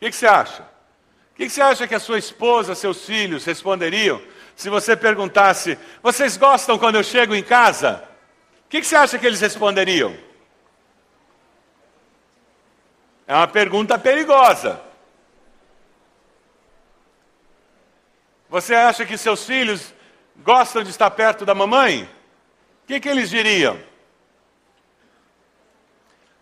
que, 0.00 0.10
que 0.10 0.16
você 0.16 0.26
acha? 0.26 0.62
O 0.62 1.34
que 1.36 1.48
você 1.48 1.62
acha 1.62 1.86
que 1.86 1.94
a 1.94 2.00
sua 2.00 2.18
esposa, 2.18 2.74
seus 2.74 3.04
filhos 3.04 3.44
responderiam 3.44 4.20
se 4.54 4.68
você 4.68 4.94
perguntasse: 4.94 5.78
Vocês 6.02 6.36
gostam 6.36 6.78
quando 6.78 6.96
eu 6.96 7.02
chego 7.02 7.34
em 7.34 7.42
casa? 7.42 8.06
O 8.66 8.68
que 8.68 8.82
você 8.82 8.96
acha 8.96 9.18
que 9.18 9.26
eles 9.26 9.40
responderiam? 9.40 10.16
É 13.26 13.34
uma 13.34 13.48
pergunta 13.48 13.98
perigosa. 13.98 14.80
Você 18.48 18.74
acha 18.74 19.06
que 19.06 19.16
seus 19.16 19.44
filhos 19.44 19.94
gostam 20.42 20.82
de 20.82 20.90
estar 20.90 21.10
perto 21.10 21.44
da 21.44 21.54
mamãe? 21.54 22.04
O 22.84 22.86
que, 22.86 23.00
que 23.00 23.08
eles 23.08 23.30
diriam? 23.30 23.78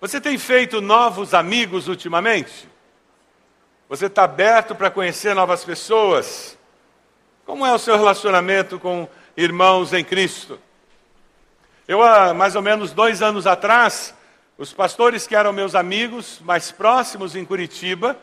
Você 0.00 0.20
tem 0.20 0.38
feito 0.38 0.80
novos 0.80 1.34
amigos 1.34 1.88
ultimamente? 1.88 2.68
Você 3.88 4.06
está 4.06 4.24
aberto 4.24 4.74
para 4.74 4.90
conhecer 4.90 5.34
novas 5.34 5.64
pessoas? 5.64 6.56
Como 7.44 7.66
é 7.66 7.72
o 7.72 7.78
seu 7.78 7.96
relacionamento 7.96 8.78
com 8.78 9.08
irmãos 9.36 9.92
em 9.92 10.04
Cristo? 10.04 10.60
Eu, 11.86 12.02
há 12.02 12.34
mais 12.34 12.54
ou 12.54 12.62
menos 12.62 12.92
dois 12.92 13.22
anos 13.22 13.46
atrás, 13.46 14.14
os 14.58 14.72
pastores 14.72 15.26
que 15.26 15.34
eram 15.34 15.52
meus 15.52 15.74
amigos 15.74 16.38
mais 16.44 16.70
próximos 16.70 17.34
em 17.34 17.44
Curitiba, 17.44 18.16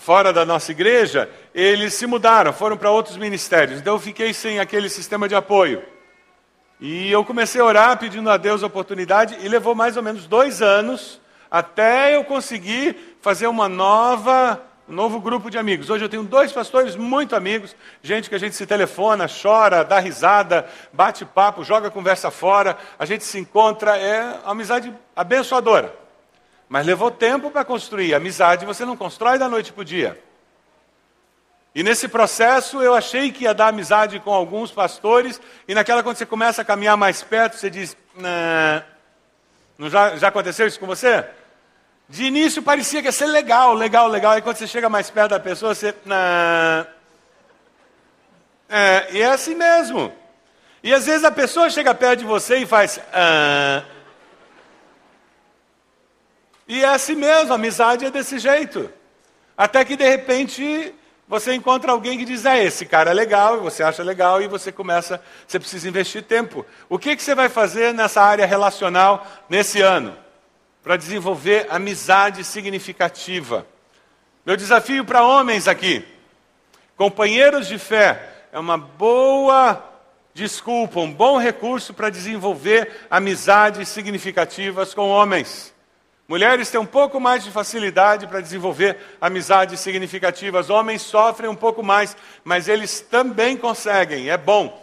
fora 0.00 0.32
da 0.32 0.46
nossa 0.46 0.72
igreja, 0.72 1.28
eles 1.54 1.92
se 1.92 2.06
mudaram, 2.06 2.54
foram 2.54 2.76
para 2.76 2.90
outros 2.90 3.18
ministérios. 3.18 3.78
Então 3.78 3.94
eu 3.94 4.00
fiquei 4.00 4.32
sem 4.32 4.58
aquele 4.58 4.88
sistema 4.88 5.28
de 5.28 5.34
apoio. 5.34 5.84
E 6.80 7.12
eu 7.12 7.22
comecei 7.22 7.60
a 7.60 7.64
orar 7.64 7.98
pedindo 7.98 8.30
a 8.30 8.38
Deus 8.38 8.62
a 8.62 8.66
oportunidade, 8.66 9.36
e 9.42 9.48
levou 9.48 9.74
mais 9.74 9.98
ou 9.98 10.02
menos 10.02 10.26
dois 10.26 10.62
anos 10.62 11.20
até 11.50 12.16
eu 12.16 12.24
conseguir 12.24 13.18
fazer 13.20 13.46
uma 13.46 13.68
nova, 13.68 14.62
um 14.88 14.94
novo 14.94 15.20
grupo 15.20 15.50
de 15.50 15.58
amigos. 15.58 15.90
Hoje 15.90 16.02
eu 16.02 16.08
tenho 16.08 16.22
dois 16.22 16.50
pastores 16.50 16.96
muito 16.96 17.36
amigos, 17.36 17.76
gente 18.02 18.30
que 18.30 18.34
a 18.34 18.38
gente 18.38 18.56
se 18.56 18.66
telefona, 18.66 19.26
chora, 19.28 19.84
dá 19.84 19.98
risada, 19.98 20.66
bate 20.90 21.26
papo, 21.26 21.62
joga 21.62 21.90
conversa 21.90 22.30
fora, 22.30 22.78
a 22.98 23.04
gente 23.04 23.22
se 23.22 23.38
encontra, 23.38 23.98
é 23.98 24.22
uma 24.44 24.52
amizade 24.52 24.94
abençoadora. 25.14 25.99
Mas 26.70 26.86
levou 26.86 27.10
tempo 27.10 27.50
para 27.50 27.64
construir. 27.64 28.14
Amizade 28.14 28.64
você 28.64 28.84
não 28.84 28.96
constrói 28.96 29.36
da 29.36 29.48
noite 29.48 29.72
para 29.72 29.82
o 29.82 29.84
dia. 29.84 30.22
E 31.74 31.82
nesse 31.82 32.06
processo 32.06 32.80
eu 32.80 32.94
achei 32.94 33.32
que 33.32 33.42
ia 33.42 33.52
dar 33.52 33.68
amizade 33.68 34.20
com 34.20 34.32
alguns 34.32 34.70
pastores, 34.70 35.40
e 35.66 35.74
naquela 35.74 36.00
quando 36.00 36.16
você 36.16 36.24
começa 36.24 36.62
a 36.62 36.64
caminhar 36.64 36.96
mais 36.96 37.24
perto, 37.24 37.56
você 37.56 37.68
diz, 37.68 37.96
não 39.76 39.90
já, 39.90 40.16
já 40.16 40.28
aconteceu 40.28 40.64
isso 40.68 40.78
com 40.78 40.86
você? 40.86 41.24
De 42.08 42.24
início 42.24 42.62
parecia 42.62 43.00
que 43.00 43.08
ia 43.08 43.12
ser 43.12 43.26
legal, 43.26 43.74
legal, 43.74 44.06
legal. 44.06 44.32
Aí 44.32 44.42
quando 44.42 44.56
você 44.56 44.66
chega 44.66 44.88
mais 44.88 45.10
perto 45.10 45.30
da 45.30 45.40
pessoa, 45.40 45.74
você. 45.74 45.92
Nah. 46.04 46.86
É, 48.68 49.08
e 49.10 49.22
é 49.22 49.26
assim 49.26 49.56
mesmo. 49.56 50.12
E 50.84 50.94
às 50.94 51.06
vezes 51.06 51.24
a 51.24 51.30
pessoa 51.32 51.68
chega 51.68 51.94
perto 51.94 52.20
de 52.20 52.24
você 52.24 52.58
e 52.58 52.66
faz. 52.66 53.00
Ah. 53.12 53.82
E 56.70 56.84
é 56.84 56.88
assim 56.88 57.16
mesmo, 57.16 57.50
a 57.50 57.56
amizade 57.56 58.04
é 58.04 58.12
desse 58.12 58.38
jeito. 58.38 58.88
Até 59.56 59.84
que 59.84 59.96
de 59.96 60.08
repente 60.08 60.94
você 61.26 61.52
encontra 61.52 61.90
alguém 61.90 62.16
que 62.16 62.24
diz: 62.24 62.46
é, 62.46 62.62
esse 62.62 62.86
cara 62.86 63.10
é 63.10 63.12
legal, 63.12 63.56
e 63.56 63.60
você 63.60 63.82
acha 63.82 64.04
legal, 64.04 64.40
e 64.40 64.46
você 64.46 64.70
começa, 64.70 65.20
você 65.48 65.58
precisa 65.58 65.88
investir 65.88 66.22
tempo. 66.22 66.64
O 66.88 66.96
que, 66.96 67.16
que 67.16 67.24
você 67.24 67.34
vai 67.34 67.48
fazer 67.48 67.92
nessa 67.92 68.22
área 68.22 68.46
relacional 68.46 69.26
nesse 69.48 69.80
ano? 69.80 70.16
Para 70.80 70.96
desenvolver 70.96 71.66
amizade 71.70 72.44
significativa. 72.44 73.66
Meu 74.46 74.56
desafio 74.56 75.04
para 75.04 75.26
homens 75.26 75.66
aqui, 75.66 76.06
companheiros 76.96 77.66
de 77.66 77.78
fé, 77.78 78.44
é 78.52 78.58
uma 78.60 78.78
boa 78.78 79.84
desculpa, 80.32 81.00
um 81.00 81.12
bom 81.12 81.36
recurso 81.36 81.92
para 81.92 82.10
desenvolver 82.10 83.08
amizades 83.10 83.88
significativas 83.88 84.94
com 84.94 85.08
homens. 85.08 85.74
Mulheres 86.30 86.70
têm 86.70 86.78
um 86.78 86.86
pouco 86.86 87.18
mais 87.18 87.42
de 87.42 87.50
facilidade 87.50 88.28
para 88.28 88.40
desenvolver 88.40 88.96
amizades 89.20 89.80
significativas. 89.80 90.70
Homens 90.70 91.02
sofrem 91.02 91.50
um 91.50 91.56
pouco 91.56 91.82
mais, 91.82 92.16
mas 92.44 92.68
eles 92.68 93.00
também 93.00 93.56
conseguem. 93.56 94.30
É 94.30 94.36
bom. 94.36 94.80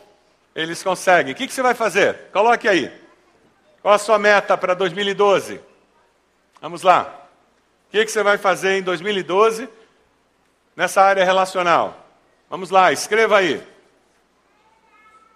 Eles 0.53 0.83
conseguem. 0.83 1.31
O 1.31 1.35
que, 1.37 1.47
que 1.47 1.53
você 1.53 1.61
vai 1.61 1.73
fazer? 1.73 2.15
Coloque 2.33 2.67
aí. 2.67 2.91
Qual 3.81 3.93
a 3.93 3.97
sua 3.97 4.19
meta 4.19 4.57
para 4.57 4.73
2012? 4.73 5.61
Vamos 6.59 6.81
lá. 6.81 7.29
O 7.87 7.91
que, 7.91 8.03
que 8.03 8.11
você 8.11 8.21
vai 8.21 8.37
fazer 8.37 8.79
em 8.79 8.81
2012 8.81 9.69
nessa 10.75 11.01
área 11.01 11.23
relacional? 11.23 12.09
Vamos 12.49 12.71
lá, 12.71 12.91
escreva 12.91 13.37
aí. 13.37 13.65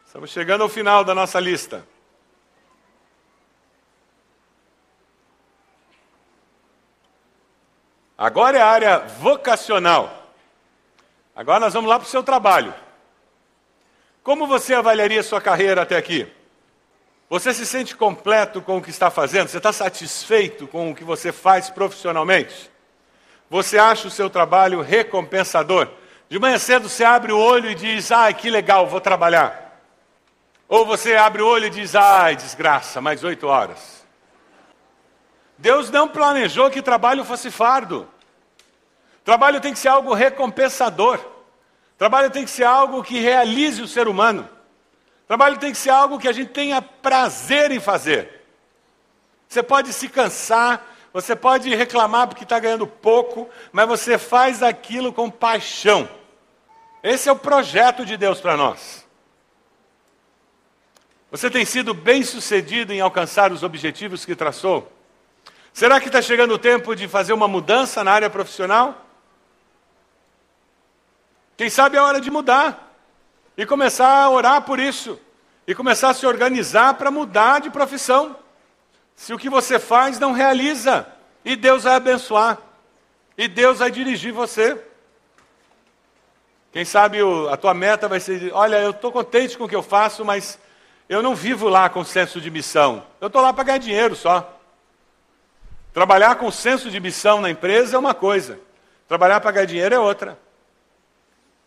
Estamos 0.05 0.30
chegando 0.30 0.64
ao 0.64 0.68
final 0.68 1.05
da 1.05 1.16
nossa 1.16 1.39
lista. 1.39 1.88
Agora 8.22 8.55
é 8.55 8.61
a 8.61 8.67
área 8.67 8.99
vocacional. 8.99 10.32
Agora 11.36 11.59
nós 11.59 11.74
vamos 11.74 11.89
lá 11.89 11.97
para 11.97 12.05
o 12.05 12.09
seu 12.09 12.22
trabalho. 12.22 12.72
Como 14.22 14.45
você 14.45 14.76
avaliaria 14.76 15.24
sua 15.24 15.41
carreira 15.41 15.82
até 15.82 15.97
aqui? 15.97 16.32
Você 17.28 17.51
se 17.51 17.65
sente 17.65 17.95
completo 17.95 18.61
com 18.61 18.78
o 18.78 18.82
que 18.82 18.91
está 18.91 19.09
fazendo? 19.09 19.47
Você 19.47 19.57
está 19.57 19.74
satisfeito 19.74 20.67
com 20.67 20.91
o 20.91 20.95
que 20.95 21.03
você 21.03 21.32
faz 21.32 21.72
profissionalmente? 21.72 22.69
Você 23.49 23.80
acha 23.80 24.07
o 24.07 24.11
seu 24.11 24.30
trabalho 24.30 24.82
recompensador? 24.82 25.89
De 26.30 26.38
manhã 26.38 26.59
cedo 26.59 26.88
você 26.88 27.03
abre 27.03 27.32
o 27.32 27.39
olho 27.39 27.72
e 27.72 27.76
diz: 27.76 28.11
ai, 28.11 28.36
que 28.36 28.51
legal, 28.51 28.86
vou 28.86 29.01
trabalhar. 29.01 29.82
Ou 30.69 30.86
você 30.86 31.15
abre 31.15 31.41
o 31.41 31.47
olho 31.47 31.65
e 31.65 31.72
diz: 31.72 31.95
ai, 31.95 32.36
desgraça, 32.36 33.01
mais 33.01 33.24
oito 33.24 33.47
horas. 33.47 34.01
Deus 35.62 35.91
não 35.91 36.07
planejou 36.07 36.72
que 36.72 36.82
trabalho 36.82 37.24
fosse 37.24 37.51
fardo. 37.51 38.09
Trabalho 39.24 39.62
tem 39.62 39.72
que 39.72 39.78
ser 39.78 39.89
algo 39.89 40.12
recompensador. 40.12 41.20
Trabalho 41.99 42.32
tem 42.32 42.43
que 42.43 42.49
ser 42.49 42.64
algo 42.64 43.03
que 43.03 43.20
realize 43.20 43.80
o 43.80 43.88
ser 43.88 44.07
humano. 44.07 44.49
Trabalho 45.28 45.59
tem 45.59 45.72
que 45.72 45.78
ser 45.78 45.91
algo 45.91 46.18
que 46.18 46.28
a 46.28 46.32
gente 46.32 46.49
tenha 46.49 46.82
prazer 46.82 47.72
em 47.72 47.80
fazer. 47.80 48.41
Você 49.47 49.62
pode 49.62 49.93
se 49.93 50.09
cansar, 50.09 50.84
você 51.14 51.36
pode 51.36 51.74
reclamar 51.76 52.28
porque 52.28 52.43
está 52.43 52.57
ganhando 52.57 52.88
pouco, 52.88 53.47
mas 53.72 53.88
você 53.88 54.18
faz 54.18 54.64
aquilo 54.64 55.14
com 55.14 55.30
paixão. 55.30 56.09
Esse 57.03 57.30
é 57.30 57.32
o 57.32 57.36
projeto 57.36 58.03
de 58.03 58.18
Deus 58.18 58.41
para 58.41 58.57
nós. 58.57 59.05
Você 61.30 61.51
tem 61.51 61.66
sido 61.66 61.93
bem 61.93 62.24
sucedido 62.24 62.91
em 62.91 62.99
alcançar 62.99 63.51
os 63.51 63.62
objetivos 63.62 64.26
que 64.26 64.36
traçou? 64.36 64.91
Será 65.74 65.99
que 65.99 66.07
está 66.07 66.22
chegando 66.22 66.53
o 66.53 66.59
tempo 66.59 66.95
de 66.95 67.07
fazer 67.07 67.34
uma 67.34 67.47
mudança 67.47 68.03
na 68.03 68.11
área 68.11 68.30
profissional? 68.30 69.05
Quem 71.55 71.69
sabe 71.69 71.97
é 71.97 72.01
hora 72.01 72.19
de 72.19 72.30
mudar 72.30 72.93
e 73.55 73.65
começar 73.65 74.24
a 74.24 74.30
orar 74.30 74.61
por 74.63 74.80
isso 74.80 75.19
e 75.65 75.76
começar 75.76 76.09
a 76.09 76.13
se 76.13 76.26
organizar 76.26 76.95
para 76.95 77.11
mudar 77.11 77.61
de 77.61 77.69
profissão. 77.69 78.36
Se 79.15 79.34
o 79.34 79.38
que 79.38 79.49
você 79.49 79.80
faz 79.80 80.19
não 80.19 80.32
realiza, 80.32 81.07
e 81.45 81.55
Deus 81.55 81.84
vai 81.84 81.95
abençoar, 81.95 82.57
e 83.38 83.47
Deus 83.47 83.80
vai 83.80 83.91
dirigir 83.91 84.34
você. 84.34 84.80
Quem 86.72 86.86
sabe 86.86 87.19
a 87.49 87.57
tua 87.57 87.74
meta 87.74 88.07
vai 88.07 88.19
ser: 88.19 88.51
olha, 88.53 88.78
eu 88.78 88.91
estou 88.91 89.11
contente 89.11 89.57
com 89.57 89.65
o 89.65 89.69
que 89.69 89.76
eu 89.76 89.84
faço, 89.84 90.26
mas 90.26 90.57
eu 91.07 91.22
não 91.22 91.36
vivo 91.36 91.69
lá 91.69 91.89
com 91.89 92.03
senso 92.03 92.41
de 92.41 92.49
missão. 92.49 93.03
Eu 93.19 93.28
estou 93.28 93.41
lá 93.41 93.53
para 93.53 93.63
ganhar 93.63 93.78
dinheiro 93.78 94.15
só. 94.15 94.61
Trabalhar 95.94 96.36
com 96.36 96.50
senso 96.52 96.89
de 96.89 97.00
missão 97.00 97.42
na 97.42 97.50
empresa 97.50 97.96
é 97.96 98.00
uma 98.00 98.14
coisa, 98.14 98.60
trabalhar 99.08 99.42
para 99.42 99.52
ganhar 99.52 99.66
dinheiro 99.66 99.96
é 99.96 100.00
outra. 100.00 100.38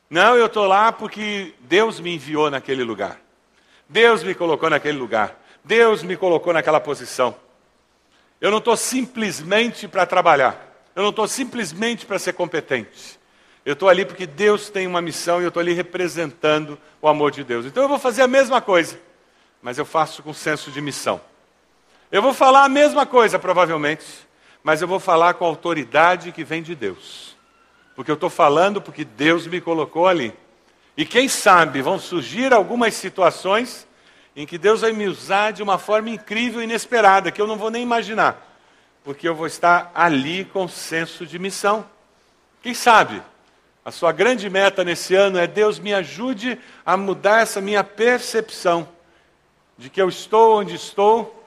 Não, 0.09 0.37
eu 0.37 0.47
estou 0.47 0.67
lá 0.67 0.93
porque 0.93 1.55
Deus 1.61 2.01
me 2.01 2.15
enviou 2.15 2.51
naquele 2.51 2.85
lugar. 2.85 3.21
Deus 3.89 4.23
me 4.23 4.35
colocou 4.35 4.71
naquele 4.71 4.97
lugar. 4.97 5.39
Deus 5.63 6.03
me 6.03 6.17
colocou 6.17 6.53
naquela 6.53 6.81
posição. 6.81 7.35
Eu 8.41 8.51
não 8.51 8.59
estou 8.59 8.77
simplesmente 8.77 9.89
para 9.89 10.07
trabalhar. 10.07 10.73
Eu 10.95 11.03
não 11.03 11.11
estou 11.11 11.27
simplesmente 11.27 12.07
para 12.07 12.19
ser 12.19 12.35
competente. 12.35 13.19
Eu 13.65 13.73
estou 13.73 13.89
ali 13.89 14.05
porque 14.05 14.27
Deus 14.27 14.69
tem 14.69 14.87
uma 14.87 15.01
missão 15.01 15.41
e 15.41 15.45
eu 15.45 15.49
estou 15.49 15.61
ali 15.61 15.73
representando 15.73 16.79
o 17.01 17.09
amor 17.09 17.31
de 17.31 17.43
Deus. 17.43 17.65
Então 17.65 17.83
eu 17.83 17.89
vou 17.89 17.99
fazer 17.99 18.23
a 18.23 18.29
mesma 18.29 18.61
coisa, 18.61 19.01
mas 19.63 19.79
eu 19.79 19.87
faço 19.87 20.23
com 20.23 20.35
senso 20.35 20.71
de 20.71 20.81
missão. 20.81 21.21
Eu 22.11 22.23
vou 22.23 22.33
falar 22.35 22.65
a 22.65 22.69
mesma 22.69 23.07
coisa, 23.07 23.39
provavelmente, 23.39 24.05
mas 24.63 24.81
eu 24.81 24.89
vou 24.89 25.01
falar 25.01 25.35
com 25.35 25.45
autoridade 25.45 26.33
que 26.33 26.45
vem 26.45 26.63
de 26.63 26.75
Deus. 26.75 27.37
Porque 27.97 28.11
eu 28.11 28.15
estou 28.15 28.31
falando 28.31 28.81
porque 28.81 29.05
Deus 29.05 29.47
me 29.47 29.61
colocou 29.61 30.07
ali. 30.07 30.33
E 30.97 31.05
quem 31.05 31.29
sabe 31.29 31.83
vão 31.83 31.99
surgir 31.99 32.53
algumas 32.53 32.95
situações 32.95 33.87
em 34.37 34.47
que 34.47 34.59
Deus 34.59 34.81
vai 34.81 34.93
me 34.93 35.07
usar 35.07 35.53
de 35.53 35.63
uma 35.63 35.79
forma 35.79 36.11
incrível 36.11 36.61
e 36.61 36.65
inesperada, 36.65 37.31
que 37.31 37.41
eu 37.41 37.47
não 37.47 37.57
vou 37.57 37.71
nem 37.71 37.83
imaginar. 37.83 38.53
Porque 39.03 39.29
eu 39.29 39.35
vou 39.35 39.47
estar 39.47 39.91
ali 39.95 40.45
com 40.45 40.67
senso 40.67 41.27
de 41.27 41.39
missão. 41.39 41.85
Quem 42.63 42.75
sabe? 42.75 43.23
A 43.85 43.91
sua 43.91 44.13
grande 44.13 44.49
meta 44.49 44.83
nesse 44.83 45.15
ano 45.15 45.39
é 45.39 45.47
Deus 45.47 45.79
me 45.79 45.93
ajude 45.93 46.59
a 46.87 46.97
mudar 46.97 47.43
essa 47.43 47.61
minha 47.61 47.85
percepção 47.85 48.89
de 49.77 49.91
que 49.91 50.01
eu 50.01 50.09
estou 50.09 50.59
onde 50.59 50.75
estou 50.75 51.44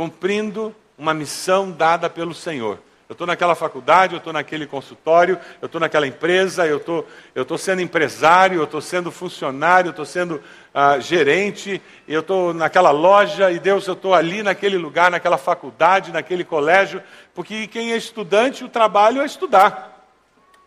cumprindo 0.00 0.74
uma 0.96 1.12
missão 1.12 1.70
dada 1.70 2.08
pelo 2.08 2.32
Senhor. 2.32 2.78
Eu 3.06 3.12
estou 3.12 3.26
naquela 3.26 3.54
faculdade, 3.54 4.14
eu 4.14 4.16
estou 4.18 4.32
naquele 4.32 4.66
consultório, 4.66 5.38
eu 5.60 5.66
estou 5.66 5.78
naquela 5.78 6.06
empresa, 6.06 6.66
eu 6.66 6.78
estou 6.78 7.06
tô 7.46 7.58
sendo 7.58 7.82
empresário, 7.82 8.60
eu 8.60 8.64
estou 8.64 8.80
sendo 8.80 9.10
funcionário, 9.10 9.88
eu 9.88 9.90
estou 9.90 10.06
sendo 10.06 10.36
uh, 10.36 10.98
gerente, 11.02 11.82
eu 12.08 12.20
estou 12.20 12.54
naquela 12.54 12.90
loja, 12.90 13.50
e 13.50 13.58
Deus, 13.58 13.86
eu 13.86 13.92
estou 13.92 14.14
ali 14.14 14.42
naquele 14.42 14.78
lugar, 14.78 15.10
naquela 15.10 15.36
faculdade, 15.36 16.12
naquele 16.12 16.44
colégio, 16.44 17.02
porque 17.34 17.66
quem 17.66 17.92
é 17.92 17.96
estudante, 17.98 18.64
o 18.64 18.70
trabalho 18.70 19.20
é 19.20 19.26
estudar. 19.26 20.06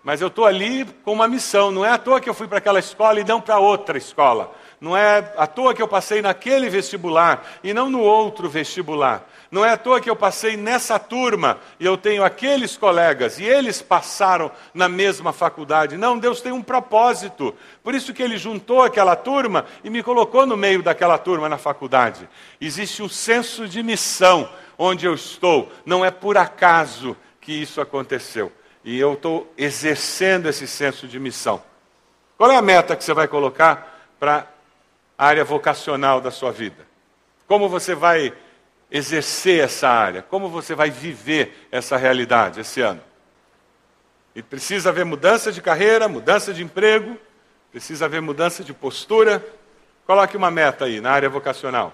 Mas 0.03 0.21
eu 0.21 0.27
estou 0.27 0.45
ali 0.45 0.85
com 1.03 1.11
uma 1.11 1.27
missão, 1.27 1.71
não 1.71 1.83
é 1.83 1.89
à 1.89 1.97
toa 1.97 2.21
que 2.21 2.29
eu 2.29 2.35
fui 2.35 2.47
para 2.47 2.59
aquela 2.59 2.77
escola 2.77 3.19
e 3.19 3.23
não 3.23 3.41
para 3.41 3.57
outra 3.57 3.97
escola. 3.97 4.53
Não 4.83 4.97
é 4.97 5.31
à 5.37 5.47
toa 5.47 5.73
que 5.73 5.81
eu 5.81 5.87
passei 5.87 6.21
naquele 6.21 6.69
vestibular 6.69 7.47
e 7.63 7.73
não 7.73 7.89
no 7.89 8.01
outro 8.01 8.49
vestibular. 8.49 9.25
Não 9.49 9.63
é 9.63 9.69
à 9.69 9.77
toa 9.77 10.01
que 10.01 10.09
eu 10.09 10.15
passei 10.15 10.57
nessa 10.57 10.99
turma 10.99 11.57
e 11.79 11.85
eu 11.85 11.95
tenho 11.95 12.21
aqueles 12.21 12.75
colegas 12.75 13.39
e 13.39 13.45
eles 13.45 13.81
passaram 13.81 14.51
na 14.73 14.89
mesma 14.89 15.31
faculdade. 15.31 15.95
Não, 15.95 16.19
Deus 16.19 16.41
tem 16.41 16.51
um 16.51 16.61
propósito. 16.61 17.55
Por 17.81 17.95
isso 17.95 18.13
que 18.13 18.21
ele 18.21 18.37
juntou 18.37 18.81
aquela 18.81 19.15
turma 19.15 19.65
e 19.85 19.89
me 19.89 20.03
colocou 20.03 20.45
no 20.45 20.57
meio 20.57 20.83
daquela 20.83 21.17
turma 21.17 21.47
na 21.47 21.57
faculdade. 21.57 22.27
Existe 22.59 23.01
um 23.01 23.07
senso 23.07 23.69
de 23.69 23.81
missão 23.81 24.49
onde 24.77 25.05
eu 25.05 25.13
estou. 25.13 25.71
Não 25.85 26.03
é 26.03 26.11
por 26.11 26.37
acaso 26.37 27.15
que 27.39 27.53
isso 27.53 27.79
aconteceu. 27.79 28.51
E 28.83 28.99
eu 28.99 29.13
estou 29.13 29.49
exercendo 29.57 30.49
esse 30.49 30.67
senso 30.67 31.07
de 31.07 31.21
missão. 31.21 31.63
Qual 32.37 32.51
é 32.51 32.57
a 32.57 32.61
meta 32.61 32.97
que 32.97 33.03
você 33.05 33.13
vai 33.13 33.29
colocar 33.29 33.93
para 34.19 34.52
área 35.17 35.43
vocacional 35.43 36.19
da 36.19 36.31
sua 36.31 36.51
vida. 36.51 36.85
Como 37.47 37.69
você 37.69 37.93
vai 37.93 38.33
exercer 38.89 39.63
essa 39.63 39.87
área? 39.87 40.21
Como 40.21 40.49
você 40.49 40.75
vai 40.75 40.89
viver 40.89 41.67
essa 41.71 41.97
realidade 41.97 42.59
esse 42.59 42.81
ano? 42.81 43.01
E 44.35 44.41
precisa 44.41 44.89
haver 44.89 45.05
mudança 45.05 45.51
de 45.51 45.61
carreira, 45.61 46.07
mudança 46.07 46.53
de 46.53 46.63
emprego, 46.63 47.17
precisa 47.71 48.05
haver 48.05 48.21
mudança 48.21 48.63
de 48.63 48.73
postura. 48.73 49.45
Coloque 50.05 50.35
uma 50.35 50.49
meta 50.49 50.85
aí 50.85 50.99
na 50.99 51.11
área 51.11 51.29
vocacional. 51.29 51.93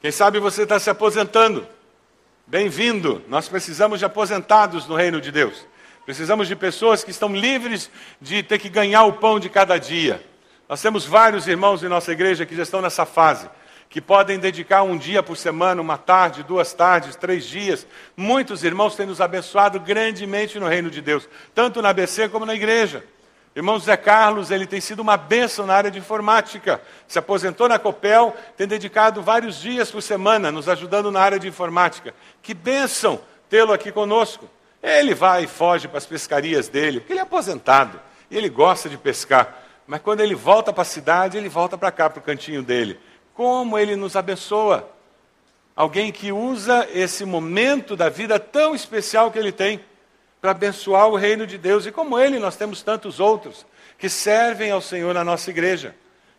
Quem 0.00 0.10
sabe 0.10 0.38
você 0.38 0.62
está 0.62 0.78
se 0.78 0.88
aposentando. 0.88 1.66
Bem-vindo. 2.46 3.22
Nós 3.28 3.48
precisamos 3.48 3.98
de 3.98 4.04
aposentados 4.04 4.86
no 4.86 4.94
reino 4.94 5.20
de 5.20 5.30
Deus. 5.30 5.66
Precisamos 6.04 6.48
de 6.48 6.56
pessoas 6.56 7.02
que 7.02 7.10
estão 7.10 7.34
livres 7.34 7.90
de 8.20 8.42
ter 8.42 8.58
que 8.58 8.68
ganhar 8.68 9.04
o 9.04 9.14
pão 9.14 9.40
de 9.40 9.50
cada 9.50 9.76
dia 9.78 10.22
nós 10.68 10.82
temos 10.82 11.04
vários 11.04 11.46
irmãos 11.46 11.82
em 11.82 11.88
nossa 11.88 12.12
igreja 12.12 12.44
que 12.44 12.56
já 12.56 12.62
estão 12.62 12.80
nessa 12.80 13.06
fase. 13.06 13.48
que 13.88 14.00
podem 14.00 14.38
dedicar 14.38 14.82
um 14.82 14.98
dia 14.98 15.22
por 15.22 15.36
semana, 15.36 15.80
uma 15.80 15.96
tarde, 15.96 16.42
duas 16.42 16.72
tardes, 16.74 17.14
três 17.14 17.44
dias. 17.44 17.86
Muitos 18.16 18.64
irmãos 18.64 18.96
têm 18.96 19.06
nos 19.06 19.20
abençoado 19.20 19.78
grandemente 19.78 20.58
no 20.58 20.66
reino 20.66 20.90
de 20.90 21.00
Deus, 21.00 21.28
tanto 21.54 21.80
na 21.80 21.90
ABC 21.90 22.28
como 22.28 22.44
na 22.44 22.54
igreja. 22.54 23.04
Irmão 23.54 23.78
Zé 23.78 23.96
Carlos, 23.96 24.50
ele 24.50 24.66
tem 24.66 24.82
sido 24.82 25.00
uma 25.00 25.16
bênção 25.16 25.64
na 25.64 25.74
área 25.74 25.90
de 25.90 25.98
informática. 25.98 26.78
Se 27.08 27.18
aposentou 27.18 27.68
na 27.68 27.78
Copel, 27.78 28.36
tem 28.54 28.66
dedicado 28.66 29.22
vários 29.22 29.58
dias 29.58 29.90
por 29.90 30.02
semana 30.02 30.52
nos 30.52 30.68
ajudando 30.68 31.10
na 31.10 31.20
área 31.20 31.38
de 31.38 31.48
informática. 31.48 32.12
Que 32.42 32.52
bênção 32.52 33.18
tê-lo 33.48 33.72
aqui 33.72 33.90
conosco. 33.90 34.46
Ele 34.82 35.14
vai 35.14 35.44
e 35.44 35.46
foge 35.46 35.88
para 35.88 35.96
as 35.96 36.04
pescarias 36.04 36.68
dele, 36.68 37.00
porque 37.00 37.14
ele 37.14 37.20
é 37.20 37.22
aposentado 37.22 37.98
e 38.30 38.36
ele 38.36 38.50
gosta 38.50 38.90
de 38.90 38.98
pescar. 38.98 39.65
Mas 39.86 40.00
quando 40.00 40.20
ele 40.20 40.34
volta 40.34 40.72
para 40.72 40.82
a 40.82 40.86
cidade, 40.86 41.38
ele 41.38 41.48
volta 41.48 41.78
para 41.78 41.92
cá, 41.92 42.10
para 42.10 42.20
o 42.20 42.22
cantinho 42.22 42.62
dele. 42.62 42.98
Como 43.34 43.78
ele 43.78 43.94
nos 43.94 44.16
abençoa. 44.16 44.88
Alguém 45.74 46.10
que 46.10 46.32
usa 46.32 46.88
esse 46.92 47.24
momento 47.24 47.94
da 47.94 48.08
vida 48.08 48.38
tão 48.40 48.74
especial 48.74 49.30
que 49.30 49.38
ele 49.38 49.52
tem 49.52 49.80
para 50.40 50.50
abençoar 50.52 51.08
o 51.08 51.16
reino 51.16 51.46
de 51.46 51.58
Deus. 51.58 51.86
E 51.86 51.92
como 51.92 52.18
ele, 52.18 52.38
nós 52.38 52.56
temos 52.56 52.82
tantos 52.82 53.20
outros 53.20 53.66
que 53.98 54.08
servem 54.08 54.70
ao 54.70 54.80
Senhor 54.80 55.14
na 55.14 55.22
nossa 55.22 55.50
igreja. 55.50 55.94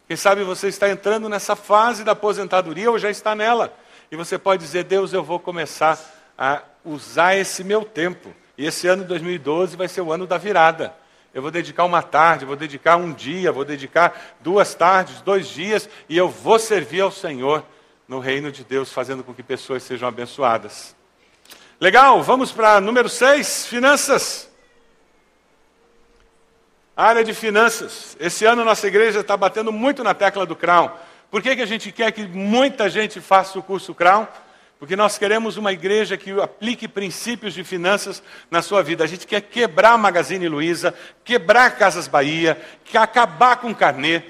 Quem 0.08 0.18
sabe 0.18 0.44
você 0.44 0.68
está 0.68 0.90
entrando 0.90 1.30
nessa 1.30 1.56
fase 1.56 2.04
da 2.04 2.14
aposentadoria 2.14 2.90
ou 2.90 2.98
já 2.98 3.10
está 3.10 3.36
nela. 3.36 3.74
E 4.12 4.16
você 4.16 4.38
pode 4.38 4.64
dizer: 4.64 4.86
Deus, 4.86 5.14
eu 5.14 5.24
vou 5.24 5.40
começar 5.40 6.00
a 6.38 6.62
usar 6.84 7.36
esse 7.36 7.64
meu 7.64 7.84
tempo. 7.84 8.34
E 8.58 8.66
esse 8.66 8.88
ano 8.88 9.04
de 9.04 9.10
2012 9.10 9.76
vai 9.76 9.88
ser 9.88 10.02
o 10.02 10.12
ano 10.12 10.26
da 10.26 10.38
virada. 10.38 10.94
Eu 11.38 11.42
vou 11.44 11.52
dedicar 11.52 11.86
uma 11.86 12.02
tarde, 12.02 12.46
vou 12.46 12.56
dedicar 12.56 12.96
um 12.96 13.14
dia, 13.14 13.52
vou 13.52 13.64
dedicar 13.64 14.36
duas 14.40 14.74
tardes, 14.74 15.22
dois 15.22 15.48
dias, 15.48 15.88
e 16.10 16.18
eu 16.18 16.28
vou 16.28 16.58
servir 16.58 17.02
ao 17.02 17.12
Senhor 17.12 17.64
no 18.08 18.18
reino 18.18 18.52
de 18.52 18.64
Deus, 18.64 18.92
fazendo 18.92 19.24
com 19.24 19.36
que 19.36 19.44
pessoas 19.44 19.84
sejam 19.84 20.10
abençoadas. 20.10 20.96
Legal, 21.80 22.24
vamos 22.24 22.52
para 22.52 22.82
número 22.82 23.08
6, 23.08 23.68
finanças. 23.68 24.50
Área 26.96 27.24
de 27.24 27.36
finanças. 27.36 28.18
Esse 28.20 28.44
ano 28.44 28.66
nossa 28.66 28.88
igreja 28.88 29.20
está 29.20 29.38
batendo 29.38 29.72
muito 29.72 30.04
na 30.04 30.16
tecla 30.16 30.44
do 30.44 30.56
Crown. 30.56 30.90
Por 31.30 31.44
que, 31.44 31.56
que 31.56 31.62
a 31.62 31.68
gente 31.68 31.92
quer 31.92 32.12
que 32.14 32.26
muita 32.26 32.90
gente 32.90 33.22
faça 33.22 33.60
o 33.60 33.62
curso 33.62 33.94
Crown? 33.94 34.26
Porque 34.80 34.96
nós 34.96 35.18
queremos 35.18 35.58
uma 35.58 35.74
igreja 35.74 36.18
que 36.18 36.32
aplique 36.40 36.88
princípios 36.88 37.54
de 37.54 37.64
finanças 37.64 38.22
na 38.50 38.62
sua 38.62 38.84
vida. 38.84 39.04
A 39.04 39.08
gente 39.08 39.26
quer 39.26 39.42
quebrar 39.42 39.98
Magazine 39.98 40.48
Luiza, 40.48 40.94
quebrar 41.24 41.78
Casas 41.78 42.08
Bahia, 42.08 42.62
acabar 42.94 43.58
com 43.58 43.72
o 43.72 43.76
carnê. 43.76 44.22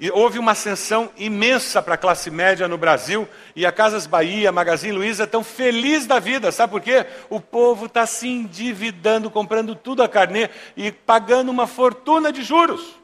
E 0.00 0.10
houve 0.10 0.40
uma 0.40 0.50
ascensão 0.50 1.10
imensa 1.16 1.80
para 1.80 1.94
a 1.94 1.98
classe 1.98 2.28
média 2.28 2.66
no 2.66 2.76
Brasil 2.76 3.28
e 3.54 3.64
a 3.64 3.70
Casas 3.70 4.04
Bahia, 4.04 4.48
a 4.48 4.52
Magazine 4.52 4.92
Luiza 4.92 5.22
estão 5.22 5.44
felizes 5.44 6.08
da 6.08 6.18
vida. 6.18 6.50
Sabe 6.50 6.72
por 6.72 6.80
quê? 6.80 7.06
O 7.30 7.40
povo 7.40 7.86
está 7.86 8.04
se 8.04 8.26
endividando, 8.26 9.30
comprando 9.30 9.76
tudo 9.76 10.02
a 10.02 10.08
carnê 10.08 10.50
e 10.76 10.90
pagando 10.90 11.50
uma 11.50 11.68
fortuna 11.68 12.32
de 12.32 12.42
juros. 12.42 12.98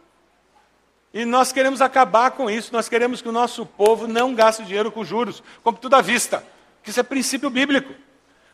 E 1.14 1.24
nós 1.24 1.53
queremos 1.53 1.80
acabar 1.80 2.32
com 2.32 2.51
isso. 2.51 2.72
Nós 2.72 2.88
queremos 2.88 3.22
que 3.22 3.28
o 3.28 3.32
nosso 3.32 3.64
povo 3.64 4.09
não 4.09 4.34
gaste 4.34 4.64
dinheiro 4.64 4.90
com 4.90 5.05
juros, 5.05 5.40
compre 5.62 5.80
tudo 5.80 5.94
à 5.94 6.01
vista. 6.01 6.42
Isso 6.91 7.01
é 7.01 7.03
princípio 7.03 7.51
bíblico. 7.51 7.95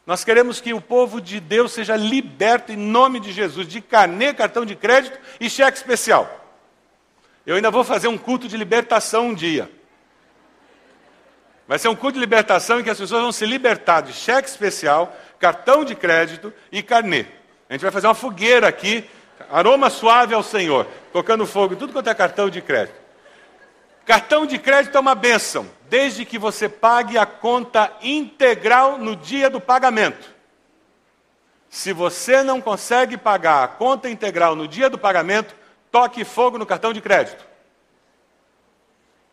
Nós 0.07 0.22
queremos 0.22 0.61
que 0.61 0.74
o 0.74 0.80
povo 0.80 1.20
de 1.20 1.41
Deus 1.41 1.72
seja 1.72 1.97
liberto 1.97 2.72
em 2.72 2.76
nome 2.76 3.18
de 3.20 3.32
Jesus 3.32 3.66
de 3.66 3.80
carnê, 3.80 4.35
cartão 4.35 4.64
de 4.64 4.74
crédito 4.74 5.18
e 5.41 5.49
cheque 5.49 5.78
especial. 5.78 6.45
Eu 7.47 7.57
ainda 7.57 7.70
vou 7.70 7.85
fazer 7.85 8.09
um 8.09 8.18
culto 8.18 8.47
de 8.47 8.57
libertação 8.57 9.28
um 9.28 9.35
dia. 9.35 9.70
Vai 11.66 11.78
ser 11.78 11.89
um 11.89 11.95
culto 11.95 12.14
de 12.14 12.20
libertação 12.20 12.80
em 12.80 12.82
que 12.82 12.91
as 12.91 12.99
pessoas 12.99 13.22
vão 13.22 13.32
se 13.32 13.47
libertar 13.47 14.03
de 14.03 14.12
cheque 14.12 14.49
especial, 14.49 15.16
cartão 15.39 15.85
de 15.85 15.95
crédito 15.95 16.53
e 16.70 16.82
carnê. 16.82 17.24
A 17.68 17.72
gente 17.72 17.82
vai 17.82 17.91
fazer 17.91 18.07
uma 18.07 18.14
fogueira 18.14 18.68
aqui, 18.68 19.09
aroma 19.51 19.89
suave 19.89 20.35
ao 20.35 20.43
Senhor, 20.43 20.87
colocando 21.12 21.47
fogo 21.47 21.76
tudo 21.76 21.95
quanto 21.95 22.11
é 22.11 22.14
cartão 22.14 22.51
de 22.51 22.61
crédito. 22.61 23.01
Cartão 24.05 24.45
de 24.45 24.59
crédito 24.59 24.97
é 24.97 25.01
uma 25.01 25.14
bênção, 25.14 25.66
desde 25.95 26.24
que 26.24 26.40
você 26.40 26.68
pague 26.68 27.16
a 27.16 27.24
conta 27.24 27.92
integral 28.03 28.99
no 28.99 29.14
dia 29.14 29.49
do 29.49 29.61
pagamento. 29.61 30.28
Se 31.70 31.92
você 31.92 32.42
não 32.42 32.61
consegue 32.61 33.16
pagar 33.16 33.62
a 33.62 33.68
conta 33.68 34.11
integral 34.11 34.57
no 34.57 34.66
dia 34.66 34.90
do 34.90 34.99
pagamento, 34.99 35.55
toque 35.92 36.24
fogo 36.24 36.59
no 36.59 36.66
cartão 36.66 36.92
de 36.92 37.01
crédito. 37.01 37.47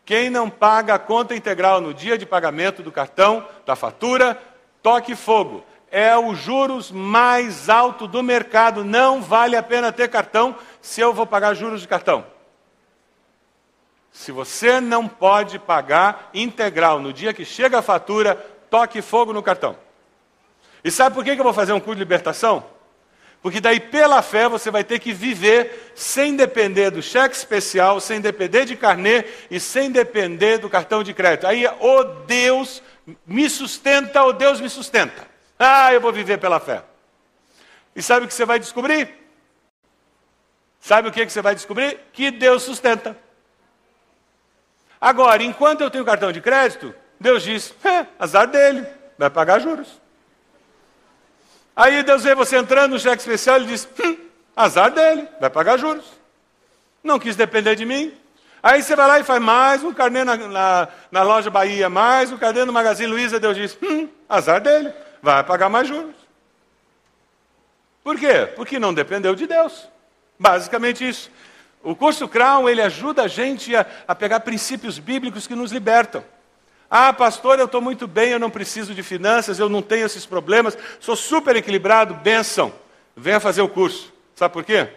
Quem 0.04 0.30
não 0.30 0.48
paga 0.48 0.94
a 0.94 1.00
conta 1.00 1.34
integral 1.34 1.80
no 1.80 1.92
dia 1.92 2.16
de 2.16 2.24
pagamento 2.24 2.80
do 2.80 2.92
cartão, 2.92 3.44
da 3.66 3.74
fatura, 3.74 4.40
toque 4.80 5.16
fogo. 5.16 5.64
É 5.90 6.16
o 6.16 6.32
juros 6.32 6.92
mais 6.92 7.68
alto 7.68 8.06
do 8.06 8.22
mercado. 8.22 8.84
Não 8.84 9.20
vale 9.20 9.56
a 9.56 9.64
pena 9.64 9.90
ter 9.90 10.08
cartão 10.08 10.54
se 10.80 11.00
eu 11.00 11.12
vou 11.12 11.26
pagar 11.26 11.54
juros 11.54 11.80
de 11.80 11.88
cartão. 11.88 12.24
Se 14.12 14.30
você 14.30 14.80
não 14.80 15.08
pode 15.08 15.58
pagar 15.58 16.30
integral 16.34 17.00
no 17.00 17.12
dia 17.12 17.32
que 17.32 17.44
chega 17.44 17.78
a 17.78 17.82
fatura, 17.82 18.34
toque 18.70 19.00
fogo 19.00 19.32
no 19.32 19.42
cartão. 19.42 19.76
E 20.84 20.90
sabe 20.90 21.14
por 21.14 21.24
que 21.24 21.30
eu 21.30 21.42
vou 21.42 21.54
fazer 21.54 21.72
um 21.72 21.80
curso 21.80 21.96
de 21.96 22.00
libertação? 22.00 22.64
Porque 23.40 23.60
daí, 23.60 23.80
pela 23.80 24.22
fé, 24.22 24.48
você 24.48 24.70
vai 24.70 24.84
ter 24.84 25.00
que 25.00 25.12
viver 25.12 25.92
sem 25.96 26.36
depender 26.36 26.90
do 26.90 27.02
cheque 27.02 27.34
especial, 27.34 27.98
sem 27.98 28.20
depender 28.20 28.64
de 28.64 28.76
carnê 28.76 29.24
e 29.50 29.58
sem 29.58 29.90
depender 29.90 30.58
do 30.58 30.70
cartão 30.70 31.02
de 31.02 31.12
crédito. 31.12 31.46
Aí, 31.48 31.66
o 31.66 31.72
oh 31.80 32.04
Deus 32.04 32.80
me 33.26 33.50
sustenta, 33.50 34.22
o 34.22 34.28
oh 34.28 34.32
Deus 34.32 34.60
me 34.60 34.68
sustenta. 34.68 35.26
Ah, 35.58 35.92
eu 35.92 36.00
vou 36.00 36.12
viver 36.12 36.38
pela 36.38 36.60
fé. 36.60 36.84
E 37.96 38.02
sabe 38.02 38.26
o 38.26 38.28
que 38.28 38.34
você 38.34 38.44
vai 38.44 38.60
descobrir? 38.60 39.12
Sabe 40.78 41.08
o 41.08 41.12
que 41.12 41.24
você 41.24 41.42
vai 41.42 41.54
descobrir? 41.54 41.98
Que 42.12 42.30
Deus 42.30 42.62
sustenta. 42.62 43.16
Agora, 45.02 45.42
enquanto 45.42 45.80
eu 45.80 45.90
tenho 45.90 46.04
cartão 46.04 46.30
de 46.30 46.40
crédito, 46.40 46.94
Deus 47.18 47.42
diz: 47.42 47.74
é, 47.84 48.06
azar 48.20 48.46
dele, 48.46 48.86
vai 49.18 49.28
pagar 49.28 49.58
juros. 49.58 50.00
Aí 51.74 52.04
Deus 52.04 52.22
vê 52.22 52.36
você 52.36 52.56
entrando 52.56 52.92
no 52.92 53.00
cheque 53.00 53.20
especial 53.20 53.60
e 53.60 53.66
diz: 53.66 53.88
hum, 53.98 54.16
azar 54.54 54.92
dele, 54.92 55.26
vai 55.40 55.50
pagar 55.50 55.76
juros. 55.76 56.04
Não 57.02 57.18
quis 57.18 57.34
depender 57.34 57.74
de 57.74 57.84
mim. 57.84 58.14
Aí 58.62 58.80
você 58.80 58.94
vai 58.94 59.08
lá 59.08 59.18
e 59.18 59.24
faz 59.24 59.42
mais 59.42 59.82
um 59.82 59.92
carnê 59.92 60.22
na, 60.22 60.36
na, 60.36 60.88
na 61.10 61.22
loja 61.24 61.50
Bahia, 61.50 61.90
mais 61.90 62.30
um 62.30 62.38
carnê 62.38 62.64
no 62.64 62.72
Magazine 62.72 63.10
Luiza. 63.10 63.40
Deus 63.40 63.56
diz: 63.56 63.76
hum, 63.82 64.08
azar 64.28 64.60
dele, 64.60 64.94
vai 65.20 65.42
pagar 65.42 65.68
mais 65.68 65.88
juros. 65.88 66.14
Por 68.04 68.16
quê? 68.16 68.48
Porque 68.54 68.78
não 68.78 68.94
dependeu 68.94 69.34
de 69.34 69.48
Deus. 69.48 69.88
Basicamente 70.38 71.08
isso. 71.08 71.28
O 71.82 71.96
curso 71.96 72.28
Crown, 72.28 72.68
ele 72.68 72.80
ajuda 72.80 73.22
a 73.22 73.28
gente 73.28 73.74
a, 73.74 73.84
a 74.06 74.14
pegar 74.14 74.40
princípios 74.40 74.98
bíblicos 74.98 75.46
que 75.46 75.54
nos 75.54 75.72
libertam. 75.72 76.24
Ah, 76.88 77.12
pastor, 77.12 77.58
eu 77.58 77.64
estou 77.64 77.80
muito 77.80 78.06
bem, 78.06 78.30
eu 78.30 78.38
não 78.38 78.50
preciso 78.50 78.94
de 78.94 79.02
finanças, 79.02 79.58
eu 79.58 79.68
não 79.68 79.80
tenho 79.80 80.06
esses 80.06 80.26
problemas, 80.26 80.76
sou 81.00 81.16
super 81.16 81.56
equilibrado, 81.56 82.14
benção. 82.14 82.72
Venha 83.16 83.40
fazer 83.40 83.62
o 83.62 83.68
curso. 83.68 84.12
Sabe 84.36 84.52
por 84.52 84.62
quê? 84.62 84.88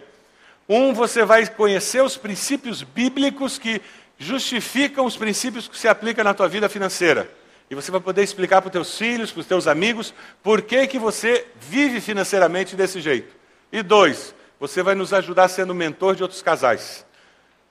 Um, 0.68 0.92
você 0.92 1.24
vai 1.24 1.46
conhecer 1.46 2.02
os 2.02 2.16
princípios 2.16 2.82
bíblicos 2.82 3.58
que 3.58 3.80
justificam 4.18 5.04
os 5.06 5.16
princípios 5.16 5.68
que 5.68 5.78
se 5.78 5.88
aplicam 5.88 6.24
na 6.24 6.34
tua 6.34 6.48
vida 6.48 6.68
financeira. 6.68 7.30
E 7.70 7.74
você 7.74 7.90
vai 7.90 8.00
poder 8.00 8.22
explicar 8.22 8.62
para 8.62 8.68
os 8.68 8.72
teus 8.72 8.98
filhos, 8.98 9.32
para 9.32 9.40
os 9.40 9.46
teus 9.46 9.66
amigos, 9.66 10.14
por 10.42 10.62
que, 10.62 10.86
que 10.86 10.98
você 10.98 11.46
vive 11.60 12.00
financeiramente 12.00 12.76
desse 12.76 13.00
jeito. 13.00 13.34
E 13.72 13.82
dois, 13.82 14.34
você 14.58 14.82
vai 14.82 14.94
nos 14.94 15.12
ajudar 15.12 15.48
sendo 15.48 15.74
mentor 15.74 16.14
de 16.14 16.22
outros 16.22 16.42
casais. 16.42 17.04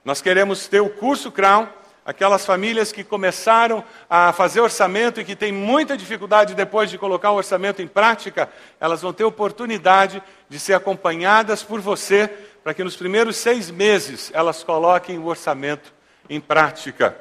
Nós 0.04 0.22
queremos 0.22 0.68
ter 0.68 0.82
o 0.82 0.90
curso 0.90 1.32
Crown, 1.32 1.68
aquelas 2.06 2.46
famílias 2.46 2.92
que 2.92 3.04
começaram 3.04 3.84
a 4.08 4.32
fazer 4.32 4.62
orçamento 4.62 5.20
e 5.20 5.26
que 5.26 5.36
têm 5.36 5.52
muita 5.52 5.98
dificuldade 5.98 6.54
depois 6.54 6.92
de 6.92 6.98
colocar 7.00 7.32
o 7.32 7.38
orçamento 7.38 7.82
em 7.82 7.88
prática, 7.88 8.48
elas 8.80 9.02
vão 9.02 9.12
ter 9.12 9.24
oportunidade 9.24 10.22
de 10.48 10.60
ser 10.60 10.74
acompanhadas 10.74 11.64
por 11.64 11.82
você, 11.82 12.28
para 12.64 12.74
que 12.74 12.84
nos 12.84 12.96
primeiros 12.96 13.38
seis 13.38 13.72
meses 13.72 14.30
elas 14.34 14.64
coloquem 14.64 15.18
o 15.18 15.26
orçamento 15.26 15.92
em 16.30 16.40
prática. 16.40 17.18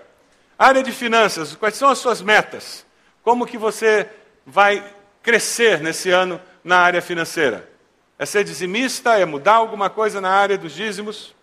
Área 0.58 0.82
de 0.82 0.92
finanças, 0.92 1.56
quais 1.56 1.74
são 1.74 1.88
as 1.88 1.98
suas 1.98 2.20
metas? 2.20 2.84
Como 3.22 3.46
que 3.46 3.56
você 3.56 4.08
vai 4.44 4.84
crescer 5.22 5.80
nesse 5.80 6.10
ano 6.10 6.38
na 6.62 6.78
área 6.78 7.00
financeira? 7.00 7.73
É 8.18 8.24
ser 8.26 8.44
dizimista? 8.44 9.18
É 9.18 9.24
mudar 9.24 9.54
alguma 9.54 9.90
coisa 9.90 10.20
na 10.20 10.30
área 10.30 10.56
dos 10.56 10.72
dízimos? 10.72 11.34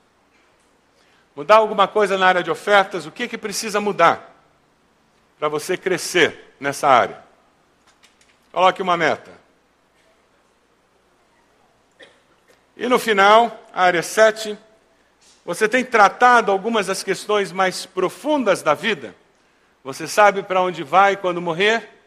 Mudar 1.36 1.58
alguma 1.58 1.88
coisa 1.88 2.18
na 2.18 2.28
área 2.28 2.44
de 2.44 2.52
ofertas? 2.52 3.06
O 3.06 3.12
que, 3.12 3.28
que 3.28 3.38
precisa 3.38 3.80
mudar 3.80 4.36
para 5.38 5.48
você 5.48 5.78
crescer 5.78 6.56
nessa 6.60 6.88
área? 6.88 7.24
Coloque 8.52 8.82
uma 8.82 8.98
meta. 8.98 9.32
E 12.76 12.88
no 12.88 12.98
final, 12.98 13.60
área 13.74 14.02
7, 14.02 14.58
você 15.46 15.68
tem 15.68 15.84
tratado 15.84 16.52
algumas 16.52 16.88
das 16.88 17.04
questões 17.04 17.52
mais 17.52 17.86
profundas 17.86 18.62
da 18.62 18.74
vida? 18.74 19.16
Você 19.84 20.08
sabe 20.08 20.44
para 20.44 20.62
onde 20.62 20.84
vai 20.84 21.16
quando 21.16 21.42
morrer? 21.42 22.01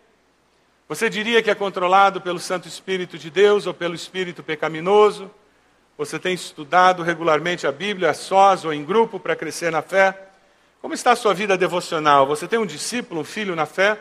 Você 0.86 1.08
diria 1.08 1.42
que 1.42 1.50
é 1.50 1.54
controlado 1.54 2.20
pelo 2.20 2.38
Santo 2.38 2.68
Espírito 2.68 3.16
de 3.16 3.30
Deus 3.30 3.66
ou 3.66 3.72
pelo 3.72 3.94
Espírito 3.94 4.42
pecaminoso? 4.42 5.30
Você 5.96 6.18
tem 6.18 6.34
estudado 6.34 7.02
regularmente 7.02 7.66
a 7.66 7.72
Bíblia, 7.72 8.12
sós 8.12 8.66
ou 8.66 8.72
em 8.72 8.84
grupo, 8.84 9.18
para 9.18 9.34
crescer 9.34 9.72
na 9.72 9.80
fé? 9.80 10.14
Como 10.82 10.92
está 10.92 11.12
a 11.12 11.16
sua 11.16 11.32
vida 11.32 11.56
devocional? 11.56 12.26
Você 12.26 12.46
tem 12.46 12.58
um 12.58 12.66
discípulo, 12.66 13.22
um 13.22 13.24
filho 13.24 13.56
na 13.56 13.64
fé? 13.64 13.98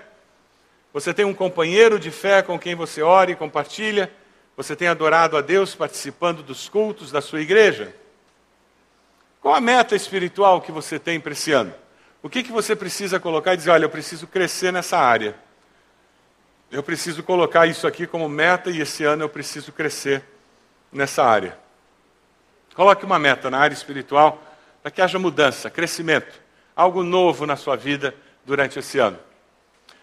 Você 0.92 1.14
tem 1.14 1.24
um 1.24 1.34
companheiro 1.34 1.98
de 1.98 2.12
fé 2.12 2.42
com 2.42 2.60
quem 2.60 2.76
você 2.76 3.02
ora 3.02 3.32
e 3.32 3.36
compartilha? 3.36 4.12
Você 4.58 4.76
tem 4.76 4.90
adorado 4.90 5.38
a 5.38 5.42
Deus 5.42 5.74
participando 5.74 6.44
dos 6.44 6.68
cultos 6.68 7.12
da 7.12 7.22
sua 7.22 7.40
igreja? 7.40 7.96
Qual 9.40 9.56
a 9.56 9.62
meta 9.62 9.96
espiritual 9.96 10.60
que 10.60 10.72
você 10.72 11.00
tem 11.00 11.18
para 11.18 11.32
esse 11.32 11.54
ano? 11.54 11.74
O 12.22 12.30
que, 12.30 12.44
que 12.44 12.52
você 12.52 12.76
precisa 12.76 13.22
colocar 13.22 13.54
e 13.54 13.58
dizer, 13.58 13.72
olha, 13.72 13.86
eu 13.86 13.90
preciso 13.90 14.28
crescer 14.28 14.74
nessa 14.74 14.98
área. 14.98 15.36
Eu 16.74 16.82
preciso 16.82 17.22
colocar 17.22 17.68
isso 17.68 17.86
aqui 17.86 18.08
como 18.08 18.28
meta 18.28 18.72
e 18.72 18.82
esse 18.82 19.04
ano 19.04 19.24
eu 19.24 19.30
preciso 19.30 19.72
crescer 19.72 20.24
nessa 20.92 21.24
área. 21.24 21.56
Coloque 22.74 23.06
uma 23.06 23.20
meta 23.20 23.48
na 23.52 23.60
área 23.60 23.76
espiritual 23.76 24.42
para 24.82 24.90
que 24.90 25.00
haja 25.00 25.20
mudança, 25.20 25.70
crescimento, 25.70 26.42
algo 26.76 27.04
novo 27.04 27.46
na 27.46 27.56
sua 27.56 27.76
vida 27.76 28.16
durante 28.44 28.80
esse 28.80 28.98
ano. 28.98 29.20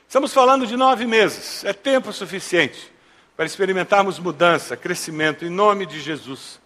Estamos 0.06 0.32
falando 0.32 0.64
de 0.64 0.76
nove 0.76 1.08
meses, 1.08 1.64
é 1.64 1.72
tempo 1.72 2.12
suficiente 2.12 2.92
para 3.36 3.46
experimentarmos 3.46 4.20
mudança, 4.20 4.76
crescimento, 4.76 5.44
em 5.44 5.50
nome 5.50 5.86
de 5.86 6.00
Jesus. 6.00 6.60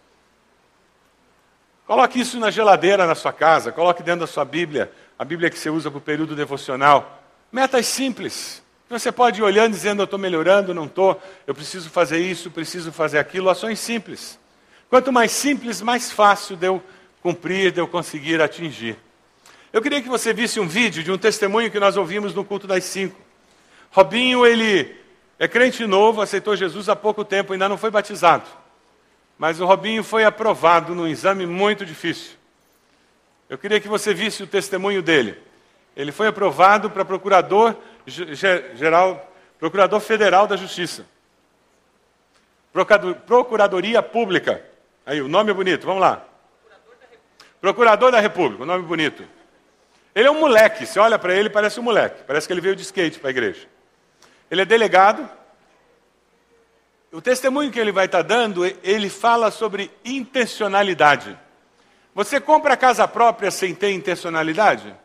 Coloque 1.87 2.19
isso 2.19 2.39
na 2.39 2.51
geladeira 2.51 3.07
na 3.07 3.15
sua 3.15 3.33
casa, 3.33 3.71
coloque 3.71 4.03
dentro 4.03 4.21
da 4.21 4.27
sua 4.27 4.45
Bíblia, 4.45 4.91
a 5.17 5.25
Bíblia 5.25 5.49
que 5.49 5.57
você 5.57 5.71
usa 5.71 5.89
para 5.89 5.97
o 5.97 6.01
período 6.01 6.35
devocional. 6.35 7.23
Metas 7.51 7.87
simples. 7.87 8.63
Você 8.89 9.11
pode 9.11 9.41
ir 9.41 9.43
olhando 9.43 9.73
dizendo, 9.73 10.01
eu 10.01 10.05
estou 10.05 10.19
melhorando, 10.19 10.73
não 10.73 10.85
estou, 10.85 11.19
eu 11.47 11.55
preciso 11.55 11.89
fazer 11.89 12.19
isso, 12.19 12.51
preciso 12.51 12.91
fazer 12.91 13.17
aquilo. 13.17 13.49
Ações 13.49 13.79
simples. 13.79 14.39
Quanto 14.89 15.11
mais 15.11 15.31
simples, 15.31 15.81
mais 15.81 16.11
fácil 16.11 16.55
de 16.55 16.67
eu 16.67 16.83
cumprir, 17.21 17.71
de 17.71 17.81
eu 17.81 17.87
conseguir 17.87 18.39
atingir. 18.39 18.95
Eu 19.73 19.81
queria 19.81 20.01
que 20.01 20.07
você 20.07 20.33
visse 20.33 20.59
um 20.59 20.67
vídeo 20.67 21.03
de 21.03 21.11
um 21.11 21.17
testemunho 21.17 21.71
que 21.71 21.79
nós 21.79 21.97
ouvimos 21.97 22.35
no 22.35 22.45
culto 22.45 22.67
das 22.67 22.83
cinco. 22.83 23.19
Robinho, 23.91 24.45
ele 24.45 24.95
é 25.39 25.47
crente 25.47 25.85
novo, 25.87 26.21
aceitou 26.21 26.55
Jesus 26.55 26.87
há 26.87 26.95
pouco 26.95 27.25
tempo, 27.25 27.53
ainda 27.53 27.67
não 27.67 27.77
foi 27.77 27.89
batizado. 27.89 28.45
Mas 29.37 29.59
o 29.59 29.65
Robinho 29.65 30.03
foi 30.03 30.23
aprovado 30.23 30.93
num 30.93 31.07
exame 31.07 31.45
muito 31.45 31.85
difícil. 31.85 32.33
Eu 33.49 33.57
queria 33.57 33.79
que 33.79 33.87
você 33.87 34.13
visse 34.13 34.43
o 34.43 34.47
testemunho 34.47 35.01
dele. 35.01 35.37
Ele 35.95 36.11
foi 36.11 36.27
aprovado 36.27 36.89
para 36.89 37.03
procurador 37.03 37.75
geral, 38.05 39.33
procurador 39.59 39.99
federal 39.99 40.47
da 40.47 40.55
Justiça. 40.55 41.05
Procuradoria 43.25 44.01
Pública. 44.03 44.63
Aí, 45.05 45.21
o 45.21 45.27
nome 45.27 45.51
é 45.51 45.53
bonito, 45.53 45.85
vamos 45.85 46.01
lá. 46.01 46.25
Procurador 47.61 48.11
da 48.11 48.19
República, 48.19 48.63
o 48.63 48.65
nome 48.65 48.83
é 48.83 48.87
bonito. 48.87 49.25
Ele 50.13 50.27
é 50.27 50.31
um 50.31 50.39
moleque, 50.39 50.85
você 50.85 50.99
olha 50.99 51.17
para 51.19 51.33
ele, 51.33 51.49
parece 51.49 51.79
um 51.79 51.83
moleque. 51.83 52.23
Parece 52.23 52.47
que 52.47 52.53
ele 52.53 52.61
veio 52.61 52.75
de 52.75 52.83
skate 52.83 53.19
para 53.19 53.29
a 53.29 53.31
igreja. 53.31 53.67
Ele 54.49 54.61
é 54.61 54.65
delegado. 54.65 55.29
O 57.11 57.21
testemunho 57.21 57.71
que 57.71 57.79
ele 57.79 57.91
vai 57.91 58.05
estar 58.05 58.21
dando, 58.21 58.65
ele 58.65 59.09
fala 59.09 59.51
sobre 59.51 59.91
intencionalidade. 60.03 61.37
Você 62.13 62.39
compra 62.39 62.77
casa 62.77 63.07
própria 63.07 63.51
sem 63.51 63.75
ter 63.75 63.91
intencionalidade? 63.91 64.95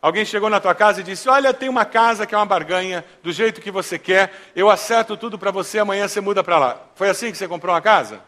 Alguém 0.00 0.24
chegou 0.24 0.50
na 0.50 0.60
tua 0.60 0.74
casa 0.74 1.00
e 1.00 1.04
disse: 1.04 1.28
Olha, 1.28 1.54
tem 1.54 1.68
uma 1.68 1.84
casa 1.84 2.26
que 2.26 2.34
é 2.34 2.38
uma 2.38 2.46
barganha, 2.46 3.04
do 3.22 3.32
jeito 3.32 3.60
que 3.60 3.70
você 3.70 3.98
quer, 3.98 4.32
eu 4.54 4.70
acerto 4.70 5.16
tudo 5.16 5.38
para 5.38 5.50
você, 5.50 5.78
amanhã 5.78 6.06
você 6.06 6.20
muda 6.20 6.44
para 6.44 6.58
lá. 6.58 6.80
Foi 6.94 7.08
assim 7.08 7.30
que 7.30 7.38
você 7.38 7.48
comprou 7.48 7.74
uma 7.74 7.80
casa? 7.80 8.20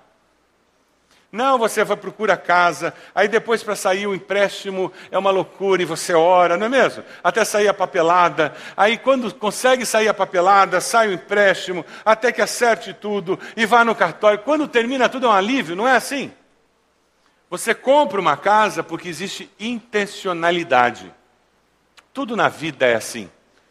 Não, 1.30 1.58
você 1.58 1.84
vai 1.84 1.94
procura 1.94 2.38
casa, 2.38 2.94
aí 3.14 3.28
depois 3.28 3.62
para 3.62 3.76
sair 3.76 4.06
o 4.06 4.14
empréstimo 4.14 4.90
é 5.10 5.18
uma 5.18 5.30
loucura 5.30 5.82
e 5.82 5.84
você 5.84 6.14
ora, 6.14 6.56
não 6.56 6.64
é 6.66 6.68
mesmo? 6.70 7.04
Até 7.22 7.44
sair 7.44 7.68
a 7.68 7.74
papelada. 7.74 8.54
Aí 8.74 8.96
quando 8.96 9.32
consegue 9.34 9.84
sair 9.84 10.08
a 10.08 10.14
papelada, 10.14 10.80
sai 10.80 11.08
o 11.08 11.12
empréstimo, 11.12 11.84
até 12.02 12.32
que 12.32 12.40
acerte 12.40 12.94
tudo 12.94 13.38
e 13.54 13.66
vá 13.66 13.84
no 13.84 13.94
cartório. 13.94 14.38
Quando 14.38 14.66
termina 14.66 15.06
tudo 15.06 15.26
é 15.26 15.28
um 15.28 15.32
alívio, 15.32 15.76
não 15.76 15.86
é 15.86 15.96
assim? 15.96 16.32
Você 17.50 17.74
compra 17.74 18.18
uma 18.18 18.36
casa 18.36 18.82
porque 18.82 19.08
existe 19.08 19.50
intencionalidade. 19.60 21.12
Tudo 22.18 22.34
na 22.34 22.48
vida 22.48 22.84
é 22.84 22.96
assim. 22.96 23.30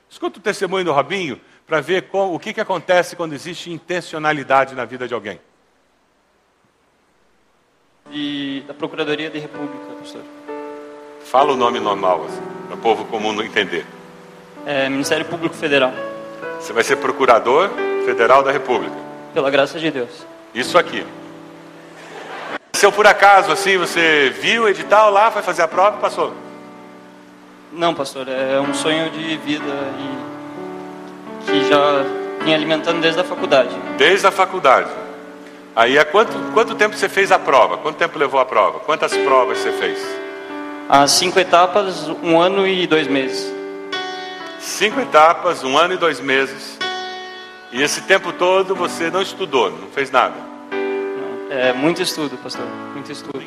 Escuta 0.09 0.39
o 0.39 0.41
testemunho 0.41 0.85
do 0.85 0.93
Robinho 0.93 1.37
para 1.67 1.81
ver 1.81 2.07
o 2.13 2.39
que, 2.39 2.53
que 2.53 2.61
acontece 2.61 3.13
quando 3.13 3.33
existe 3.33 3.69
intencionalidade 3.69 4.73
na 4.73 4.85
vida 4.85 5.05
de 5.05 5.13
alguém 5.13 5.37
de, 8.09 8.63
da 8.65 8.73
Procuradoria 8.73 9.29
de 9.29 9.37
República, 9.37 9.83
professor. 9.87 10.21
Fala 11.25 11.51
o 11.51 11.57
nome 11.57 11.81
normal, 11.81 12.23
assim, 12.23 12.41
para 12.67 12.77
o 12.77 12.79
povo 12.79 13.03
comum 13.03 13.33
não 13.33 13.43
entender. 13.43 13.85
É, 14.65 14.87
Ministério 14.87 15.25
Público 15.25 15.53
Federal. 15.53 15.91
Você 16.61 16.71
vai 16.71 16.85
ser 16.85 16.95
Procurador 16.95 17.69
Federal 18.05 18.43
da 18.43 18.51
República. 18.53 18.95
Pela 19.33 19.51
graça 19.51 19.77
de 19.77 19.91
Deus. 19.91 20.25
Isso 20.55 20.77
aqui. 20.77 21.05
Se 22.71 22.85
eu 22.85 22.93
por 22.93 23.05
acaso, 23.05 23.51
assim, 23.51 23.77
você 23.77 24.29
viu 24.29 24.63
o 24.63 24.69
edital 24.69 25.11
lá, 25.11 25.31
foi 25.31 25.41
fazer 25.41 25.63
a 25.63 25.67
prova 25.67 25.97
e 25.97 25.99
passou? 25.99 26.46
Não, 27.77 27.93
pastor, 27.93 28.27
é 28.27 28.59
um 28.59 28.73
sonho 28.73 29.11
de 29.11 29.37
vida 29.37 29.63
e 29.99 31.45
que 31.45 31.69
já 31.69 32.03
vem 32.43 32.55
alimentando 32.55 32.99
desde 32.99 33.21
a 33.21 33.23
faculdade. 33.23 33.69
Desde 33.99 34.25
a 34.25 34.31
faculdade. 34.31 34.89
Aí, 35.75 35.95
há 35.99 36.03
quanto, 36.03 36.33
quanto 36.55 36.73
tempo 36.73 36.95
você 36.95 37.07
fez 37.07 37.31
a 37.31 37.37
prova? 37.37 37.77
Quanto 37.77 37.97
tempo 37.97 38.17
levou 38.17 38.39
a 38.39 38.45
prova? 38.45 38.79
Quantas 38.79 39.15
provas 39.17 39.59
você 39.59 39.71
fez? 39.73 39.99
As 40.89 41.11
cinco 41.11 41.39
etapas, 41.39 42.09
um 42.23 42.41
ano 42.41 42.67
e 42.67 42.87
dois 42.87 43.07
meses. 43.07 43.53
Cinco 44.57 44.99
etapas, 44.99 45.63
um 45.63 45.77
ano 45.77 45.93
e 45.93 45.97
dois 45.97 46.19
meses. 46.19 46.79
E 47.71 47.83
esse 47.83 48.01
tempo 48.01 48.33
todo 48.33 48.73
você 48.73 49.11
não 49.11 49.21
estudou, 49.21 49.69
não 49.69 49.89
fez 49.89 50.09
nada? 50.09 50.33
Não, 50.71 51.55
é 51.55 51.73
muito 51.73 52.01
estudo, 52.01 52.37
pastor, 52.37 52.65
muito 52.95 53.11
estudo. 53.11 53.45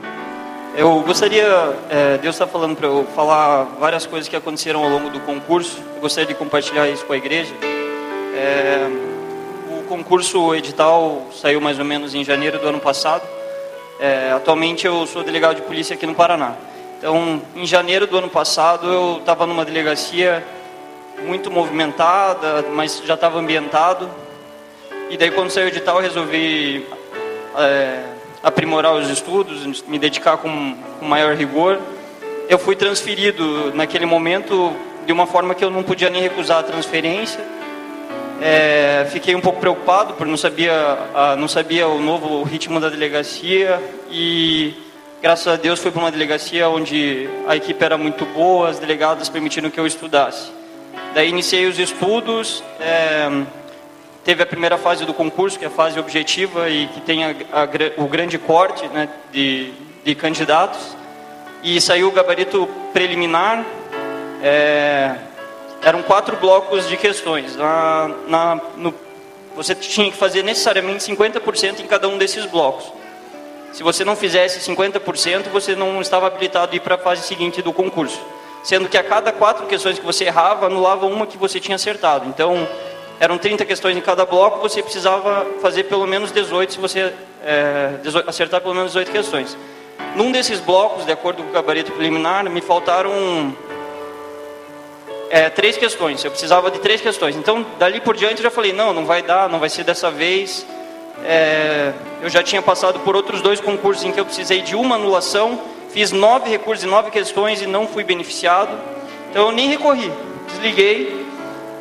Eu 0.76 1.00
gostaria, 1.00 1.44
é, 1.90 2.18
Deus 2.18 2.34
está 2.34 2.46
falando 2.46 2.76
para 2.76 2.86
eu 2.86 3.06
falar 3.14 3.64
várias 3.78 4.06
coisas 4.06 4.28
que 4.28 4.36
aconteceram 4.36 4.82
ao 4.82 4.90
longo 4.90 5.10
do 5.10 5.20
concurso. 5.20 5.78
Eu 5.96 6.00
gostaria 6.00 6.28
de 6.28 6.34
compartilhar 6.34 6.88
isso 6.88 7.04
com 7.04 7.12
a 7.12 7.16
igreja. 7.16 7.52
É, 8.34 8.88
concurso 9.90 10.54
edital 10.54 11.26
saiu 11.32 11.60
mais 11.60 11.76
ou 11.80 11.84
menos 11.84 12.14
em 12.14 12.22
janeiro 12.22 12.60
do 12.60 12.68
ano 12.68 12.78
passado. 12.78 13.26
É, 13.98 14.30
atualmente 14.30 14.86
eu 14.86 15.04
sou 15.04 15.24
delegado 15.24 15.56
de 15.56 15.62
polícia 15.62 15.94
aqui 15.94 16.06
no 16.06 16.14
Paraná. 16.14 16.54
Então, 16.96 17.42
em 17.56 17.66
janeiro 17.66 18.06
do 18.06 18.16
ano 18.16 18.28
passado, 18.28 18.86
eu 18.86 19.16
estava 19.18 19.46
numa 19.46 19.64
delegacia 19.64 20.44
muito 21.26 21.50
movimentada, 21.50 22.66
mas 22.72 23.02
já 23.04 23.14
estava 23.14 23.40
ambientado. 23.40 24.08
E 25.10 25.16
daí, 25.16 25.32
quando 25.32 25.50
saiu 25.50 25.66
o 25.66 25.68
edital, 25.68 25.96
eu 25.96 26.02
resolvi 26.02 26.86
é, 27.58 28.04
aprimorar 28.42 28.94
os 28.94 29.08
estudos, 29.08 29.82
me 29.82 29.98
dedicar 29.98 30.36
com, 30.36 30.76
com 30.98 31.04
maior 31.04 31.34
rigor. 31.34 31.78
Eu 32.48 32.58
fui 32.58 32.74
transferido 32.74 33.72
naquele 33.74 34.06
momento 34.06 34.72
de 35.06 35.12
uma 35.12 35.26
forma 35.26 35.54
que 35.54 35.64
eu 35.64 35.70
não 35.70 35.82
podia 35.82 36.10
nem 36.10 36.22
recusar 36.22 36.58
a 36.58 36.62
transferência 36.62 37.40
é, 38.40 39.06
fiquei 39.10 39.34
um 39.34 39.40
pouco 39.40 39.60
preocupado 39.60 40.14
por 40.14 40.26
não 40.26 40.36
sabia, 40.36 40.72
não 41.38 41.46
sabia 41.46 41.86
o 41.86 42.00
novo 42.00 42.42
ritmo 42.42 42.80
da 42.80 42.88
delegacia 42.88 43.78
e 44.10 44.72
graças 45.20 45.46
a 45.46 45.56
Deus 45.56 45.78
fui 45.78 45.90
para 45.90 46.00
uma 46.00 46.10
delegacia 46.10 46.66
onde 46.66 47.28
a 47.46 47.54
equipe 47.54 47.84
era 47.84 47.98
muito 47.98 48.24
boa, 48.24 48.70
as 48.70 48.78
delegadas 48.78 49.28
permitiram 49.28 49.68
que 49.68 49.78
eu 49.78 49.86
estudasse. 49.86 50.50
Daí 51.14 51.28
iniciei 51.28 51.66
os 51.66 51.78
estudos, 51.78 52.64
é, 52.80 53.28
teve 54.30 54.44
a 54.44 54.46
primeira 54.46 54.78
fase 54.78 55.04
do 55.04 55.12
concurso, 55.12 55.58
que 55.58 55.64
é 55.64 55.68
a 55.68 55.72
fase 55.72 55.98
objetiva 55.98 56.70
e 56.70 56.86
que 56.86 57.00
tem 57.00 57.24
a, 57.24 57.30
a, 57.30 57.68
o 58.00 58.06
grande 58.06 58.38
corte 58.38 58.86
né, 58.86 59.08
de, 59.32 59.72
de 60.04 60.14
candidatos, 60.14 60.96
e 61.64 61.80
saiu 61.80 62.06
o 62.06 62.12
gabarito 62.12 62.64
preliminar. 62.92 63.64
É, 64.40 65.16
eram 65.82 66.00
quatro 66.04 66.36
blocos 66.36 66.86
de 66.86 66.96
questões. 66.96 67.56
Na, 67.56 68.10
na, 68.28 68.60
no, 68.76 68.94
você 69.56 69.74
tinha 69.74 70.08
que 70.08 70.16
fazer 70.16 70.44
necessariamente 70.44 71.02
50% 71.10 71.80
em 71.80 71.86
cada 71.88 72.06
um 72.06 72.16
desses 72.16 72.46
blocos. 72.46 72.84
Se 73.72 73.82
você 73.82 74.04
não 74.04 74.14
fizesse 74.14 74.60
50%, 74.60 75.48
você 75.50 75.74
não 75.74 76.00
estava 76.00 76.28
habilitado 76.28 76.70
a 76.70 76.76
ir 76.76 76.80
para 76.80 76.94
a 76.94 76.98
fase 76.98 77.22
seguinte 77.22 77.62
do 77.62 77.72
concurso. 77.72 78.20
Sendo 78.62 78.88
que 78.88 78.96
a 78.96 79.02
cada 79.02 79.32
quatro 79.32 79.66
questões 79.66 79.98
que 79.98 80.06
você 80.06 80.26
errava, 80.26 80.66
anulava 80.66 81.04
uma 81.06 81.26
que 81.26 81.36
você 81.36 81.58
tinha 81.58 81.74
acertado. 81.74 82.28
Então, 82.28 82.68
eram 83.20 83.36
30 83.36 83.66
questões 83.66 83.94
em 83.94 84.00
cada 84.00 84.24
bloco, 84.24 84.60
você 84.60 84.82
precisava 84.82 85.46
fazer 85.60 85.84
pelo 85.84 86.06
menos 86.06 86.32
18 86.32 86.72
se 86.72 86.80
você 86.80 87.12
é, 87.44 87.96
acertar 88.26 88.62
pelo 88.62 88.74
menos 88.74 88.92
18 88.92 89.12
questões. 89.12 89.56
Num 90.16 90.32
desses 90.32 90.58
blocos, 90.58 91.04
de 91.04 91.12
acordo 91.12 91.42
com 91.42 91.50
o 91.50 91.52
gabarito 91.52 91.92
preliminar, 91.92 92.42
me 92.48 92.62
faltaram 92.62 93.54
é, 95.28 95.50
três 95.50 95.76
questões. 95.76 96.24
Eu 96.24 96.30
precisava 96.30 96.70
de 96.70 96.78
três 96.78 97.02
questões. 97.02 97.36
Então, 97.36 97.64
dali 97.78 98.00
por 98.00 98.16
diante, 98.16 98.38
eu 98.38 98.42
já 98.42 98.50
falei: 98.50 98.72
não, 98.72 98.94
não 98.94 99.04
vai 99.04 99.22
dar, 99.22 99.50
não 99.50 99.60
vai 99.60 99.68
ser 99.68 99.84
dessa 99.84 100.10
vez. 100.10 100.66
É, 101.22 101.92
eu 102.22 102.30
já 102.30 102.42
tinha 102.42 102.62
passado 102.62 103.00
por 103.00 103.14
outros 103.14 103.42
dois 103.42 103.60
concursos 103.60 104.02
em 104.02 104.12
que 104.12 104.18
eu 104.18 104.24
precisei 104.24 104.62
de 104.62 104.74
uma 104.74 104.96
anulação. 104.96 105.60
Fiz 105.90 106.10
nove 106.10 106.48
recursos 106.48 106.84
e 106.84 106.88
nove 106.88 107.10
questões 107.10 107.60
e 107.60 107.66
não 107.66 107.86
fui 107.86 108.02
beneficiado. 108.02 108.70
Então, 109.30 109.46
eu 109.46 109.52
nem 109.52 109.68
recorri. 109.68 110.10
Desliguei. 110.48 111.29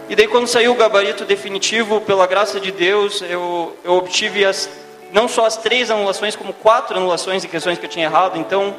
E 0.10 0.16
daí, 0.16 0.28
quando 0.28 0.48
saiu 0.48 0.72
o 0.72 0.76
gabarito 0.76 1.24
definitivo, 1.24 2.02
pela 2.02 2.26
graça 2.26 2.60
de 2.60 2.72
Deus, 2.72 3.22
eu, 3.22 3.78
eu 3.84 3.94
obtive 3.94 4.44
as, 4.44 4.68
não 5.14 5.28
só 5.28 5.46
as 5.46 5.56
três 5.56 5.92
anulações, 5.92 6.36
como 6.36 6.52
quatro 6.52 6.98
anulações 6.98 7.44
de 7.44 7.48
questões 7.48 7.78
que 7.78 7.86
eu 7.86 7.90
tinha 7.90 8.06
errado. 8.06 8.40
Então, 8.40 8.76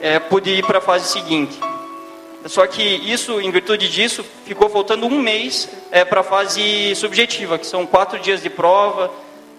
é, 0.00 0.18
pude 0.18 0.48
ir 0.48 0.64
para 0.64 0.78
a 0.78 0.80
fase 0.80 1.08
seguinte. 1.08 1.60
Só 2.46 2.66
que 2.66 2.82
isso, 2.82 3.38
em 3.38 3.50
virtude 3.50 3.86
disso, 3.88 4.24
ficou 4.46 4.70
faltando 4.70 5.06
um 5.06 5.20
mês 5.20 5.68
é, 5.90 6.06
para 6.06 6.20
a 6.20 6.24
fase 6.24 6.94
subjetiva, 6.96 7.58
que 7.58 7.66
são 7.66 7.86
quatro 7.86 8.18
dias 8.18 8.42
de 8.42 8.48
prova 8.48 9.10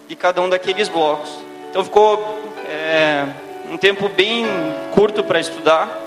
de 0.08 0.16
cada 0.16 0.42
um 0.42 0.48
daqueles 0.48 0.88
blocos. 0.88 1.30
Então 1.70 1.84
ficou 1.84 2.42
é, 2.68 3.24
um 3.70 3.76
tempo 3.76 4.08
bem 4.08 4.46
curto 4.92 5.22
para 5.22 5.40
estudar. 5.40 5.98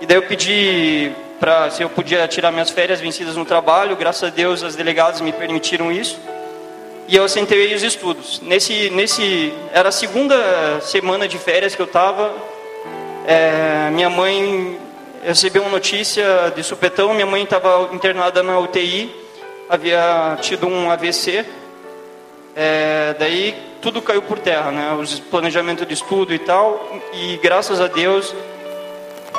E 0.00 0.06
daí 0.06 0.16
eu 0.16 0.22
pedi 0.22 1.12
para 1.44 1.68
se 1.68 1.82
eu 1.82 1.90
podia 1.90 2.26
tirar 2.26 2.50
minhas 2.50 2.70
férias 2.70 3.02
vencidas 3.02 3.36
no 3.36 3.44
trabalho. 3.44 3.94
Graças 3.96 4.24
a 4.24 4.30
Deus 4.30 4.62
as 4.62 4.74
delegadas 4.74 5.20
me 5.20 5.30
permitiram 5.30 5.92
isso. 5.92 6.18
E 7.06 7.16
eu 7.16 7.22
assentei 7.22 7.74
os 7.74 7.82
estudos. 7.82 8.40
Nesse, 8.40 8.88
nesse 8.88 9.52
era 9.70 9.90
a 9.90 9.92
segunda 9.92 10.80
semana 10.80 11.28
de 11.28 11.36
férias 11.36 11.74
que 11.74 11.82
eu 11.82 11.84
estava. 11.84 12.32
É, 13.26 13.90
minha 13.92 14.08
mãe 14.08 14.78
eu 15.22 15.28
recebi 15.28 15.58
uma 15.58 15.68
notícia 15.68 16.50
de 16.56 16.62
supetão, 16.62 17.12
minha 17.12 17.26
mãe 17.26 17.42
estava 17.42 17.90
internada 17.92 18.42
na 18.42 18.58
UTI, 18.58 19.14
havia 19.68 20.38
tido 20.40 20.66
um 20.66 20.90
AVC, 20.90 21.44
é, 22.56 23.14
daí 23.18 23.54
tudo 23.82 24.00
caiu 24.00 24.22
por 24.22 24.38
terra, 24.38 24.70
né? 24.70 24.96
Os 24.98 25.20
planejamentos 25.20 25.86
de 25.86 25.92
estudo 25.92 26.32
e 26.32 26.38
tal, 26.38 27.02
e 27.12 27.36
graças 27.42 27.82
a 27.82 27.86
Deus 27.86 28.34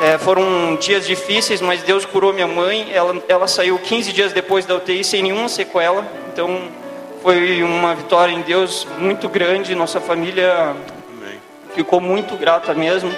é, 0.02 0.18
foram 0.18 0.76
dias 0.76 1.08
difíceis, 1.08 1.62
mas 1.62 1.82
Deus 1.84 2.06
curou 2.06 2.34
minha 2.34 2.48
mãe. 2.48 2.92
Ela, 2.92 3.16
ela 3.28 3.48
saiu 3.48 3.80
15 3.80 4.12
dias 4.12 4.34
depois 4.34 4.66
da 4.66 4.76
UTI 4.76 5.04
sem 5.04 5.24
nenhuma 5.24 5.48
sequela, 5.48 6.06
então 6.32 6.70
foi 7.22 7.64
uma 7.64 7.96
vitória 7.96 8.34
em 8.34 8.42
Deus 8.42 8.86
muito 8.98 9.30
grande. 9.30 9.74
Nossa 9.74 10.02
família 10.02 10.72
Amém. 10.72 11.40
ficou 11.74 12.02
muito 12.02 12.36
grata 12.36 12.74
mesmo. 12.74 13.12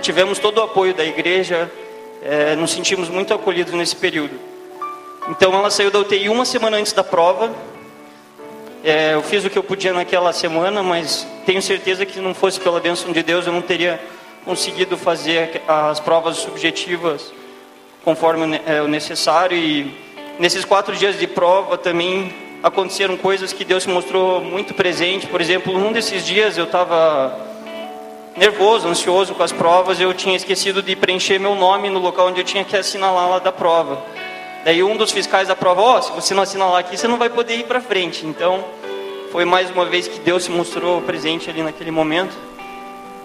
Tivemos 0.00 0.40
todo 0.40 0.58
o 0.58 0.62
apoio 0.62 0.92
da 0.92 1.04
igreja, 1.04 1.70
é, 2.20 2.56
nos 2.56 2.72
sentimos 2.72 3.08
muito 3.08 3.32
acolhidos 3.32 3.72
nesse 3.72 3.94
período. 3.94 4.34
Então 5.28 5.54
ela 5.54 5.70
saiu 5.70 5.90
da 5.90 6.00
UTI 6.00 6.28
uma 6.28 6.44
semana 6.44 6.78
antes 6.78 6.92
da 6.92 7.04
prova. 7.04 7.52
É, 8.82 9.14
eu 9.14 9.22
fiz 9.22 9.44
o 9.44 9.50
que 9.50 9.56
eu 9.56 9.62
podia 9.62 9.92
naquela 9.92 10.32
semana, 10.32 10.82
mas 10.82 11.24
tenho 11.46 11.62
certeza 11.62 12.04
que 12.04 12.18
não 12.18 12.34
fosse 12.34 12.58
pela 12.58 12.80
bênção 12.80 13.12
de 13.12 13.22
Deus 13.22 13.46
eu 13.46 13.52
não 13.52 13.62
teria 13.62 14.00
conseguido 14.44 14.96
fazer 14.96 15.62
as 15.66 16.00
provas 16.00 16.36
subjetivas 16.36 17.32
conforme 18.04 18.60
é, 18.66 18.82
o 18.82 18.88
necessário. 18.88 19.56
E 19.56 19.94
nesses 20.38 20.64
quatro 20.64 20.94
dias 20.96 21.18
de 21.18 21.26
prova 21.26 21.78
também 21.78 22.32
aconteceram 22.62 23.16
coisas 23.16 23.52
que 23.52 23.64
Deus 23.64 23.82
se 23.84 23.88
mostrou 23.88 24.40
muito 24.40 24.74
presente. 24.74 25.26
Por 25.26 25.40
exemplo, 25.40 25.78
num 25.78 25.92
desses 25.92 26.24
dias 26.24 26.56
eu 26.56 26.64
estava 26.64 27.50
nervoso, 28.36 28.88
ansioso 28.88 29.34
com 29.34 29.42
as 29.42 29.52
provas, 29.52 30.00
eu 30.00 30.12
tinha 30.14 30.36
esquecido 30.36 30.82
de 30.82 30.96
preencher 30.96 31.38
meu 31.38 31.54
nome 31.54 31.90
no 31.90 31.98
local 31.98 32.28
onde 32.28 32.40
eu 32.40 32.44
tinha 32.44 32.64
que 32.64 32.76
assinalar 32.76 33.28
lá 33.28 33.38
da 33.38 33.52
prova. 33.52 34.02
Daí 34.64 34.82
um 34.82 34.96
dos 34.96 35.10
fiscais 35.10 35.48
da 35.48 35.56
prova, 35.56 35.80
ó, 35.80 35.98
oh, 35.98 36.02
se 36.02 36.12
você 36.12 36.34
não 36.34 36.42
assinalar 36.42 36.78
aqui, 36.78 36.96
você 36.96 37.08
não 37.08 37.18
vai 37.18 37.28
poder 37.28 37.56
ir 37.56 37.64
para 37.64 37.80
frente. 37.80 38.24
Então, 38.24 38.64
foi 39.32 39.44
mais 39.44 39.70
uma 39.70 39.84
vez 39.84 40.06
que 40.06 40.20
Deus 40.20 40.44
se 40.44 40.50
mostrou 40.50 41.02
presente 41.02 41.50
ali 41.50 41.62
naquele 41.62 41.90
momento. 41.90 42.36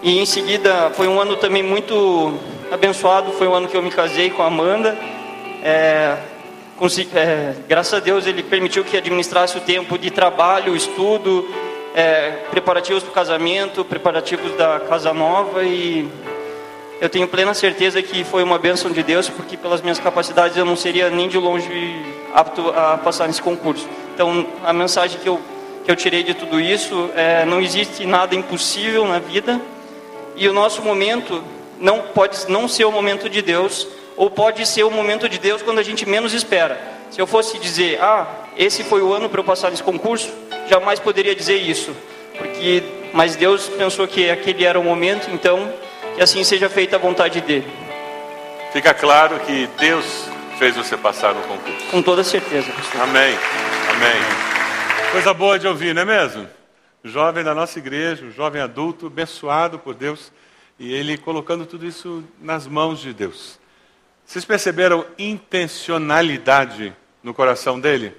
E 0.02 0.18
em 0.18 0.26
seguida, 0.26 0.90
foi 0.94 1.08
um 1.08 1.20
ano 1.20 1.36
também 1.36 1.62
muito 1.62 2.38
abençoado, 2.70 3.32
foi 3.32 3.46
o 3.46 3.50
um 3.50 3.54
ano 3.54 3.68
que 3.68 3.76
eu 3.76 3.82
me 3.82 3.90
casei 3.90 4.30
com 4.30 4.42
a 4.42 4.46
Amanda. 4.46 4.96
É, 5.62 6.16
consegui, 6.76 7.16
é, 7.16 7.54
graças 7.68 7.94
a 7.94 8.00
Deus, 8.00 8.26
ele 8.26 8.42
permitiu 8.42 8.84
que 8.84 8.96
administrasse 8.96 9.58
o 9.58 9.60
tempo 9.60 9.98
de 9.98 10.10
trabalho, 10.10 10.76
estudo, 10.76 11.48
é, 11.94 12.30
preparativos 12.50 13.02
para 13.02 13.10
o 13.10 13.14
casamento, 13.14 13.84
preparativos 13.84 14.52
da 14.56 14.78
casa 14.80 15.12
nova 15.12 15.64
e 15.64 16.08
eu 17.00 17.08
tenho 17.08 17.28
plena 17.28 17.54
certeza 17.54 18.02
que 18.02 18.24
foi 18.24 18.42
uma 18.42 18.58
bênção 18.58 18.90
de 18.90 19.04
Deus, 19.04 19.28
porque 19.28 19.56
pelas 19.56 19.80
minhas 19.80 20.00
capacidades 20.00 20.56
eu 20.56 20.64
não 20.64 20.74
seria 20.74 21.08
nem 21.08 21.28
de 21.28 21.38
longe 21.38 22.04
apto 22.34 22.70
a 22.70 22.98
passar 22.98 23.28
nesse 23.28 23.40
concurso. 23.40 23.88
Então, 24.14 24.44
a 24.64 24.72
mensagem 24.72 25.20
que 25.20 25.28
eu, 25.28 25.40
que 25.84 25.90
eu 25.90 25.94
tirei 25.94 26.24
de 26.24 26.34
tudo 26.34 26.60
isso 26.60 27.08
é: 27.14 27.44
não 27.44 27.60
existe 27.60 28.04
nada 28.04 28.34
impossível 28.34 29.06
na 29.06 29.20
vida, 29.20 29.60
e 30.38 30.48
o 30.48 30.52
nosso 30.52 30.82
momento 30.82 31.42
não 31.80 32.00
pode 32.00 32.48
não 32.48 32.68
ser 32.68 32.84
o 32.84 32.92
momento 32.92 33.28
de 33.28 33.42
Deus, 33.42 33.86
ou 34.16 34.30
pode 34.30 34.66
ser 34.66 34.84
o 34.84 34.90
momento 34.90 35.28
de 35.28 35.38
Deus 35.38 35.62
quando 35.62 35.78
a 35.78 35.82
gente 35.82 36.08
menos 36.08 36.32
espera. 36.32 36.80
Se 37.10 37.20
eu 37.20 37.26
fosse 37.26 37.58
dizer, 37.58 38.00
ah, 38.00 38.26
esse 38.56 38.82
foi 38.84 39.02
o 39.02 39.12
ano 39.12 39.28
para 39.28 39.40
eu 39.40 39.44
passar 39.44 39.70
nesse 39.70 39.82
concurso, 39.82 40.32
jamais 40.68 40.98
poderia 40.98 41.34
dizer 41.34 41.56
isso, 41.56 41.94
porque 42.36 42.82
mas 43.12 43.36
Deus 43.36 43.68
pensou 43.68 44.06
que 44.06 44.28
aquele 44.30 44.64
era 44.64 44.78
o 44.78 44.84
momento, 44.84 45.30
então 45.30 45.72
que 46.14 46.22
assim 46.22 46.44
seja 46.44 46.68
feita 46.68 46.96
a 46.96 46.98
vontade 46.98 47.40
dele. 47.40 47.66
Fica 48.72 48.92
claro 48.92 49.40
que 49.40 49.68
Deus 49.78 50.24
fez 50.58 50.76
você 50.76 50.96
passar 50.96 51.34
no 51.34 51.40
concurso. 51.42 51.86
Com 51.90 52.02
toda 52.02 52.22
certeza, 52.22 52.70
pastor. 52.72 53.00
Amém. 53.02 53.34
Amém. 53.90 55.10
Coisa 55.12 55.32
boa 55.32 55.58
de 55.58 55.66
ouvir, 55.66 55.94
não 55.94 56.02
é 56.02 56.04
mesmo? 56.04 56.57
Jovem 57.04 57.44
da 57.44 57.54
nossa 57.54 57.78
igreja, 57.78 58.24
um 58.24 58.30
jovem 58.30 58.60
adulto, 58.60 59.06
abençoado 59.06 59.78
por 59.78 59.94
Deus, 59.94 60.32
e 60.78 60.92
ele 60.92 61.16
colocando 61.16 61.66
tudo 61.66 61.86
isso 61.86 62.24
nas 62.40 62.66
mãos 62.66 63.00
de 63.00 63.12
Deus. 63.12 63.58
Vocês 64.24 64.44
perceberam 64.44 65.06
intencionalidade 65.18 66.94
no 67.22 67.32
coração 67.32 67.80
dele? 67.80 68.14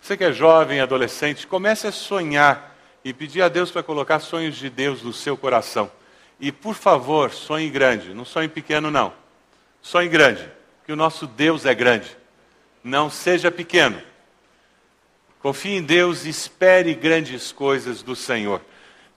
Você 0.00 0.16
que 0.16 0.24
é 0.24 0.32
jovem, 0.32 0.80
adolescente, 0.80 1.46
comece 1.46 1.86
a 1.86 1.92
sonhar 1.92 2.76
e 3.04 3.12
pedir 3.12 3.42
a 3.42 3.48
Deus 3.48 3.70
para 3.70 3.82
colocar 3.82 4.20
sonhos 4.20 4.56
de 4.56 4.70
Deus 4.70 5.02
no 5.02 5.12
seu 5.12 5.36
coração. 5.36 5.90
E 6.40 6.52
por 6.52 6.74
favor, 6.74 7.32
sonhe 7.32 7.68
grande, 7.68 8.14
não 8.14 8.24
sonhe 8.24 8.48
pequeno 8.48 8.90
não. 8.90 9.12
Sonhe 9.82 10.08
grande, 10.08 10.48
que 10.86 10.92
o 10.92 10.96
nosso 10.96 11.26
Deus 11.26 11.66
é 11.66 11.74
grande. 11.74 12.16
Não 12.82 13.10
seja 13.10 13.50
pequeno. 13.50 14.00
Confie 15.40 15.76
em 15.76 15.82
Deus 15.82 16.24
e 16.24 16.30
espere 16.30 16.94
grandes 16.94 17.52
coisas 17.52 18.02
do 18.02 18.16
Senhor. 18.16 18.60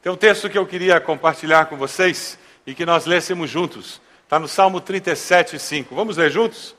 Tem 0.01 0.11
um 0.11 0.17
texto 0.17 0.49
que 0.49 0.57
eu 0.57 0.65
queria 0.65 0.99
compartilhar 0.99 1.65
com 1.65 1.77
vocês 1.77 2.37
e 2.65 2.73
que 2.73 2.85
nós 2.85 3.05
lêssemos 3.05 3.49
juntos. 3.49 4.01
Está 4.23 4.39
no 4.39 4.47
Salmo 4.47 4.79
37, 4.79 5.59
5. 5.59 5.95
Vamos 5.95 6.17
ler 6.17 6.31
juntos? 6.31 6.75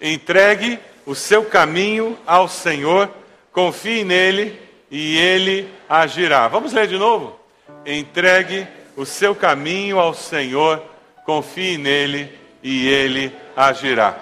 Entregue 0.00 0.78
o 1.06 1.14
seu 1.14 1.44
caminho 1.44 2.18
ao 2.26 2.48
Senhor 2.48 3.10
confie 3.54 4.04
nele 4.04 4.60
e 4.90 5.16
ele 5.16 5.70
agirá. 5.88 6.48
Vamos 6.48 6.72
ler 6.72 6.88
de 6.88 6.98
novo? 6.98 7.38
Entregue 7.86 8.66
o 8.96 9.06
seu 9.06 9.34
caminho 9.34 9.98
ao 9.98 10.12
Senhor, 10.12 10.82
confie 11.24 11.78
nele 11.78 12.36
e 12.62 12.88
ele 12.88 13.32
agirá. 13.56 14.18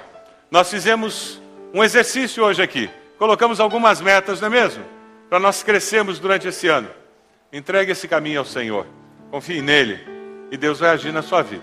Nós 0.51 0.71
fizemos 0.71 1.41
um 1.73 1.83
exercício 1.83 2.45
hoje 2.45 2.63
aqui. 2.63 2.91
Colocamos 3.23 3.61
algumas 3.61 4.01
metas, 4.01 4.41
não 4.41 4.49
é 4.49 4.51
mesmo? 4.51 4.83
Para 5.31 5.39
nós 5.39 5.63
crescermos 5.63 6.19
durante 6.19 6.49
esse 6.49 6.67
ano. 6.67 6.89
Entregue 7.53 7.93
esse 7.93 8.09
caminho 8.09 8.41
ao 8.41 8.45
Senhor. 8.45 8.85
Confie 9.31 9.63
nele 9.63 10.01
e 10.51 10.57
Deus 10.57 10.81
vai 10.81 10.91
agir 10.91 11.13
na 11.13 11.23
sua 11.23 11.41
vida. 11.41 11.63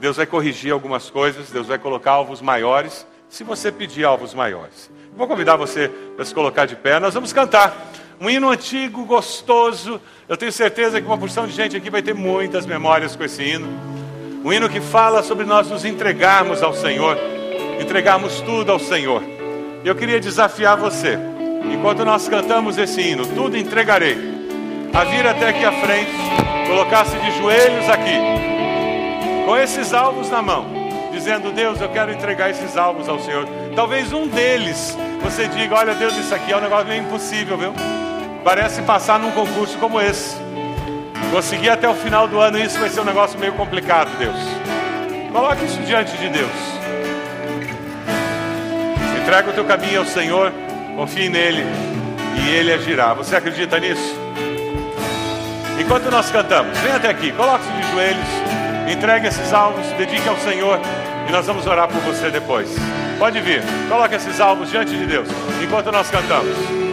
Deus 0.00 0.16
vai 0.16 0.24
corrigir 0.24 0.72
algumas 0.72 1.10
coisas, 1.10 1.50
Deus 1.50 1.66
vai 1.66 1.78
colocar 1.78 2.12
alvos 2.12 2.40
maiores, 2.40 3.06
se 3.28 3.44
você 3.44 3.70
pedir 3.70 4.06
alvos 4.06 4.32
maiores. 4.32 4.90
Vou 5.14 5.28
convidar 5.28 5.56
você 5.56 5.88
para 6.16 6.24
se 6.24 6.32
colocar 6.32 6.64
de 6.64 6.74
pé. 6.74 6.98
Nós 6.98 7.12
vamos 7.12 7.34
cantar 7.34 7.76
um 8.18 8.30
hino 8.30 8.48
antigo, 8.48 9.04
gostoso. 9.04 10.00
Eu 10.26 10.38
tenho 10.38 10.50
certeza 10.50 11.02
que 11.02 11.06
uma 11.06 11.18
porção 11.18 11.46
de 11.46 11.52
gente 11.52 11.76
aqui 11.76 11.90
vai 11.90 12.00
ter 12.00 12.14
muitas 12.14 12.64
memórias 12.64 13.14
com 13.14 13.24
esse 13.24 13.42
hino. 13.42 13.68
Um 14.42 14.50
hino 14.50 14.70
que 14.70 14.80
fala 14.80 15.22
sobre 15.22 15.44
nós 15.44 15.68
nos 15.68 15.84
entregarmos 15.84 16.62
ao 16.62 16.72
Senhor, 16.72 17.18
entregarmos 17.78 18.40
tudo 18.40 18.72
ao 18.72 18.78
Senhor. 18.78 19.37
Eu 19.84 19.94
queria 19.94 20.18
desafiar 20.18 20.76
você, 20.76 21.16
enquanto 21.72 22.04
nós 22.04 22.28
cantamos 22.28 22.76
esse 22.76 23.00
hino, 23.00 23.24
tudo 23.26 23.56
entregarei, 23.56 24.18
a 24.92 25.04
vir 25.04 25.24
até 25.26 25.50
aqui 25.50 25.64
à 25.64 25.72
frente, 25.72 26.10
colocar-se 26.66 27.16
de 27.16 27.38
joelhos 27.38 27.88
aqui, 27.88 28.18
com 29.46 29.56
esses 29.56 29.94
alvos 29.94 30.28
na 30.30 30.42
mão, 30.42 30.66
dizendo: 31.12 31.52
Deus, 31.52 31.80
eu 31.80 31.88
quero 31.90 32.12
entregar 32.12 32.50
esses 32.50 32.76
alvos 32.76 33.08
ao 33.08 33.20
Senhor. 33.20 33.46
Talvez 33.76 34.12
um 34.12 34.26
deles 34.26 34.96
você 35.22 35.46
diga: 35.46 35.76
Olha, 35.76 35.94
Deus, 35.94 36.16
isso 36.16 36.34
aqui 36.34 36.52
é 36.52 36.56
um 36.56 36.60
negócio 36.60 36.86
meio 36.88 37.02
impossível, 37.02 37.56
viu? 37.56 37.72
Parece 38.42 38.82
passar 38.82 39.18
num 39.18 39.30
concurso 39.30 39.78
como 39.78 40.00
esse. 40.00 40.36
Conseguir 41.30 41.70
até 41.70 41.88
o 41.88 41.94
final 41.94 42.26
do 42.26 42.40
ano 42.40 42.58
isso 42.58 42.78
vai 42.78 42.88
ser 42.88 43.00
um 43.00 43.04
negócio 43.04 43.38
meio 43.38 43.52
complicado, 43.52 44.10
Deus. 44.18 44.36
Coloque 45.32 45.64
isso 45.64 45.78
diante 45.82 46.16
de 46.16 46.28
Deus. 46.30 46.50
Entrega 49.28 49.50
o 49.50 49.52
teu 49.52 49.64
caminho 49.66 50.00
ao 50.00 50.06
Senhor, 50.06 50.50
confie 50.96 51.28
nele 51.28 51.62
e 52.40 52.48
ele 52.48 52.72
agirá. 52.72 53.12
Você 53.12 53.36
acredita 53.36 53.78
nisso? 53.78 54.16
Enquanto 55.78 56.10
nós 56.10 56.30
cantamos, 56.30 56.78
vem 56.78 56.92
até 56.92 57.10
aqui, 57.10 57.30
coloque-se 57.32 57.70
de 57.70 57.92
joelhos, 57.92 58.26
entregue 58.90 59.26
esses 59.26 59.52
alvos, 59.52 59.86
dedique 59.98 60.26
ao 60.26 60.36
Senhor 60.38 60.80
e 61.28 61.30
nós 61.30 61.44
vamos 61.44 61.66
orar 61.66 61.88
por 61.88 62.00
você 62.00 62.30
depois. 62.30 62.74
Pode 63.18 63.38
vir, 63.42 63.62
coloque 63.86 64.14
esses 64.14 64.40
alvos 64.40 64.70
diante 64.70 64.96
de 64.96 65.04
Deus, 65.04 65.28
enquanto 65.62 65.92
nós 65.92 66.08
cantamos. 66.10 66.87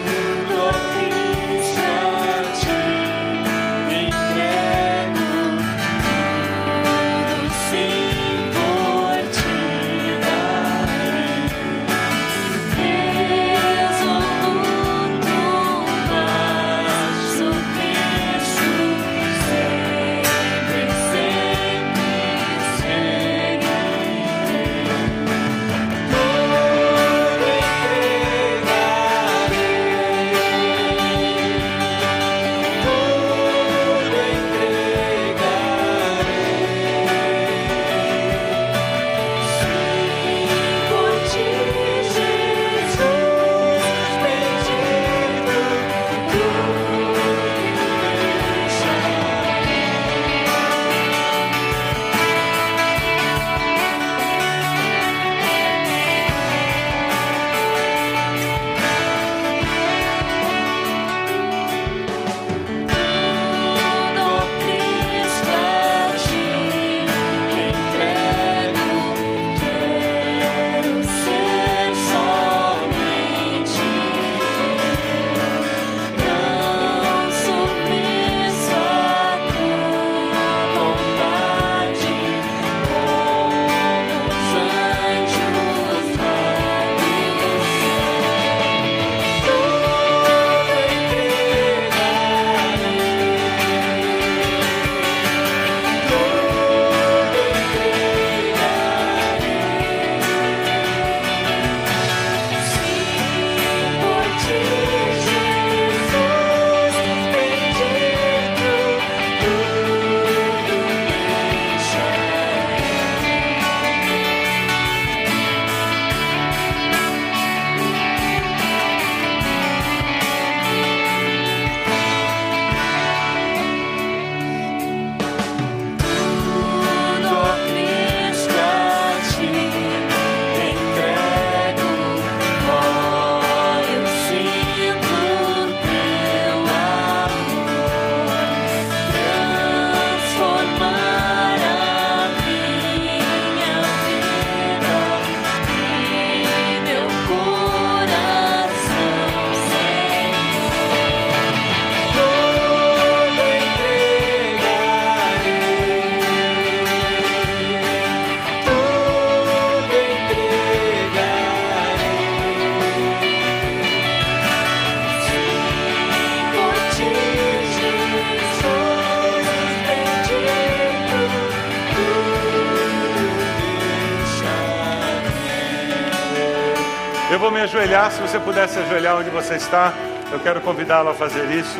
Ajoelhar, 177.75 178.09
se 178.09 178.21
você 178.21 178.39
pudesse 178.39 178.79
ajoelhar 178.79 179.17
onde 179.17 179.29
você 179.29 179.55
está, 179.55 179.93
eu 180.31 180.39
quero 180.39 180.61
convidá-lo 180.61 181.09
a 181.09 181.13
fazer 181.13 181.43
isso. 181.51 181.77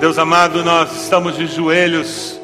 Deus 0.00 0.18
amado, 0.18 0.64
nós 0.64 1.02
estamos 1.02 1.36
de 1.36 1.46
joelhos, 1.46 2.40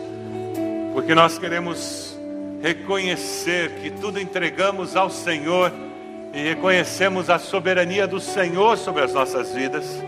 porque 0.92 1.14
nós 1.14 1.38
queremos 1.38 2.18
reconhecer 2.62 3.70
que 3.80 3.90
tudo 3.90 4.20
entregamos 4.20 4.94
ao 4.94 5.09
Senhor 5.09 5.72
e 6.34 6.42
reconhecemos 6.42 7.30
a 7.30 7.38
soberania 7.38 8.07
do 8.07 8.20
Senhor 8.20 8.76
sobre 8.76 9.03
as 9.03 9.14
nossas 9.14 9.55
vidas 9.55 10.08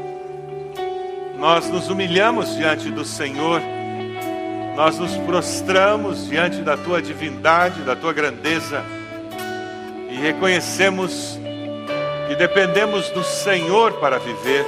nós 1.40 1.70
nos 1.70 1.88
humilhamos 1.88 2.54
diante 2.54 2.90
do 2.90 3.02
Senhor, 3.02 3.62
nós 4.76 4.98
nos 4.98 5.16
prostramos 5.16 6.28
diante 6.28 6.60
da 6.60 6.76
tua 6.76 7.00
divindade, 7.00 7.80
da 7.80 7.96
tua 7.96 8.12
grandeza 8.12 8.84
e 10.10 10.16
reconhecemos 10.16 11.40
que 12.28 12.34
dependemos 12.36 13.08
do 13.08 13.24
Senhor 13.24 13.94
para 13.94 14.18
viver. 14.18 14.66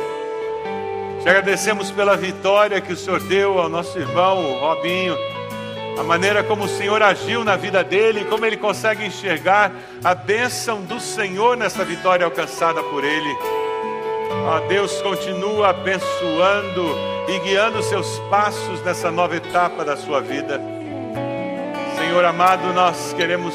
Te 1.22 1.28
agradecemos 1.28 1.90
pela 1.90 2.16
vitória 2.16 2.80
que 2.80 2.94
o 2.94 2.96
Senhor 2.96 3.20
deu 3.20 3.58
ao 3.58 3.68
nosso 3.68 3.98
irmão 3.98 4.58
Robinho, 4.58 5.14
a 5.98 6.02
maneira 6.02 6.42
como 6.42 6.64
o 6.64 6.68
Senhor 6.68 7.02
agiu 7.02 7.44
na 7.44 7.54
vida 7.54 7.84
dele, 7.84 8.24
como 8.24 8.46
ele 8.46 8.56
consegue 8.56 9.04
enxergar 9.04 9.70
a 10.02 10.14
bênção 10.14 10.80
do 10.80 10.98
Senhor 10.98 11.54
nessa 11.54 11.84
vitória 11.84 12.24
alcançada 12.24 12.82
por 12.82 13.04
ele. 13.04 13.61
Ó 14.44 14.58
Deus, 14.66 15.00
continua 15.02 15.68
abençoando 15.68 16.96
e 17.28 17.38
guiando 17.38 17.80
seus 17.80 18.18
passos 18.28 18.82
nessa 18.82 19.08
nova 19.08 19.36
etapa 19.36 19.84
da 19.84 19.96
sua 19.96 20.20
vida. 20.20 20.60
Senhor 21.96 22.24
amado, 22.24 22.72
nós 22.72 23.12
queremos 23.12 23.54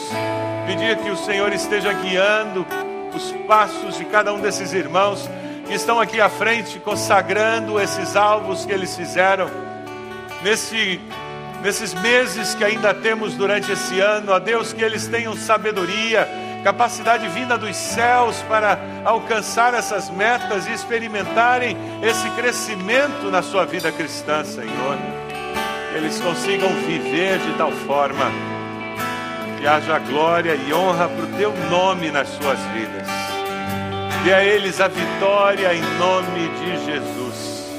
pedir 0.66 0.98
que 1.00 1.10
o 1.10 1.18
Senhor 1.18 1.52
esteja 1.52 1.92
guiando 1.92 2.66
os 3.14 3.34
passos 3.46 3.98
de 3.98 4.06
cada 4.06 4.34
um 4.34 4.40
desses 4.40 4.72
irmãos 4.72 5.30
que 5.68 5.74
estão 5.74 6.00
aqui 6.00 6.22
à 6.22 6.30
frente, 6.30 6.80
consagrando 6.80 7.78
esses 7.82 8.16
alvos 8.16 8.66
que 8.66 8.72
eles 8.72 8.96
fizeram. 8.96 9.50
Nesse, 10.42 11.02
nesses 11.62 11.94
meses 11.96 12.56
que 12.56 12.64
ainda 12.64 12.94
temos 12.94 13.34
durante 13.34 13.70
esse 13.74 14.00
ano, 14.00 14.32
ó 14.32 14.40
Deus, 14.40 14.72
que 14.72 14.86
eles 14.86 15.06
tenham 15.06 15.36
sabedoria 15.36 16.47
capacidade 16.68 17.30
vinda 17.30 17.58
dos 17.58 17.78
céus 17.78 18.42
para 18.42 18.78
alcançar 19.06 19.74
essas 19.74 20.10
metas 20.10 20.68
e 20.68 20.74
experimentarem 20.74 21.78
esse 22.04 22.30
crescimento 22.32 23.32
na 23.32 23.42
sua 23.42 23.66
vida 23.66 23.90
cristã, 23.90 24.44
Senhor. 24.44 24.98
Que 25.90 25.98
eles 25.98 26.20
consigam 26.20 26.68
viver 26.86 27.40
de 27.40 27.54
tal 27.54 27.72
forma 27.72 28.30
que 29.58 29.66
haja 29.66 29.98
glória 30.00 30.56
e 30.56 30.74
honra 30.74 31.08
para 31.08 31.24
o 31.24 31.38
teu 31.38 31.54
nome 31.70 32.12
nas 32.12 32.28
suas 32.28 32.60
vidas. 32.74 33.08
Dê 34.26 34.34
a 34.34 34.44
eles 34.44 34.82
a 34.82 34.90
vitória 34.90 35.74
em 35.74 35.82
nome 35.98 36.50
de 36.60 36.86
Jesus. 36.86 37.72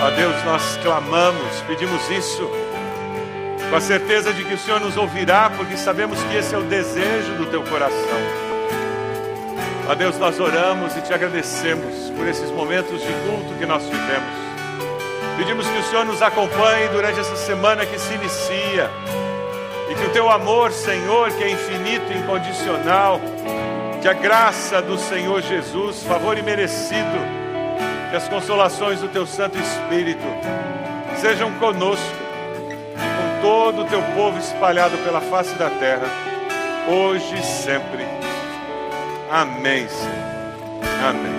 Ó 0.00 0.10
Deus, 0.12 0.44
nós 0.44 0.78
clamamos, 0.80 1.60
pedimos 1.66 2.08
isso, 2.08 2.48
com 3.70 3.76
a 3.76 3.80
certeza 3.80 4.32
de 4.32 4.44
que 4.44 4.54
o 4.54 4.58
Senhor 4.58 4.80
nos 4.80 4.96
ouvirá, 4.96 5.50
porque 5.54 5.76
sabemos 5.76 6.22
que 6.24 6.36
esse 6.36 6.54
é 6.54 6.58
o 6.58 6.62
desejo 6.62 7.34
do 7.34 7.46
teu 7.46 7.62
coração. 7.64 8.48
Ó 9.88 9.94
Deus, 9.94 10.18
nós 10.18 10.38
oramos 10.40 10.96
e 10.96 11.00
te 11.02 11.12
agradecemos 11.12 12.10
por 12.16 12.26
esses 12.26 12.50
momentos 12.50 13.00
de 13.00 13.12
culto 13.26 13.54
que 13.58 13.66
nós 13.66 13.84
tivemos. 13.84 14.48
Pedimos 15.36 15.66
que 15.66 15.78
o 15.78 15.82
Senhor 15.84 16.04
nos 16.04 16.20
acompanhe 16.20 16.88
durante 16.88 17.20
essa 17.20 17.36
semana 17.36 17.86
que 17.86 17.98
se 17.98 18.12
inicia. 18.14 18.90
E 19.90 19.94
que 19.94 20.04
o 20.04 20.10
teu 20.10 20.30
amor, 20.30 20.72
Senhor, 20.72 21.30
que 21.30 21.42
é 21.42 21.50
infinito 21.50 22.12
e 22.12 22.18
incondicional, 22.18 23.20
que 24.02 24.08
a 24.08 24.12
graça 24.12 24.82
do 24.82 24.98
Senhor 24.98 25.40
Jesus, 25.40 26.02
favor 26.02 26.36
imerecido, 26.36 27.18
que 28.10 28.16
as 28.16 28.28
consolações 28.28 29.00
do 29.00 29.08
teu 29.08 29.26
Santo 29.26 29.58
Espírito 29.58 30.26
sejam 31.18 31.50
conosco 31.52 32.27
todo 33.48 33.80
o 33.80 33.84
teu 33.86 34.02
povo 34.14 34.38
espalhado 34.38 34.98
pela 34.98 35.22
face 35.22 35.54
da 35.54 35.70
terra, 35.70 36.06
hoje 36.86 37.34
e 37.34 37.42
sempre. 37.42 38.04
Amém, 39.30 39.88
Senhor. 39.88 41.08
Amém. 41.08 41.37